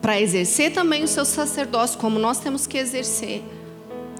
Para 0.00 0.20
exercer 0.20 0.72
também 0.72 1.04
o 1.04 1.08
seu 1.08 1.24
sacerdócio, 1.24 1.98
como 1.98 2.18
nós 2.18 2.40
temos 2.40 2.66
que 2.66 2.78
exercer 2.78 3.42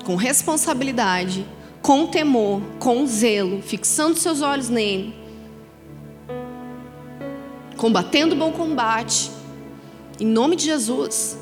com 0.05 0.17
responsabilidade, 0.17 1.47
com 1.81 2.07
temor, 2.07 2.61
com 2.79 3.07
zelo, 3.07 3.63
fixando 3.63 4.17
seus 4.17 4.43
olhos 4.43 4.69
nele, 4.69 5.15
combatendo 7.77 8.35
o 8.35 8.39
bom 8.39 8.53
combate, 8.53 9.31
em 10.21 10.27
nome 10.27 10.57
de 10.57 10.65
Jesus, 10.65 11.39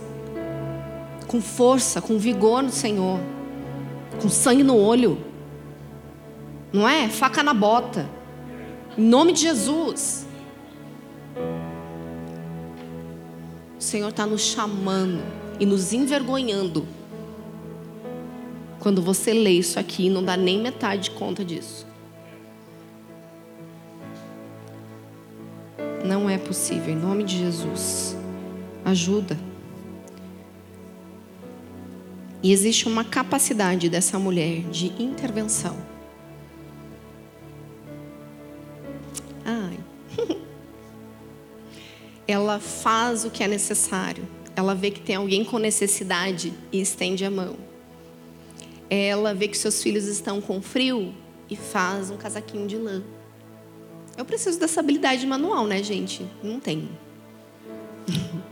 com 1.26 1.40
força, 1.40 2.00
com 2.00 2.18
vigor 2.18 2.62
no 2.62 2.70
Senhor, 2.70 3.20
com 4.20 4.28
sangue 4.28 4.62
no 4.62 4.76
olho, 4.76 5.18
não 6.72 6.88
é? 6.88 7.08
Faca 7.08 7.42
na 7.42 7.52
bota, 7.52 8.08
em 8.96 9.02
nome 9.02 9.32
de 9.32 9.42
Jesus. 9.42 10.26
O 13.80 13.82
Senhor 13.82 14.10
está 14.10 14.26
nos 14.26 14.42
chamando 14.42 15.24
e 15.58 15.66
nos 15.66 15.92
envergonhando 15.92 16.86
quando 18.80 19.02
você 19.02 19.34
lê 19.34 19.50
isso 19.50 19.78
aqui, 19.78 20.08
não 20.08 20.24
dá 20.24 20.38
nem 20.38 20.58
metade 20.58 21.04
de 21.04 21.10
conta 21.10 21.44
disso. 21.44 21.86
Não 26.02 26.28
é 26.28 26.38
possível, 26.38 26.94
em 26.94 26.96
nome 26.96 27.22
de 27.22 27.38
Jesus. 27.38 28.16
Ajuda. 28.82 29.38
E 32.42 32.50
existe 32.52 32.88
uma 32.88 33.04
capacidade 33.04 33.90
dessa 33.90 34.18
mulher 34.18 34.62
de 34.70 34.86
intervenção. 35.00 35.76
Ai. 39.44 39.78
Ela 42.30 42.60
faz 42.60 43.24
o 43.24 43.30
que 43.30 43.42
é 43.42 43.48
necessário. 43.48 44.26
Ela 44.54 44.74
vê 44.74 44.90
que 44.90 45.00
tem 45.00 45.16
alguém 45.16 45.44
com 45.44 45.58
necessidade 45.58 46.52
e 46.70 46.80
estende 46.80 47.24
a 47.24 47.30
mão 47.30 47.56
ela 48.90 49.32
vê 49.32 49.46
que 49.46 49.56
seus 49.56 49.80
filhos 49.80 50.06
estão 50.06 50.40
com 50.40 50.60
frio 50.60 51.14
e 51.48 51.54
faz 51.54 52.10
um 52.10 52.16
casaquinho 52.16 52.66
de 52.66 52.76
lã. 52.76 53.02
Eu 54.16 54.24
preciso 54.24 54.58
dessa 54.58 54.80
habilidade 54.80 55.24
manual, 55.24 55.66
né, 55.66 55.80
gente? 55.80 56.26
Não 56.42 56.58
tenho. 56.58 56.88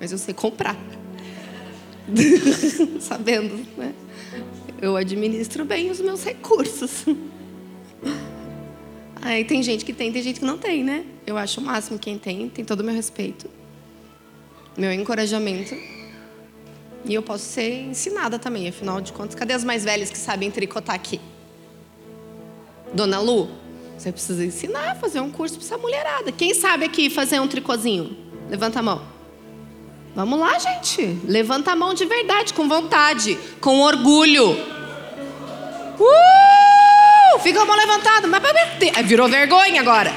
Mas 0.00 0.10
eu 0.10 0.18
sei 0.18 0.34
comprar. 0.34 0.76
Sabendo, 3.00 3.64
né? 3.78 3.94
Eu 4.82 4.96
administro 4.96 5.64
bem 5.64 5.90
os 5.90 6.00
meus 6.00 6.24
recursos. 6.24 7.04
Aí 9.24 9.42
tem 9.42 9.62
gente 9.62 9.86
que 9.86 9.92
tem, 9.94 10.12
tem 10.12 10.22
gente 10.22 10.38
que 10.38 10.44
não 10.44 10.58
tem, 10.58 10.84
né? 10.84 11.02
Eu 11.26 11.38
acho 11.38 11.58
o 11.58 11.64
máximo 11.64 11.98
quem 11.98 12.18
tem, 12.18 12.46
tem 12.50 12.62
todo 12.62 12.80
o 12.80 12.84
meu 12.84 12.94
respeito, 12.94 13.48
meu 14.76 14.92
encorajamento. 14.92 15.74
E 17.06 17.14
eu 17.14 17.22
posso 17.22 17.44
ser 17.44 17.84
ensinada 17.84 18.38
também, 18.38 18.68
afinal 18.68 19.00
de 19.00 19.14
contas. 19.14 19.34
Cadê 19.34 19.54
as 19.54 19.64
mais 19.64 19.82
velhas 19.82 20.10
que 20.10 20.18
sabem 20.18 20.50
tricotar 20.50 20.94
aqui? 20.94 21.18
Dona 22.92 23.18
Lu, 23.18 23.48
você 23.96 24.12
precisa 24.12 24.44
ensinar 24.44 24.96
fazer 24.96 25.20
um 25.20 25.30
curso 25.30 25.56
para 25.56 25.64
essa 25.64 25.78
mulherada. 25.78 26.30
Quem 26.30 26.52
sabe 26.52 26.84
aqui 26.84 27.08
fazer 27.08 27.40
um 27.40 27.48
tricôzinho? 27.48 28.14
Levanta 28.50 28.80
a 28.80 28.82
mão. 28.82 29.02
Vamos 30.14 30.38
lá, 30.38 30.58
gente. 30.58 31.18
Levanta 31.24 31.72
a 31.72 31.76
mão 31.76 31.94
de 31.94 32.04
verdade, 32.04 32.52
com 32.52 32.68
vontade, 32.68 33.38
com 33.58 33.80
orgulho. 33.80 34.52
Uh! 35.98 36.44
Fica 37.44 37.60
a 37.60 37.64
mão 37.64 37.76
levantada. 37.76 38.26
Mas 38.26 38.42
virou 39.02 39.28
vergonha 39.28 39.80
agora. 39.80 40.12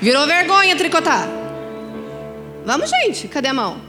Virou 0.00 0.26
vergonha 0.26 0.76
tricotar. 0.76 1.28
Vamos, 2.64 2.90
gente. 2.90 3.28
Cadê 3.28 3.48
a 3.48 3.54
mão? 3.54 3.80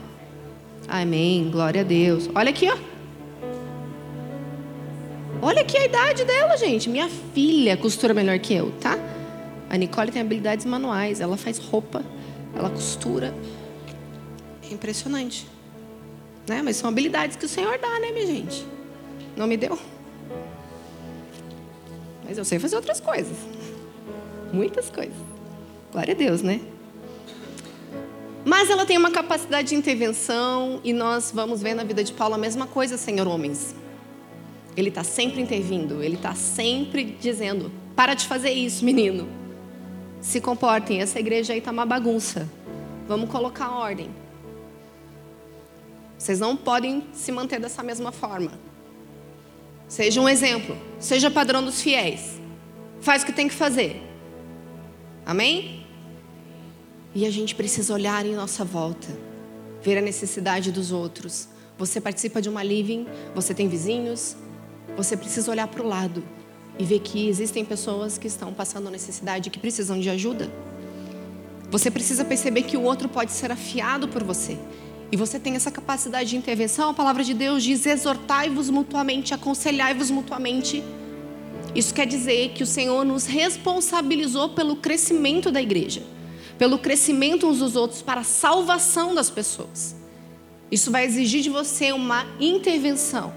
Amém, 0.88 1.50
glória 1.50 1.82
a 1.82 1.84
Deus. 1.84 2.30
Olha 2.36 2.50
aqui, 2.50 2.70
ó. 2.70 2.78
Olha 5.42 5.62
aqui 5.62 5.78
a 5.78 5.86
idade 5.86 6.24
dela, 6.24 6.56
gente. 6.58 6.90
Minha 6.90 7.10
filha 7.34 7.76
costura 7.76 8.14
melhor 8.14 8.38
que 8.40 8.54
eu, 8.54 8.72
tá? 8.80 8.98
A 9.70 9.78
Nicole 9.78 10.12
tem 10.12 10.22
habilidades 10.22 10.66
manuais. 10.66 11.20
Ela 11.20 11.38
faz 11.38 11.58
roupa, 11.58 12.04
ela 12.56 12.70
costura. 12.70 13.34
É 14.70 14.74
impressionante. 14.74 15.48
Né? 16.48 16.62
Mas 16.62 16.76
são 16.78 16.90
habilidades 16.90 17.36
que 17.36 17.46
o 17.46 17.50
Senhor 17.50 17.78
dá, 17.80 18.00
né, 18.00 18.12
minha 18.12 18.28
gente? 18.28 18.66
Não 19.36 19.48
me 19.48 19.58
deu. 19.58 19.78
Mas 22.28 22.38
eu 22.38 22.46
sei 22.46 22.60
fazer 22.60 22.76
outras 22.76 23.00
coisas. 23.00 23.38
Muitas 24.52 24.90
coisas. 24.90 25.16
Glória 25.92 26.14
a 26.14 26.18
Deus, 26.18 26.42
né? 26.42 26.60
Mas 28.44 28.70
ela 28.70 28.86
tem 28.86 28.98
uma 28.98 29.10
capacidade 29.12 29.70
de 29.70 29.76
intervenção 29.76 30.80
e 30.84 30.94
nós 30.94 31.32
vamos 31.34 31.62
ver 31.62 31.74
na 31.74 31.84
vida 31.84 32.04
de 32.04 32.14
Paulo 32.14 32.36
a 32.36 32.38
mesma 32.38 32.68
coisa, 32.68 32.98
Senhor 32.98 33.28
homens. 33.28 33.76
Ele 34.78 34.90
está 34.90 35.04
sempre 35.04 35.42
intervindo, 35.42 36.04
ele 36.04 36.16
está 36.16 36.36
sempre 36.36 37.18
dizendo: 37.20 37.72
para 37.96 38.14
de 38.14 38.28
fazer 38.28 38.52
isso, 38.52 38.84
menino. 38.84 39.28
Se 40.22 40.42
comportem, 40.42 41.02
essa 41.02 41.20
igreja 41.20 41.54
aí 41.54 41.60
está 41.60 41.72
uma 41.72 41.86
bagunça. 41.86 42.48
Vamos 43.08 43.30
colocar 43.30 43.70
ordem. 43.72 44.10
Vocês 46.18 46.40
não 46.40 46.56
podem 46.56 47.04
se 47.14 47.32
manter 47.32 47.60
dessa 47.60 47.84
mesma 47.84 48.12
forma. 48.12 48.52
Seja 49.88 50.20
um 50.20 50.28
exemplo, 50.28 50.76
seja 51.00 51.30
padrão 51.30 51.64
dos 51.64 51.82
fiéis. 51.82 52.40
Faz 53.02 53.24
o 53.24 53.26
que 53.26 53.34
tem 53.34 53.48
que 53.48 53.54
fazer. 53.54 54.02
Amém? 55.26 55.86
E 57.14 57.26
a 57.26 57.32
gente 57.32 57.56
precisa 57.56 57.94
olhar 57.94 58.26
em 58.26 58.34
nossa 58.34 58.66
volta, 58.66 59.08
ver 59.82 59.98
a 59.98 60.02
necessidade 60.02 60.72
dos 60.72 60.92
outros. 60.92 61.48
Você 61.78 62.02
participa 62.02 62.42
de 62.42 62.50
uma 62.50 62.64
living, 62.64 63.08
você 63.34 63.54
tem 63.54 63.68
vizinhos, 63.68 64.36
você 64.98 65.16
precisa 65.16 65.52
olhar 65.52 65.68
para 65.68 65.84
o 65.84 65.88
lado 65.88 66.24
e 66.78 66.84
ver 66.84 67.00
que 67.00 67.28
existem 67.28 67.64
pessoas 67.64 68.18
que 68.18 68.28
estão 68.28 68.54
passando 68.54 68.90
necessidade, 68.90 69.50
que 69.50 69.60
precisam 69.60 70.00
de 70.00 70.10
ajuda. 70.10 70.50
Você 71.70 71.90
precisa 71.90 72.24
perceber 72.24 72.64
que 72.64 72.78
o 72.78 72.84
outro 72.84 73.10
pode 73.10 73.32
ser 73.32 73.52
afiado 73.52 74.08
por 74.08 74.24
você. 74.24 74.58
E 75.16 75.18
você 75.18 75.40
tem 75.40 75.56
essa 75.56 75.72
capacidade 75.72 76.32
de 76.32 76.36
intervenção. 76.36 76.90
A 76.90 76.94
palavra 76.94 77.24
de 77.24 77.34
Deus 77.34 77.64
diz: 77.64 77.86
exortai-vos 77.86 78.70
mutuamente, 78.70 79.34
aconselhai-vos 79.34 80.12
mutuamente. 80.12 80.84
Isso 81.74 81.94
quer 81.94 82.06
dizer 82.06 82.50
que 82.50 82.62
o 82.62 82.68
Senhor 82.68 83.06
nos 83.06 83.26
responsabilizou 83.26 84.50
pelo 84.50 84.76
crescimento 84.76 85.50
da 85.50 85.62
igreja 85.62 86.04
pelo 86.58 86.78
crescimento 86.80 87.48
uns 87.48 87.60
dos 87.60 87.76
outros, 87.76 88.02
para 88.02 88.22
a 88.22 88.24
salvação 88.24 89.14
das 89.14 89.30
pessoas. 89.30 89.96
Isso 90.72 90.92
vai 90.92 91.06
exigir 91.06 91.42
de 91.42 91.50
você 91.50 91.92
uma 91.92 92.26
intervenção 92.40 93.34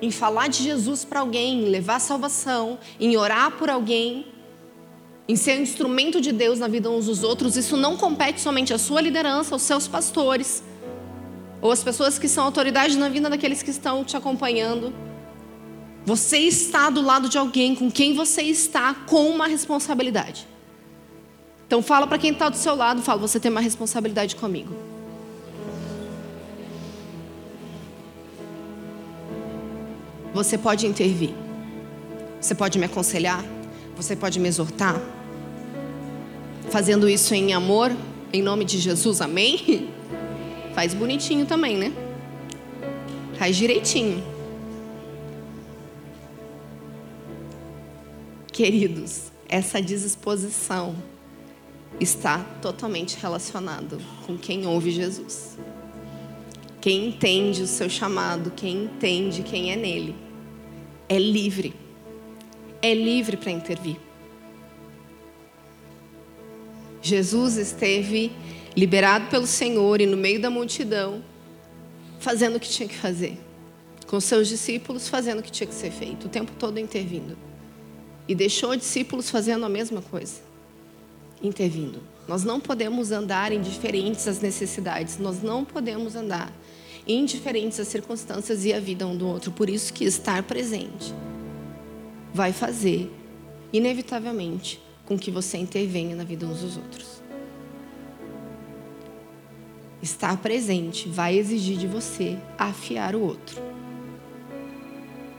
em 0.00 0.10
falar 0.10 0.48
de 0.48 0.62
Jesus 0.62 1.04
para 1.04 1.20
alguém, 1.20 1.64
em 1.64 1.68
levar 1.68 2.00
salvação, 2.00 2.78
em 2.98 3.16
orar 3.16 3.52
por 3.52 3.70
alguém, 3.70 4.26
em 5.28 5.36
ser 5.36 5.58
um 5.58 5.62
instrumento 5.62 6.20
de 6.20 6.32
Deus 6.32 6.58
na 6.58 6.68
vida 6.68 6.90
uns 6.90 7.06
dos 7.06 7.22
outros. 7.22 7.56
Isso 7.56 7.76
não 7.76 7.96
compete 7.96 8.40
somente 8.40 8.74
à 8.74 8.78
sua 8.78 9.00
liderança, 9.00 9.54
aos 9.54 9.62
seus 9.62 9.86
pastores, 9.86 10.62
ou 11.62 11.70
às 11.70 11.82
pessoas 11.82 12.18
que 12.18 12.28
são 12.28 12.44
autoridade 12.44 12.98
na 12.98 13.08
vida 13.08 13.30
daqueles 13.30 13.62
que 13.62 13.70
estão 13.70 14.04
te 14.04 14.16
acompanhando. 14.16 14.92
Você 16.04 16.38
está 16.38 16.90
do 16.90 17.00
lado 17.00 17.28
de 17.28 17.38
alguém 17.38 17.76
com 17.76 17.88
quem 17.88 18.14
você 18.14 18.42
está 18.42 18.92
com 18.92 19.30
uma 19.30 19.46
responsabilidade. 19.46 20.46
Então 21.64 21.80
fala 21.80 22.06
para 22.06 22.18
quem 22.18 22.32
está 22.32 22.48
do 22.48 22.56
seu 22.56 22.74
lado, 22.74 23.00
fala, 23.00 23.20
você 23.20 23.38
tem 23.38 23.50
uma 23.50 23.60
responsabilidade 23.60 24.34
comigo. 24.34 24.74
Você 30.34 30.58
pode 30.58 30.86
intervir. 30.86 31.30
Você 32.40 32.56
pode 32.56 32.76
me 32.76 32.86
aconselhar, 32.86 33.44
você 33.96 34.16
pode 34.16 34.40
me 34.40 34.48
exortar. 34.48 35.00
Fazendo 36.70 37.08
isso 37.08 37.32
em 37.34 37.52
amor, 37.52 37.92
em 38.32 38.42
nome 38.42 38.64
de 38.64 38.78
Jesus, 38.78 39.20
amém? 39.20 39.88
Faz 40.74 40.94
bonitinho 40.94 41.46
também, 41.46 41.76
né? 41.76 41.92
Faz 43.38 43.56
direitinho. 43.56 44.22
Queridos, 48.52 49.32
essa 49.48 49.80
disposição 49.82 50.94
está 52.00 52.38
totalmente 52.60 53.16
relacionado 53.20 53.98
com 54.26 54.36
quem 54.36 54.66
ouve 54.66 54.90
Jesus. 54.90 55.58
Quem 56.80 57.08
entende 57.08 57.62
o 57.62 57.66
seu 57.66 57.88
chamado, 57.88 58.50
quem 58.50 58.84
entende 58.84 59.42
quem 59.42 59.72
é 59.72 59.76
nele, 59.76 60.16
é 61.08 61.18
livre. 61.18 61.74
É 62.80 62.92
livre 62.92 63.36
para 63.36 63.50
intervir. 63.50 63.96
Jesus 67.00 67.56
esteve 67.56 68.32
liberado 68.76 69.26
pelo 69.28 69.46
Senhor 69.46 70.00
e 70.00 70.06
no 70.06 70.16
meio 70.16 70.40
da 70.40 70.50
multidão, 70.50 71.22
fazendo 72.18 72.56
o 72.56 72.60
que 72.60 72.68
tinha 72.68 72.88
que 72.88 72.96
fazer. 72.96 73.38
Com 74.06 74.20
seus 74.20 74.48
discípulos, 74.48 75.08
fazendo 75.08 75.40
o 75.40 75.42
que 75.42 75.50
tinha 75.50 75.66
que 75.66 75.74
ser 75.74 75.90
feito, 75.90 76.26
o 76.26 76.28
tempo 76.28 76.52
todo 76.58 76.78
intervindo. 76.78 77.36
E 78.28 78.34
deixou 78.34 78.76
discípulos 78.76 79.30
fazendo 79.30 79.64
a 79.64 79.68
mesma 79.68 80.02
coisa, 80.02 80.40
intervindo. 81.42 82.00
Nós 82.28 82.44
não 82.44 82.60
podemos 82.60 83.10
andar 83.10 83.52
indiferentes 83.52 84.28
às 84.28 84.40
necessidades, 84.40 85.18
nós 85.18 85.42
não 85.42 85.64
podemos 85.64 86.14
andar 86.14 86.52
indiferentes 87.06 87.80
às 87.80 87.88
circunstâncias 87.88 88.64
e 88.64 88.72
à 88.72 88.78
vida 88.78 89.06
um 89.06 89.16
do 89.16 89.26
outro. 89.26 89.50
Por 89.50 89.68
isso 89.68 89.92
que 89.92 90.04
estar 90.04 90.42
presente 90.44 91.12
vai 92.32 92.52
fazer, 92.52 93.10
inevitavelmente, 93.72 94.80
com 95.04 95.18
que 95.18 95.30
você 95.30 95.58
intervenha 95.58 96.14
na 96.14 96.24
vida 96.24 96.46
uns 96.46 96.60
dos 96.60 96.76
outros. 96.76 97.21
Estar 100.02 100.36
presente 100.38 101.08
vai 101.08 101.38
exigir 101.38 101.78
de 101.78 101.86
você 101.86 102.36
afiar 102.58 103.14
o 103.14 103.20
outro. 103.20 103.62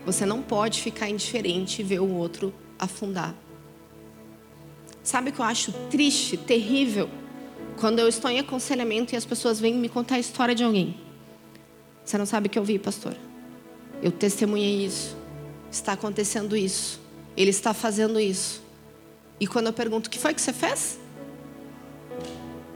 Você 0.05 0.25
não 0.25 0.41
pode 0.41 0.81
ficar 0.81 1.09
indiferente 1.09 1.81
e 1.81 1.83
ver 1.83 1.99
o 1.99 2.09
outro 2.13 2.53
afundar. 2.79 3.35
Sabe 5.03 5.29
o 5.29 5.33
que 5.33 5.39
eu 5.39 5.45
acho 5.45 5.73
triste, 5.89 6.37
terrível? 6.37 7.09
Quando 7.77 7.99
eu 7.99 8.07
estou 8.07 8.31
em 8.31 8.39
aconselhamento 8.39 9.13
e 9.13 9.17
as 9.17 9.25
pessoas 9.25 9.59
vêm 9.59 9.75
me 9.75 9.89
contar 9.89 10.15
a 10.15 10.19
história 10.19 10.55
de 10.55 10.63
alguém. 10.63 10.97
Você 12.05 12.17
não 12.17 12.25
sabe 12.25 12.47
o 12.47 12.49
que 12.49 12.57
eu 12.57 12.63
vi, 12.63 12.79
pastor. 12.79 13.15
Eu 14.01 14.11
testemunhei 14.11 14.85
isso. 14.85 15.17
Está 15.69 15.91
acontecendo 15.93 16.55
isso. 16.55 17.01
Ele 17.35 17.49
está 17.49 17.73
fazendo 17.73 18.17
isso. 18.17 18.61
E 19.39 19.47
quando 19.47 19.67
eu 19.67 19.73
pergunto, 19.73 20.07
o 20.07 20.09
que 20.09 20.19
foi 20.19 20.33
que 20.33 20.41
você 20.41 20.53
fez? 20.53 20.99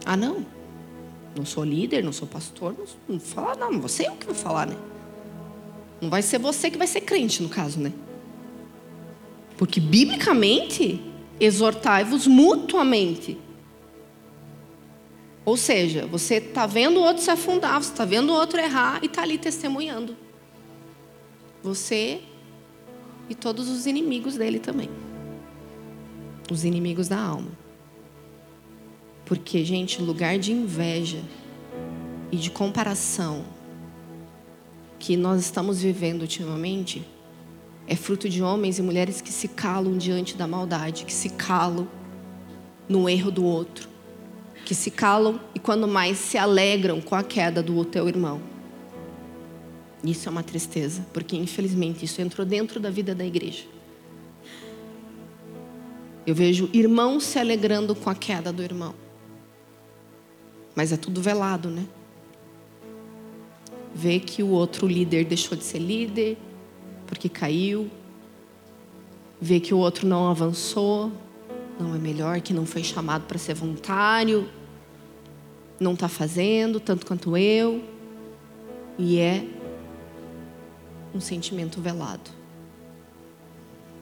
Ah, 0.05 0.17
não. 0.17 0.57
Não 1.38 1.45
sou 1.45 1.63
líder, 1.63 2.03
não 2.03 2.11
sou 2.11 2.27
pastor, 2.27 2.75
não, 2.75 2.85
não 3.07 3.19
vou 3.19 3.27
falar, 3.27 3.55
não. 3.55 3.79
Você 3.79 4.05
é 4.05 4.11
o 4.11 4.15
que 4.15 4.25
vou 4.25 4.33
falar, 4.33 4.65
né? 4.65 4.75
Não 6.01 6.09
vai 6.09 6.23
ser 6.23 6.39
você 6.39 6.71
que 6.71 6.77
vai 6.77 6.88
ser 6.88 7.01
crente, 7.01 7.43
no 7.43 7.49
caso, 7.49 7.79
né? 7.79 7.93
Porque, 9.55 9.79
biblicamente, 9.79 10.99
exortai-vos 11.39 12.25
mutuamente. 12.25 13.38
Ou 15.45 15.55
seja, 15.55 16.07
você 16.07 16.35
está 16.35 16.65
vendo 16.65 16.97
o 16.99 17.03
outro 17.03 17.23
se 17.23 17.29
afundar, 17.29 17.81
você 17.81 17.91
está 17.91 18.03
vendo 18.03 18.31
o 18.31 18.33
outro 18.33 18.59
errar 18.59 18.99
e 19.03 19.05
está 19.05 19.21
ali 19.21 19.38
testemunhando. 19.38 20.17
Você 21.63 22.21
e 23.29 23.35
todos 23.35 23.69
os 23.69 23.85
inimigos 23.85 24.35
dele 24.35 24.59
também. 24.59 24.89
Os 26.51 26.65
inimigos 26.65 27.07
da 27.07 27.19
alma. 27.19 27.66
Porque, 29.28 29.65
gente, 29.65 30.01
lugar 30.01 30.39
de 30.39 30.53
inveja 30.53 31.19
e 32.32 32.38
de 32.38 32.49
comparação 32.49 33.43
que 34.97 35.17
nós 35.17 35.41
estamos 35.41 35.82
vivendo 35.82 36.21
ultimamente 36.21 37.05
é 37.86 37.95
fruto 37.95 38.30
de 38.30 38.41
homens 38.41 38.80
e 38.80 38.82
mulheres 38.82 39.19
que 39.19 39.32
se 39.32 39.49
calam 39.49 39.97
diante 39.97 40.38
da 40.38 40.47
maldade, 40.47 41.03
que 41.03 41.13
se 41.13 41.32
calam 41.32 41.89
no 42.88 43.09
erro 43.09 43.30
do 43.30 43.43
outro, 43.43 43.89
que 44.65 44.73
se 44.73 44.89
calam 44.89 45.41
e 45.53 45.59
quando 45.59 45.89
mais 45.89 46.17
se 46.17 46.38
alegram 46.38 47.01
com 47.01 47.13
a 47.13 47.21
queda 47.21 47.61
do 47.61 47.84
teu 47.84 48.07
irmão. 48.07 48.41
Isso 50.05 50.30
é 50.30 50.32
uma 50.32 50.43
tristeza, 50.43 51.05
porque 51.11 51.36
infelizmente 51.36 52.05
isso 52.05 52.21
entrou 52.21 52.47
dentro 52.47 52.80
da 52.80 52.89
vida 52.89 53.13
da 53.13 53.25
igreja. 53.25 53.65
Eu 56.25 56.34
vejo 56.34 56.69
irmãos 56.71 57.25
se 57.25 57.38
alegrando 57.38 57.93
com 57.93 58.09
a 58.09 58.15
queda 58.15 58.53
do 58.53 58.63
irmão. 58.63 59.07
Mas 60.78 60.91
é 60.91 60.97
tudo 60.97 61.19
velado, 61.19 61.71
né? 61.71 61.88
Vê 63.95 64.19
que 64.19 64.43
o 64.43 64.49
outro 64.49 64.86
líder 64.86 65.25
deixou 65.25 65.57
de 65.57 65.63
ser 65.63 65.80
líder, 65.80 66.38
porque 67.07 67.28
caiu, 67.28 67.89
vê 69.41 69.59
que 69.59 69.73
o 69.73 69.78
outro 69.80 70.07
não 70.07 70.30
avançou, 70.30 71.11
não 71.80 71.95
é 71.95 71.97
melhor, 71.97 72.41
que 72.41 72.53
não 72.53 72.63
foi 72.63 72.84
chamado 72.84 73.25
para 73.25 73.39
ser 73.39 73.55
voluntário, 73.55 74.47
não 75.80 75.95
está 75.95 76.07
fazendo 76.07 76.80
tanto 76.80 77.07
quanto 77.07 77.36
eu, 77.36 77.84
e 78.99 79.17
é 79.17 79.47
um 81.11 81.19
sentimento 81.19 81.82
velado. 81.82 82.30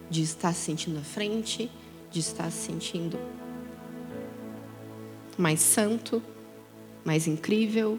De 0.09 0.21
estar 0.23 0.51
se 0.51 0.65
sentindo 0.65 0.99
à 0.99 1.03
frente, 1.03 1.71
de 2.11 2.19
estar 2.19 2.51
se 2.51 2.65
sentindo 2.65 3.17
mais 5.37 5.61
santo, 5.61 6.21
mais 7.05 7.27
incrível 7.27 7.97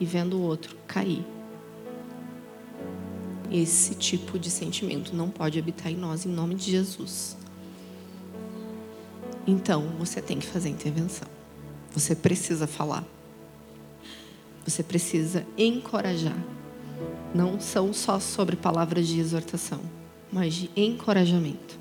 e 0.00 0.04
vendo 0.04 0.38
o 0.38 0.42
outro 0.42 0.76
cair 0.86 1.24
esse 3.50 3.94
tipo 3.94 4.38
de 4.38 4.50
sentimento 4.50 5.14
não 5.14 5.30
pode 5.30 5.58
habitar 5.58 5.90
em 5.90 5.96
nós, 5.96 6.26
em 6.26 6.28
nome 6.28 6.54
de 6.54 6.70
Jesus. 6.70 7.36
Então, 9.46 9.88
você 9.98 10.20
tem 10.20 10.38
que 10.38 10.46
fazer 10.46 10.68
intervenção. 10.68 11.26
Você 11.92 12.14
precisa 12.14 12.66
falar. 12.66 13.04
Você 14.64 14.82
precisa 14.82 15.46
encorajar. 15.56 16.36
Não 17.34 17.58
são 17.58 17.92
só 17.92 18.20
sobre 18.20 18.56
palavras 18.56 19.08
de 19.08 19.18
exortação, 19.18 19.80
mas 20.30 20.54
de 20.54 20.70
encorajamento, 20.76 21.78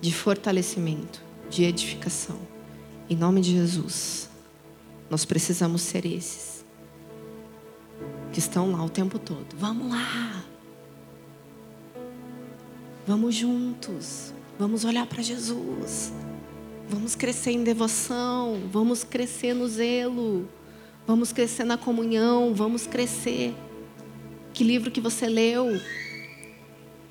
de 0.00 0.12
fortalecimento, 0.12 1.22
de 1.48 1.64
edificação. 1.64 2.38
Em 3.08 3.16
nome 3.16 3.40
de 3.40 3.52
Jesus, 3.52 4.27
nós 5.10 5.24
precisamos 5.24 5.82
ser 5.82 6.04
esses 6.04 6.64
que 8.32 8.38
estão 8.38 8.72
lá 8.72 8.84
o 8.84 8.90
tempo 8.90 9.18
todo. 9.18 9.46
Vamos 9.56 9.90
lá. 9.90 10.44
Vamos 13.06 13.34
juntos. 13.34 14.34
Vamos 14.58 14.84
olhar 14.84 15.06
para 15.06 15.22
Jesus. 15.22 16.12
Vamos 16.88 17.14
crescer 17.14 17.52
em 17.52 17.64
devoção. 17.64 18.60
Vamos 18.70 19.02
crescer 19.02 19.54
no 19.54 19.66
zelo. 19.66 20.48
Vamos 21.06 21.32
crescer 21.32 21.64
na 21.64 21.78
comunhão. 21.78 22.54
Vamos 22.54 22.86
crescer. 22.86 23.54
Que 24.52 24.62
livro 24.62 24.90
que 24.90 25.00
você 25.00 25.26
leu? 25.26 25.80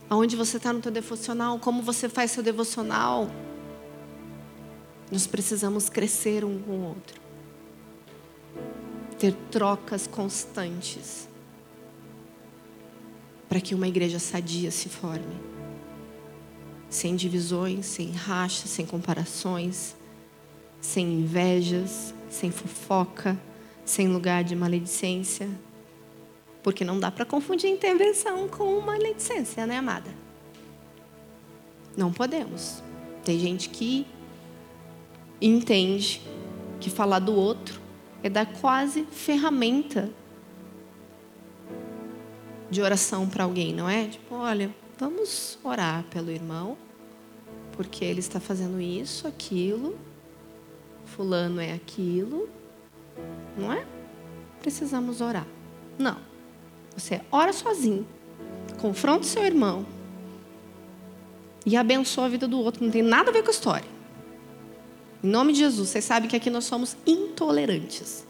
Aonde 0.09 0.35
você 0.35 0.57
está 0.57 0.71
no 0.71 0.81
teu 0.81 0.91
devocional? 0.91 1.57
Como 1.59 1.81
você 1.81 2.07
faz 2.07 2.29
seu 2.31 2.43
devocional? 2.43 3.29
Nós 5.11 5.25
precisamos 5.25 5.89
crescer 5.89 6.45
um 6.45 6.59
com 6.59 6.71
o 6.73 6.83
outro 6.89 7.26
ter 9.17 9.33
trocas 9.51 10.05
constantes 10.05 11.27
para 13.49 13.61
que 13.61 13.73
uma 13.73 13.87
igreja 13.87 14.19
sadia 14.19 14.71
se 14.71 14.89
forme. 14.89 15.35
Sem 16.89 17.15
divisões, 17.15 17.85
sem 17.85 18.11
rachas, 18.11 18.69
sem 18.69 18.85
comparações, 18.85 19.95
sem 20.79 21.05
invejas, 21.05 22.13
sem 22.29 22.51
fofoca, 22.51 23.37
sem 23.83 24.07
lugar 24.07 24.43
de 24.43 24.55
maledicência. 24.55 25.49
Porque 26.61 26.85
não 26.85 26.99
dá 26.99 27.09
para 27.09 27.25
confundir 27.25 27.69
intervenção 27.69 28.47
com 28.47 28.79
maledicência, 28.81 29.65
né, 29.65 29.77
amada? 29.77 30.09
Não 31.95 32.11
podemos. 32.11 32.83
Tem 33.23 33.39
gente 33.39 33.69
que 33.69 34.05
entende 35.41 36.21
que 36.79 36.89
falar 36.89 37.19
do 37.19 37.33
outro 37.33 37.86
é 38.23 38.29
dar 38.29 38.45
quase 38.45 39.03
ferramenta 39.05 40.09
de 42.69 42.81
oração 42.81 43.27
para 43.27 43.43
alguém, 43.43 43.73
não 43.73 43.89
é? 43.89 44.07
Tipo, 44.07 44.35
olha, 44.35 44.73
vamos 44.97 45.57
orar 45.63 46.03
pelo 46.09 46.31
irmão, 46.31 46.77
porque 47.71 48.03
ele 48.03 48.19
está 48.19 48.39
fazendo 48.39 48.81
isso, 48.81 49.27
aquilo, 49.27 49.97
fulano 51.05 51.61
é 51.61 51.73
aquilo, 51.73 52.49
não 53.57 53.71
é? 53.71 53.85
Precisamos 54.61 55.21
orar. 55.21 55.47
Não. 55.97 56.17
Você 56.95 57.21
ora 57.31 57.53
sozinho, 57.53 58.05
confronta 58.79 59.23
seu 59.23 59.43
irmão 59.43 59.85
e 61.65 61.75
abençoa 61.77 62.25
a 62.25 62.29
vida 62.29 62.47
do 62.47 62.59
outro. 62.59 62.83
Não 62.83 62.91
tem 62.91 63.01
nada 63.01 63.29
a 63.29 63.33
ver 63.33 63.43
com 63.43 63.49
a 63.49 63.51
história. 63.51 63.96
Em 65.23 65.27
nome 65.27 65.53
de 65.53 65.59
Jesus, 65.59 65.89
vocês 65.89 66.05
sabem 66.05 66.29
que 66.29 66.35
aqui 66.35 66.49
nós 66.49 66.65
somos 66.65 66.95
intolerantes 67.05 68.25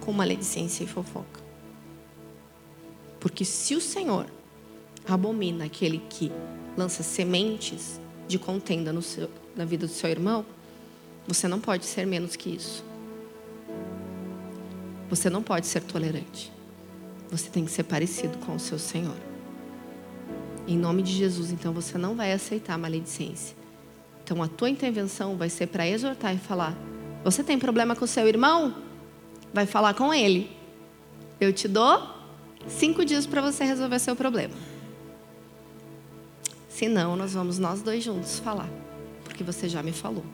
com 0.00 0.12
maledicência 0.12 0.82
e 0.82 0.86
fofoca. 0.86 1.40
Porque 3.20 3.44
se 3.44 3.76
o 3.76 3.80
Senhor 3.80 4.26
abomina 5.06 5.64
aquele 5.64 6.02
que 6.10 6.32
lança 6.76 7.02
sementes 7.02 8.00
de 8.26 8.38
contenda 8.38 8.92
seu, 9.00 9.30
na 9.54 9.64
vida 9.64 9.86
do 9.86 9.92
seu 9.92 10.10
irmão, 10.10 10.44
você 11.26 11.46
não 11.46 11.60
pode 11.60 11.84
ser 11.84 12.06
menos 12.06 12.34
que 12.34 12.50
isso. 12.50 12.84
Você 15.08 15.30
não 15.30 15.42
pode 15.42 15.66
ser 15.66 15.82
tolerante. 15.82 16.52
Você 17.30 17.48
tem 17.48 17.64
que 17.64 17.70
ser 17.70 17.84
parecido 17.84 18.38
com 18.38 18.56
o 18.56 18.60
seu 18.60 18.78
Senhor. 18.78 19.16
Em 20.66 20.76
nome 20.76 21.02
de 21.02 21.12
Jesus, 21.12 21.52
então 21.52 21.72
você 21.72 21.96
não 21.96 22.16
vai 22.16 22.32
aceitar 22.32 22.74
a 22.74 22.78
maledicência. 22.78 23.61
Então 24.32 24.42
a 24.42 24.48
tua 24.48 24.70
intervenção 24.70 25.36
vai 25.36 25.50
ser 25.50 25.66
para 25.66 25.86
exortar 25.86 26.34
e 26.34 26.38
falar: 26.38 26.74
Você 27.22 27.44
tem 27.44 27.58
problema 27.58 27.94
com 27.94 28.06
o 28.06 28.08
seu 28.08 28.26
irmão? 28.26 28.74
Vai 29.52 29.66
falar 29.66 29.92
com 29.92 30.12
ele. 30.12 30.50
Eu 31.38 31.52
te 31.52 31.68
dou 31.68 32.02
cinco 32.66 33.04
dias 33.04 33.26
para 33.26 33.42
você 33.42 33.62
resolver 33.62 33.98
seu 33.98 34.16
problema. 34.16 34.54
Se 36.66 36.88
não, 36.88 37.14
nós 37.14 37.34
vamos 37.34 37.58
nós 37.58 37.82
dois 37.82 38.02
juntos 38.02 38.38
falar, 38.38 38.70
porque 39.22 39.44
você 39.44 39.68
já 39.68 39.82
me 39.82 39.92
falou. 39.92 40.24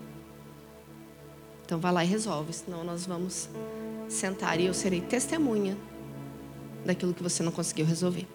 Então 1.67 1.81
vai 1.81 1.91
lá 1.91 2.05
e 2.05 2.07
resolve, 2.07 2.53
senão 2.53 2.85
nós 2.85 3.05
vamos 3.05 3.49
sentar 4.09 4.61
e 4.61 4.67
eu 4.67 4.75
serei 4.75 5.01
testemunha 5.01 5.77
daquilo 6.85 7.13
que 7.13 7.23
você 7.23 7.43
não 7.43 7.51
conseguiu 7.51 7.85
resolver. 7.85 8.29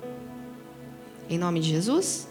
Em 1.29 1.37
nome 1.37 1.61
de 1.61 1.69
Jesus, 1.69 2.27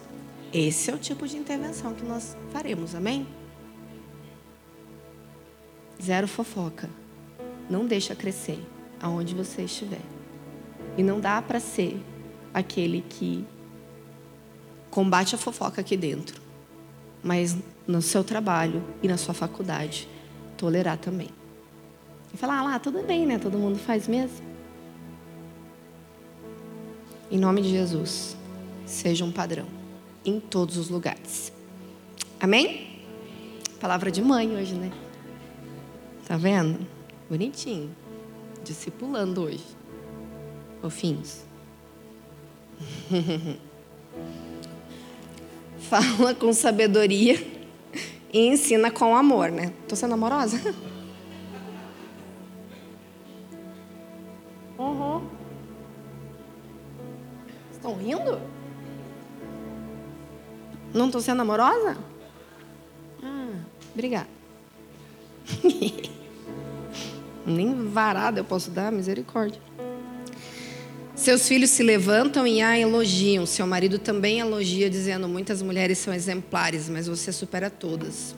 esse 0.53 0.91
é 0.91 0.95
o 0.95 0.99
tipo 0.99 1.27
de 1.27 1.37
intervenção 1.37 1.95
que 1.95 2.05
nós 2.05 2.37
faremos, 2.51 2.95
amém? 2.95 3.27
Zero 6.01 6.29
fofoca. 6.29 6.91
Não 7.71 7.87
deixa 7.87 8.15
crescer 8.15 8.63
aonde 9.01 9.35
você 9.35 9.63
estiver. 9.63 10.03
E 10.99 11.03
não 11.03 11.21
dá 11.21 11.41
para 11.41 11.59
ser 11.59 11.99
aquele 12.53 13.01
que 13.09 13.47
combate 14.91 15.35
a 15.35 15.39
fofoca 15.39 15.81
aqui 15.81 15.97
dentro, 15.97 16.39
mas 17.23 17.57
no 17.87 18.03
seu 18.03 18.23
trabalho 18.23 18.85
e 19.03 19.09
na 19.09 19.17
sua 19.17 19.33
faculdade, 19.33 20.07
tolerar 20.59 20.99
também. 20.99 21.31
E 22.35 22.37
falar, 22.37 22.59
ah 22.59 22.63
lá, 22.63 22.79
tudo 22.79 23.03
bem, 23.03 23.25
né? 23.25 23.39
Todo 23.39 23.57
mundo 23.57 23.79
faz 23.79 24.07
mesmo. 24.07 24.45
Em 27.31 27.39
nome 27.39 27.63
de 27.63 27.71
Jesus, 27.71 28.37
seja 28.85 29.25
um 29.25 29.33
padrão 29.33 29.82
em 30.25 30.41
todos 30.41 30.77
os 30.77 30.89
lugares. 30.89 31.53
Amém? 32.41 33.01
Palavra 33.81 34.11
de 34.11 34.23
mãe 34.23 34.55
hoje, 34.57 34.75
né? 34.75 34.93
Tá 36.27 36.37
vendo? 36.37 36.87
Bonitinho. 37.29 37.95
Discipulando 38.65 39.43
hoje. 39.43 39.65
Fofinhos. 40.81 41.43
Fala 45.79 46.35
com 46.35 46.53
sabedoria 46.53 47.45
e 48.33 48.47
ensina 48.47 48.91
com 48.91 49.15
amor, 49.15 49.51
né? 49.51 49.73
Tô 49.89 49.95
sendo 49.95 50.15
amorosa? 50.15 50.59
Uhum. 54.79 55.29
Estão 57.71 57.95
rindo? 57.95 58.41
Não 60.95 61.07
estou 61.07 61.21
sendo 61.21 61.41
amorosa? 61.43 61.97
Ah, 63.23 63.55
obrigada. 63.95 64.29
Nem 67.47 67.89
varada 67.89 68.41
eu 68.41 68.45
posso 68.45 68.71
dar, 68.71 68.93
misericórdia. 68.93 69.61
Seus 71.15 71.49
filhos 71.49 71.71
se 71.71 71.83
levantam 71.83 72.47
e 72.47 72.61
a 72.61 72.79
elogiam. 72.79 73.47
Seu 73.47 73.67
marido 73.67 73.99
também 73.99 74.41
elogia, 74.41 74.91
dizendo: 74.91 75.29
Muitas 75.29 75.63
mulheres 75.63 75.99
são 75.99 76.13
exemplares, 76.13 76.89
mas 76.89 77.07
você 77.07 77.33
supera 77.33 77.71
todas. 77.71 78.35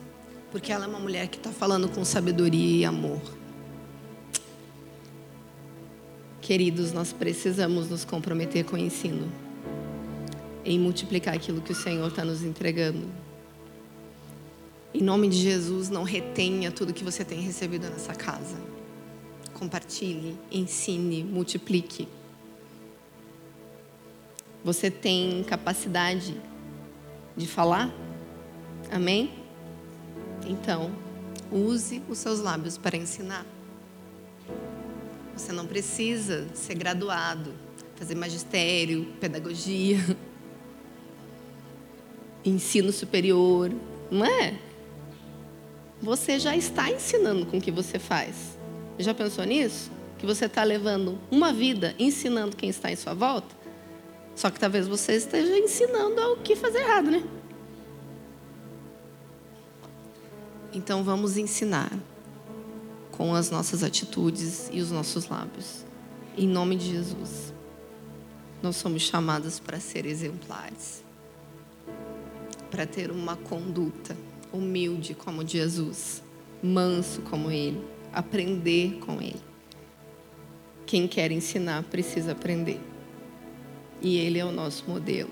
Porque 0.51 0.71
ela 0.71 0.85
é 0.85 0.87
uma 0.87 0.99
mulher 0.99 1.27
que 1.27 1.37
está 1.37 1.51
falando 1.51 1.89
com 1.89 2.05
sabedoria 2.05 2.81
e 2.81 2.85
amor. 2.85 3.21
Queridos, 6.41 6.93
nós 6.93 7.11
precisamos 7.11 7.89
nos 7.89 8.05
comprometer 8.05 8.63
com 8.63 8.75
o 8.75 8.79
ensino 8.79 9.44
em 10.65 10.79
multiplicar 10.79 11.35
aquilo 11.35 11.61
que 11.61 11.71
o 11.71 11.75
Senhor 11.75 12.07
está 12.07 12.25
nos 12.25 12.41
entregando. 12.41 13.07
Em 14.93 15.01
nome 15.01 15.29
de 15.29 15.37
Jesus, 15.37 15.89
não 15.89 16.03
retenha 16.03 16.71
tudo 16.71 16.93
que 16.93 17.03
você 17.03 17.23
tem 17.23 17.39
recebido 17.39 17.87
nessa 17.89 18.15
casa. 18.15 18.55
Compartilhe, 19.53 20.35
ensine, 20.51 21.23
multiplique. 21.23 22.07
Você 24.63 24.89
tem 24.89 25.43
capacidade 25.43 26.35
de 27.37 27.45
falar? 27.45 27.93
Amém? 28.91 29.31
Então, 30.47 30.91
use 31.51 32.01
os 32.09 32.17
seus 32.17 32.39
lábios 32.39 32.77
para 32.77 32.97
ensinar. 32.97 33.45
Você 35.35 35.51
não 35.51 35.67
precisa 35.67 36.47
ser 36.55 36.75
graduado, 36.75 37.53
fazer 37.95 38.15
magistério, 38.15 39.05
pedagogia 39.19 39.99
ensino 42.45 42.91
superior, 42.91 43.71
não 44.11 44.25
é? 44.25 44.59
Você 46.01 46.37
já 46.37 46.55
está 46.55 46.91
ensinando 46.91 47.45
com 47.45 47.57
o 47.57 47.61
que 47.61 47.71
você 47.71 47.97
faz. 47.97 48.57
Já 48.99 49.13
pensou 49.13 49.43
nisso? 49.43 49.91
Que 50.19 50.25
você 50.25 50.45
está 50.45 50.63
levando 50.63 51.19
uma 51.31 51.51
vida 51.51 51.95
ensinando 51.97 52.55
quem 52.55 52.69
está 52.69 52.91
em 52.91 52.95
sua 52.95 53.13
volta? 53.13 53.55
Só 54.35 54.51
que 54.51 54.59
talvez 54.59 54.87
você 54.87 55.13
esteja 55.13 55.57
ensinando 55.57 56.21
o 56.33 56.37
que 56.37 56.55
fazer 56.55 56.79
errado, 56.79 57.09
né? 57.09 57.23
Então 60.73 61.03
vamos 61.03 61.37
ensinar 61.37 61.91
com 63.11 63.33
as 63.33 63.49
nossas 63.49 63.81
atitudes 63.81 64.69
e 64.71 64.81
os 64.81 64.91
nossos 64.91 65.27
lábios. 65.29 65.85
Em 66.37 66.47
nome 66.47 66.75
de 66.75 66.91
Jesus. 66.91 67.53
Nós 68.61 68.75
somos 68.75 69.03
chamados 69.03 69.57
para 69.57 69.79
ser 69.79 70.05
exemplares 70.05 71.04
para 72.69 72.85
ter 72.85 73.11
uma 73.11 73.35
conduta 73.35 74.15
humilde 74.51 75.13
como 75.13 75.45
Jesus, 75.45 76.21
manso 76.61 77.21
como 77.21 77.51
Ele, 77.51 77.81
aprender 78.13 78.99
com 78.99 79.21
Ele. 79.21 79.41
Quem 80.85 81.07
quer 81.07 81.31
ensinar 81.31 81.83
precisa 81.83 82.31
aprender. 82.31 82.79
E 84.01 84.17
Ele 84.17 84.39
é 84.39 84.45
o 84.45 84.51
nosso 84.51 84.85
modelo. 84.87 85.31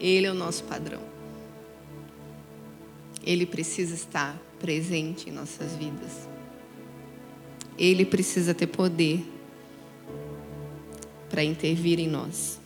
Ele 0.00 0.26
é 0.26 0.30
o 0.30 0.34
nosso 0.34 0.64
padrão. 0.64 1.02
Ele 3.24 3.44
precisa 3.44 3.94
estar 3.94 4.40
presente 4.58 5.28
em 5.28 5.32
nossas 5.32 5.74
vidas. 5.76 6.28
Ele 7.76 8.04
precisa 8.04 8.54
ter 8.54 8.66
poder 8.66 9.24
para 11.28 11.44
intervir 11.44 12.00
em 12.00 12.08
nós. 12.08 12.57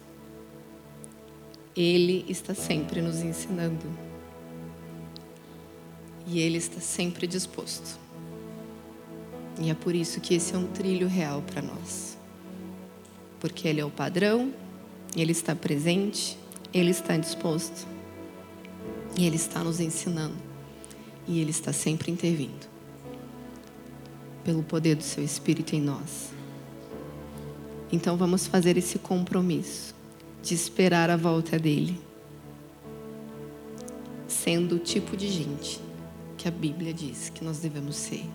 Ele 1.74 2.24
está 2.28 2.54
sempre 2.54 3.00
nos 3.00 3.20
ensinando. 3.20 3.86
E 6.26 6.38
Ele 6.38 6.58
está 6.58 6.80
sempre 6.80 7.26
disposto. 7.26 7.98
E 9.58 9.70
é 9.70 9.74
por 9.74 9.94
isso 9.94 10.20
que 10.20 10.34
esse 10.34 10.54
é 10.54 10.58
um 10.58 10.66
trilho 10.66 11.08
real 11.08 11.42
para 11.42 11.62
nós. 11.62 12.18
Porque 13.40 13.66
Ele 13.66 13.80
é 13.80 13.84
o 13.84 13.90
padrão, 13.90 14.52
Ele 15.16 15.32
está 15.32 15.56
presente, 15.56 16.38
Ele 16.74 16.90
está 16.90 17.16
disposto. 17.16 17.86
E 19.18 19.26
Ele 19.26 19.36
está 19.36 19.64
nos 19.64 19.80
ensinando. 19.80 20.36
E 21.26 21.40
Ele 21.40 21.50
está 21.50 21.72
sempre 21.72 22.12
intervindo. 22.12 22.68
Pelo 24.44 24.62
poder 24.62 24.94
do 24.94 25.02
Seu 25.02 25.24
Espírito 25.24 25.74
em 25.74 25.80
nós. 25.80 26.32
Então 27.90 28.16
vamos 28.16 28.46
fazer 28.46 28.76
esse 28.76 28.98
compromisso 28.98 30.01
de 30.42 30.54
esperar 30.54 31.08
a 31.08 31.16
volta 31.16 31.56
dele, 31.56 32.00
sendo 34.26 34.74
o 34.74 34.78
tipo 34.78 35.16
de 35.16 35.28
gente 35.28 35.80
que 36.36 36.48
a 36.48 36.50
Bíblia 36.50 36.92
diz 36.92 37.30
que 37.30 37.44
nós 37.44 37.60
devemos 37.60 37.94
ser. 37.94 38.28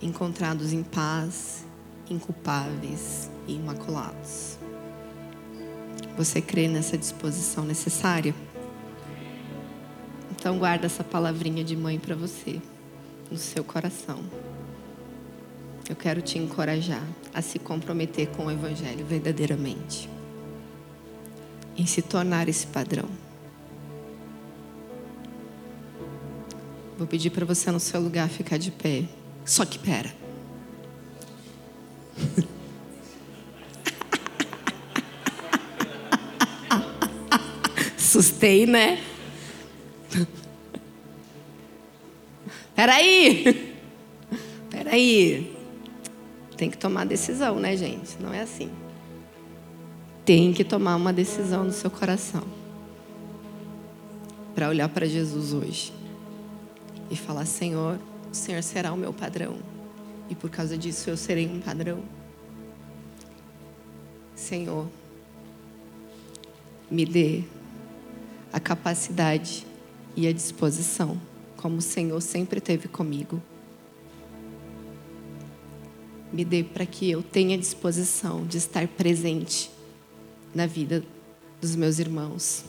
Encontrados 0.00 0.72
em 0.72 0.84
paz, 0.84 1.66
inculpáveis 2.08 3.28
e 3.48 3.54
imaculados. 3.54 4.56
Você 6.16 6.40
crê 6.40 6.68
nessa 6.68 6.96
disposição 6.96 7.64
necessária? 7.64 8.34
Então 10.30 10.58
guarda 10.58 10.86
essa 10.86 11.02
palavrinha 11.02 11.64
de 11.64 11.76
mãe 11.76 11.98
para 11.98 12.14
você 12.14 12.62
no 13.30 13.36
seu 13.36 13.64
coração. 13.64 14.20
Eu 15.88 15.96
quero 15.96 16.22
te 16.22 16.38
encorajar 16.38 17.04
a 17.34 17.42
se 17.42 17.58
comprometer 17.58 18.28
com 18.28 18.46
o 18.46 18.50
evangelho 18.50 19.04
verdadeiramente 19.04 20.08
em 21.80 21.86
se 21.86 22.02
tornar 22.02 22.46
esse 22.46 22.66
padrão. 22.66 23.08
Vou 26.98 27.06
pedir 27.06 27.30
para 27.30 27.46
você 27.46 27.70
no 27.70 27.80
seu 27.80 27.98
lugar 27.98 28.28
ficar 28.28 28.58
de 28.58 28.70
pé. 28.70 29.04
Só 29.46 29.64
que 29.64 29.78
pera. 29.78 30.14
Sustei, 37.96 38.66
né? 38.66 39.02
Peraí. 42.76 43.74
Peraí. 44.68 45.56
tem 46.58 46.70
que 46.70 46.76
tomar 46.76 47.06
decisão, 47.06 47.58
né, 47.58 47.74
gente? 47.74 48.20
Não 48.20 48.34
é 48.34 48.40
assim. 48.42 48.70
Tem 50.30 50.52
que 50.52 50.62
tomar 50.62 50.94
uma 50.94 51.12
decisão 51.12 51.64
no 51.64 51.72
seu 51.72 51.90
coração. 51.90 52.44
Para 54.54 54.68
olhar 54.68 54.88
para 54.88 55.04
Jesus 55.04 55.52
hoje 55.52 55.92
e 57.10 57.16
falar: 57.16 57.44
Senhor, 57.46 57.98
o 58.30 58.34
Senhor 58.36 58.62
será 58.62 58.92
o 58.92 58.96
meu 58.96 59.12
padrão. 59.12 59.58
E 60.28 60.36
por 60.36 60.48
causa 60.48 60.78
disso 60.78 61.10
eu 61.10 61.16
serei 61.16 61.48
um 61.48 61.60
padrão. 61.60 62.04
Senhor, 64.36 64.86
me 66.88 67.04
dê 67.04 67.42
a 68.52 68.60
capacidade 68.60 69.66
e 70.14 70.28
a 70.28 70.32
disposição, 70.32 71.20
como 71.56 71.78
o 71.78 71.82
Senhor 71.82 72.20
sempre 72.20 72.60
teve 72.60 72.86
comigo. 72.86 73.42
Me 76.32 76.44
dê 76.44 76.62
para 76.62 76.86
que 76.86 77.10
eu 77.10 77.20
tenha 77.20 77.58
disposição 77.58 78.46
de 78.46 78.58
estar 78.58 78.86
presente 78.86 79.79
na 80.54 80.66
vida 80.66 81.04
dos 81.60 81.76
meus 81.76 81.98
irmãos. 81.98 82.64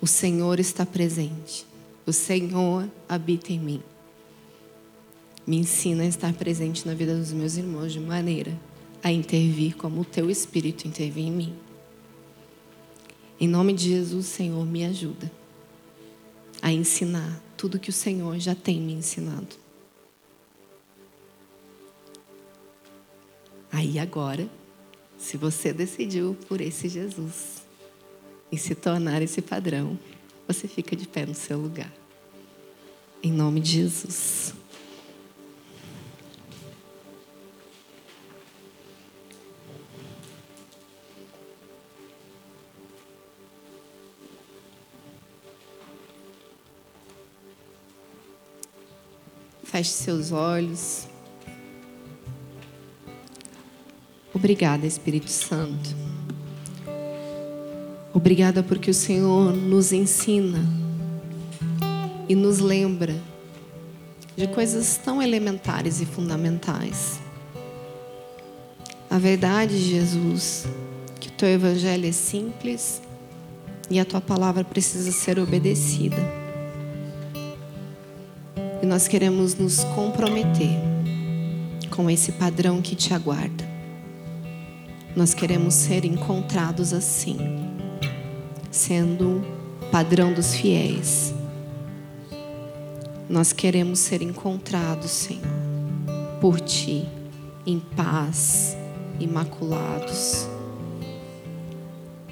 O 0.00 0.06
Senhor 0.06 0.60
está 0.60 0.86
presente. 0.86 1.66
O 2.06 2.12
Senhor 2.12 2.88
habita 3.08 3.52
em 3.52 3.58
mim 3.58 3.82
me 5.48 5.56
ensina 5.56 6.02
a 6.02 6.06
estar 6.06 6.30
presente 6.34 6.86
na 6.86 6.92
vida 6.92 7.16
dos 7.16 7.32
meus 7.32 7.56
irmãos 7.56 7.90
de 7.90 7.98
maneira 7.98 8.54
a 9.02 9.10
intervir 9.10 9.74
como 9.76 10.02
o 10.02 10.04
teu 10.04 10.28
Espírito 10.28 10.86
intervém 10.86 11.28
em 11.28 11.32
mim. 11.32 11.56
Em 13.40 13.48
nome 13.48 13.72
de 13.72 13.88
Jesus, 13.88 14.26
Senhor, 14.26 14.66
me 14.66 14.84
ajuda 14.84 15.32
a 16.60 16.70
ensinar 16.70 17.42
tudo 17.56 17.78
que 17.78 17.88
o 17.88 17.92
Senhor 17.94 18.38
já 18.38 18.54
tem 18.54 18.78
me 18.78 18.92
ensinado. 18.92 19.56
Aí 23.72 23.98
agora, 23.98 24.50
se 25.18 25.36
você 25.36 25.72
decidiu 25.72 26.36
por 26.46 26.60
esse 26.60 26.88
Jesus 26.88 27.62
e 28.50 28.56
se 28.56 28.74
tornar 28.74 29.20
esse 29.20 29.42
padrão, 29.42 29.98
você 30.46 30.68
fica 30.68 30.94
de 30.94 31.06
pé 31.06 31.26
no 31.26 31.34
seu 31.34 31.58
lugar. 31.58 31.92
Em 33.22 33.32
nome 33.32 33.60
de 33.60 33.72
Jesus. 33.72 34.54
Feche 49.64 49.90
seus 49.90 50.32
olhos. 50.32 51.06
Obrigada, 54.38 54.86
Espírito 54.86 55.28
Santo. 55.28 55.96
Obrigada 58.14 58.62
porque 58.62 58.88
o 58.88 58.94
Senhor 58.94 59.52
nos 59.52 59.92
ensina 59.92 60.64
e 62.28 62.36
nos 62.36 62.60
lembra 62.60 63.16
de 64.36 64.46
coisas 64.46 64.96
tão 64.96 65.20
elementares 65.20 66.00
e 66.00 66.06
fundamentais. 66.06 67.18
A 69.10 69.18
verdade, 69.18 69.76
Jesus, 69.76 70.68
que 71.18 71.26
o 71.26 71.32
teu 71.32 71.48
evangelho 71.48 72.06
é 72.06 72.12
simples 72.12 73.02
e 73.90 73.98
a 73.98 74.04
tua 74.04 74.20
palavra 74.20 74.62
precisa 74.62 75.10
ser 75.10 75.40
obedecida. 75.40 76.22
E 78.80 78.86
nós 78.86 79.08
queremos 79.08 79.56
nos 79.56 79.82
comprometer 79.96 80.78
com 81.90 82.08
esse 82.08 82.30
padrão 82.30 82.80
que 82.80 82.94
te 82.94 83.12
aguarda. 83.12 83.67
Nós 85.16 85.34
queremos 85.34 85.74
ser 85.74 86.04
encontrados 86.04 86.92
assim, 86.92 87.38
sendo 88.70 89.44
padrão 89.90 90.32
dos 90.32 90.54
fiéis. 90.54 91.34
Nós 93.28 93.52
queremos 93.52 93.98
ser 93.98 94.22
encontrados, 94.22 95.10
Senhor, 95.10 95.42
por 96.40 96.60
ti, 96.60 97.06
em 97.66 97.78
paz, 97.78 98.76
imaculados. 99.20 100.46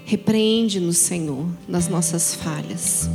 Repreende-nos, 0.04 0.98
Senhor, 0.98 1.46
nas 1.68 1.88
nossas 1.88 2.34
falhas. 2.34 3.10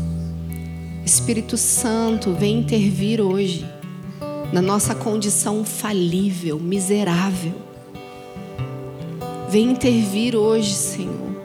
Espírito 1.05 1.57
Santo, 1.57 2.33
vem 2.33 2.59
intervir 2.59 3.21
hoje 3.21 3.65
na 4.51 4.61
nossa 4.61 4.93
condição 4.93 5.63
falível, 5.63 6.59
miserável. 6.59 7.53
Vem 9.51 9.71
intervir 9.71 10.33
hoje, 10.33 10.73
Senhor, 10.73 11.35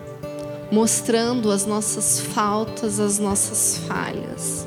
mostrando 0.70 1.50
as 1.50 1.66
nossas 1.66 2.20
faltas, 2.20 3.00
as 3.00 3.18
nossas 3.18 3.78
falhas. 3.78 4.64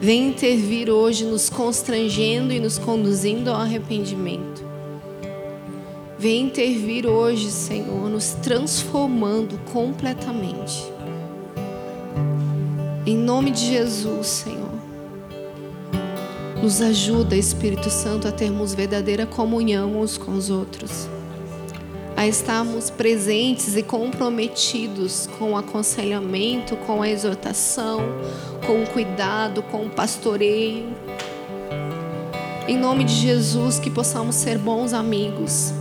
Vem 0.00 0.28
intervir 0.28 0.88
hoje, 0.88 1.24
nos 1.24 1.50
constrangendo 1.50 2.52
e 2.52 2.60
nos 2.60 2.78
conduzindo 2.78 3.50
ao 3.50 3.56
arrependimento. 3.56 4.64
Vem 6.16 6.46
intervir 6.46 7.08
hoje, 7.08 7.50
Senhor, 7.50 8.08
nos 8.08 8.34
transformando 8.34 9.58
completamente. 9.72 10.84
Em 13.04 13.16
nome 13.16 13.50
de 13.50 13.66
Jesus, 13.66 14.28
Senhor. 14.28 14.78
Nos 16.62 16.80
ajuda, 16.80 17.34
Espírito 17.34 17.90
Santo, 17.90 18.28
a 18.28 18.30
termos 18.30 18.74
verdadeira 18.74 19.26
comunhão 19.26 20.00
uns 20.00 20.16
com 20.16 20.36
os 20.36 20.50
outros. 20.50 21.08
A 22.20 22.26
estarmos 22.26 22.90
presentes 22.90 23.76
e 23.76 23.82
comprometidos 23.82 25.26
com 25.38 25.52
o 25.52 25.56
aconselhamento, 25.56 26.76
com 26.76 27.00
a 27.00 27.08
exortação, 27.08 28.00
com 28.66 28.82
o 28.82 28.86
cuidado, 28.86 29.62
com 29.62 29.86
o 29.86 29.88
pastoreio. 29.88 30.90
Em 32.68 32.76
nome 32.76 33.04
de 33.04 33.14
Jesus, 33.14 33.78
que 33.78 33.88
possamos 33.88 34.34
ser 34.34 34.58
bons 34.58 34.92
amigos 34.92 35.72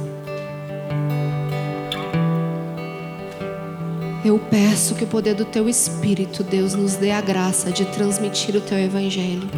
Eu 4.24 4.38
peço 4.38 4.96
que 4.96 5.04
o 5.04 5.08
poder 5.08 5.34
do 5.34 5.44
Teu 5.44 5.68
Espírito, 5.68 6.44
Deus, 6.44 6.74
nos 6.74 6.96
dê 6.96 7.12
a 7.12 7.20
graça 7.20 7.72
de 7.72 7.84
transmitir 7.86 8.56
o 8.56 8.62
Teu 8.62 8.78
Evangelho, 8.78 9.50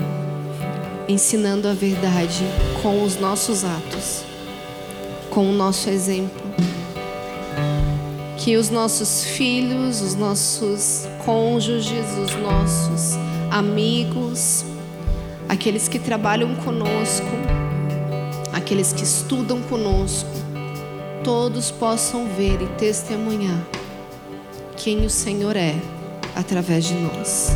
ensinando 1.09 1.67
a 1.67 1.73
verdade 1.73 2.43
com 2.82 3.03
os 3.03 3.19
nossos 3.19 3.65
atos, 3.65 4.23
com 5.29 5.47
o 5.47 5.51
nosso 5.51 5.89
exemplo. 5.89 6.40
Que 8.43 8.57
os 8.57 8.71
nossos 8.71 9.23
filhos, 9.23 10.01
os 10.01 10.15
nossos 10.15 11.07
cônjuges, 11.23 12.07
os 12.17 12.35
nossos 12.37 13.15
amigos, 13.51 14.65
aqueles 15.47 15.87
que 15.87 15.99
trabalham 15.99 16.55
conosco, 16.55 17.27
aqueles 18.51 18.93
que 18.93 19.03
estudam 19.03 19.61
conosco, 19.61 20.27
todos 21.23 21.69
possam 21.69 22.25
ver 22.35 22.59
e 22.63 22.67
testemunhar 22.79 23.61
quem 24.75 25.05
o 25.05 25.09
Senhor 25.09 25.55
é 25.55 25.75
através 26.35 26.85
de 26.85 26.95
nós. 26.95 27.49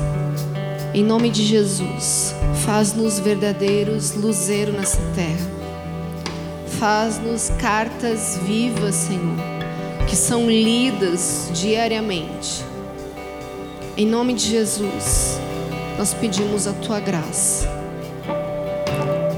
Em 0.93 1.03
nome 1.03 1.31
de 1.31 1.43
Jesus, 1.43 2.35
faz-nos 2.63 3.17
verdadeiros 3.17 4.13
luzeiro 4.13 4.71
nessa 4.71 5.01
terra. 5.15 5.55
Faz-nos 6.77 7.49
cartas 7.59 8.39
vivas, 8.45 8.93
Senhor, 8.93 9.54
que 10.07 10.15
são 10.15 10.49
lidas 10.49 11.49
diariamente. 11.53 12.63
Em 13.97 14.05
nome 14.05 14.33
de 14.33 14.49
Jesus, 14.49 15.39
nós 15.97 16.13
pedimos 16.13 16.67
a 16.67 16.73
tua 16.73 16.99
graça. 16.99 17.67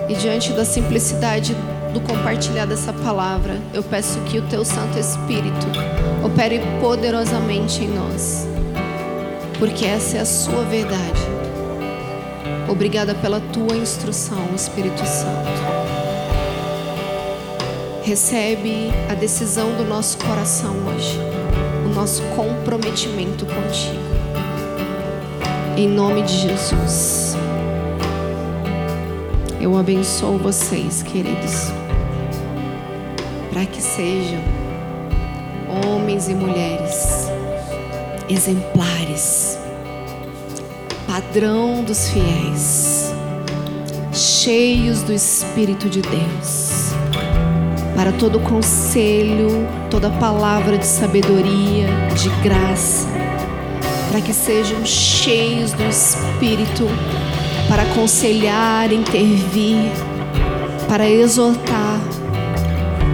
E 0.09 0.15
diante 0.15 0.51
da 0.53 0.65
simplicidade 0.65 1.55
do 1.93 2.01
compartilhar 2.01 2.65
dessa 2.65 2.91
palavra, 2.91 3.59
eu 3.73 3.83
peço 3.83 4.19
que 4.21 4.37
o 4.39 4.47
teu 4.47 4.63
Santo 4.65 4.97
Espírito 4.97 5.67
opere 6.25 6.61
poderosamente 6.81 7.83
em 7.83 7.89
nós, 7.89 8.47
porque 9.59 9.85
essa 9.85 10.17
é 10.17 10.19
a 10.21 10.25
sua 10.25 10.63
verdade. 10.63 11.21
Obrigada 12.69 13.15
pela 13.15 13.39
tua 13.39 13.75
instrução, 13.77 14.43
Espírito 14.55 15.05
Santo. 15.05 15.76
Recebe 18.07 18.89
a 19.11 19.15
decisão 19.15 19.75
do 19.75 19.83
nosso 19.83 20.17
coração 20.19 20.73
hoje, 20.87 21.19
o 21.85 21.93
nosso 21.93 22.23
comprometimento 22.37 23.45
contigo. 23.45 24.01
Em 25.75 25.89
nome 25.89 26.21
de 26.21 26.31
Jesus. 26.31 27.35
Eu 29.59 29.77
abençoo 29.77 30.37
vocês, 30.37 31.03
queridos, 31.03 31.69
para 33.51 33.65
que 33.65 33.81
sejam 33.81 34.39
homens 35.67 36.29
e 36.29 36.33
mulheres 36.33 37.27
exemplares, 38.29 39.59
padrão 41.05 41.83
dos 41.83 42.07
fiéis, 42.07 43.11
cheios 44.13 45.01
do 45.01 45.11
Espírito 45.11 45.89
de 45.89 46.01
Deus. 46.01 46.66
Para 47.97 48.13
todo 48.13 48.39
conselho, 48.39 49.67
toda 49.89 50.09
palavra 50.11 50.77
de 50.77 50.85
sabedoria, 50.85 51.87
de 52.15 52.29
graça, 52.41 53.07
para 54.09 54.21
que 54.21 54.33
sejam 54.33 54.85
cheios 54.85 55.73
do 55.73 55.83
Espírito 55.83 56.87
para 57.67 57.83
aconselhar, 57.83 58.91
intervir, 58.91 59.91
para 60.87 61.09
exortar. 61.09 61.99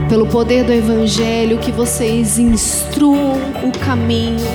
Pelo 0.07 0.27
poder 0.27 0.63
do 0.63 0.71
Evangelho, 0.71 1.57
que 1.57 1.71
vocês 1.71 2.37
instruam 2.37 3.39
o 3.63 3.71
caminho, 3.79 4.45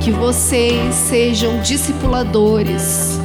que 0.00 0.12
vocês 0.12 0.94
sejam 0.94 1.58
discipuladores, 1.62 3.15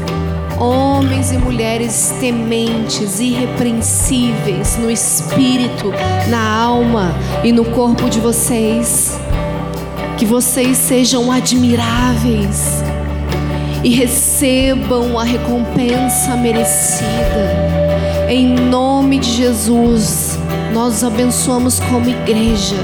homens 0.61 1.31
e 1.31 1.37
mulheres 1.37 2.13
tementes, 2.19 3.19
irrepreensíveis 3.19 4.77
no 4.77 4.91
espírito, 4.91 5.91
na 6.29 6.61
alma 6.61 7.15
e 7.43 7.51
no 7.51 7.65
corpo 7.65 8.07
de 8.07 8.19
vocês. 8.19 9.19
Que 10.17 10.25
vocês 10.25 10.77
sejam 10.77 11.31
admiráveis 11.31 12.83
e 13.83 13.89
recebam 13.89 15.17
a 15.17 15.23
recompensa 15.23 16.35
merecida. 16.35 18.29
Em 18.29 18.53
nome 18.53 19.17
de 19.17 19.31
Jesus, 19.31 20.37
nós 20.73 20.97
os 20.97 21.03
abençoamos 21.03 21.79
como 21.79 22.07
igreja 22.07 22.77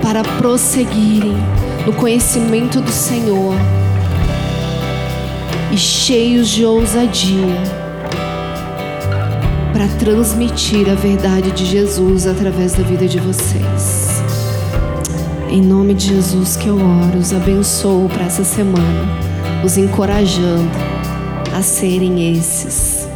para 0.00 0.22
prosseguirem 0.22 1.36
no 1.84 1.92
conhecimento 1.92 2.80
do 2.80 2.90
Senhor 2.90 3.54
e 5.74 5.76
cheios 5.76 6.50
de 6.50 6.64
ousadia 6.64 7.60
para 9.72 9.88
transmitir 9.98 10.88
a 10.88 10.94
verdade 10.94 11.50
de 11.50 11.66
Jesus 11.66 12.28
através 12.28 12.74
da 12.74 12.84
vida 12.84 13.08
de 13.08 13.18
vocês. 13.18 14.22
Em 15.50 15.60
nome 15.60 15.94
de 15.94 16.14
Jesus 16.14 16.54
que 16.54 16.68
eu 16.68 16.76
oro, 16.76 17.18
os 17.18 17.32
abençoo 17.32 18.08
para 18.08 18.26
essa 18.26 18.44
semana 18.44 19.04
os 19.64 19.76
encorajando 19.76 20.70
a 21.52 21.60
serem 21.60 22.36
esses 22.36 23.08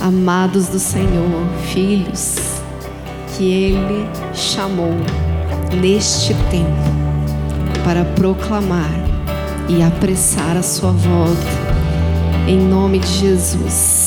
amados 0.00 0.66
do 0.66 0.80
Senhor, 0.80 1.46
filhos 1.72 2.34
que 3.36 3.48
Ele 3.48 4.08
chamou 4.34 4.94
neste 5.80 6.34
tempo 6.50 7.84
para 7.84 8.04
proclamar 8.04 9.07
e 9.68 9.82
apressar 9.82 10.56
a 10.56 10.62
sua 10.62 10.92
volta, 10.92 12.48
em 12.48 12.58
nome 12.58 12.98
de 12.98 13.08
Jesus. 13.08 13.97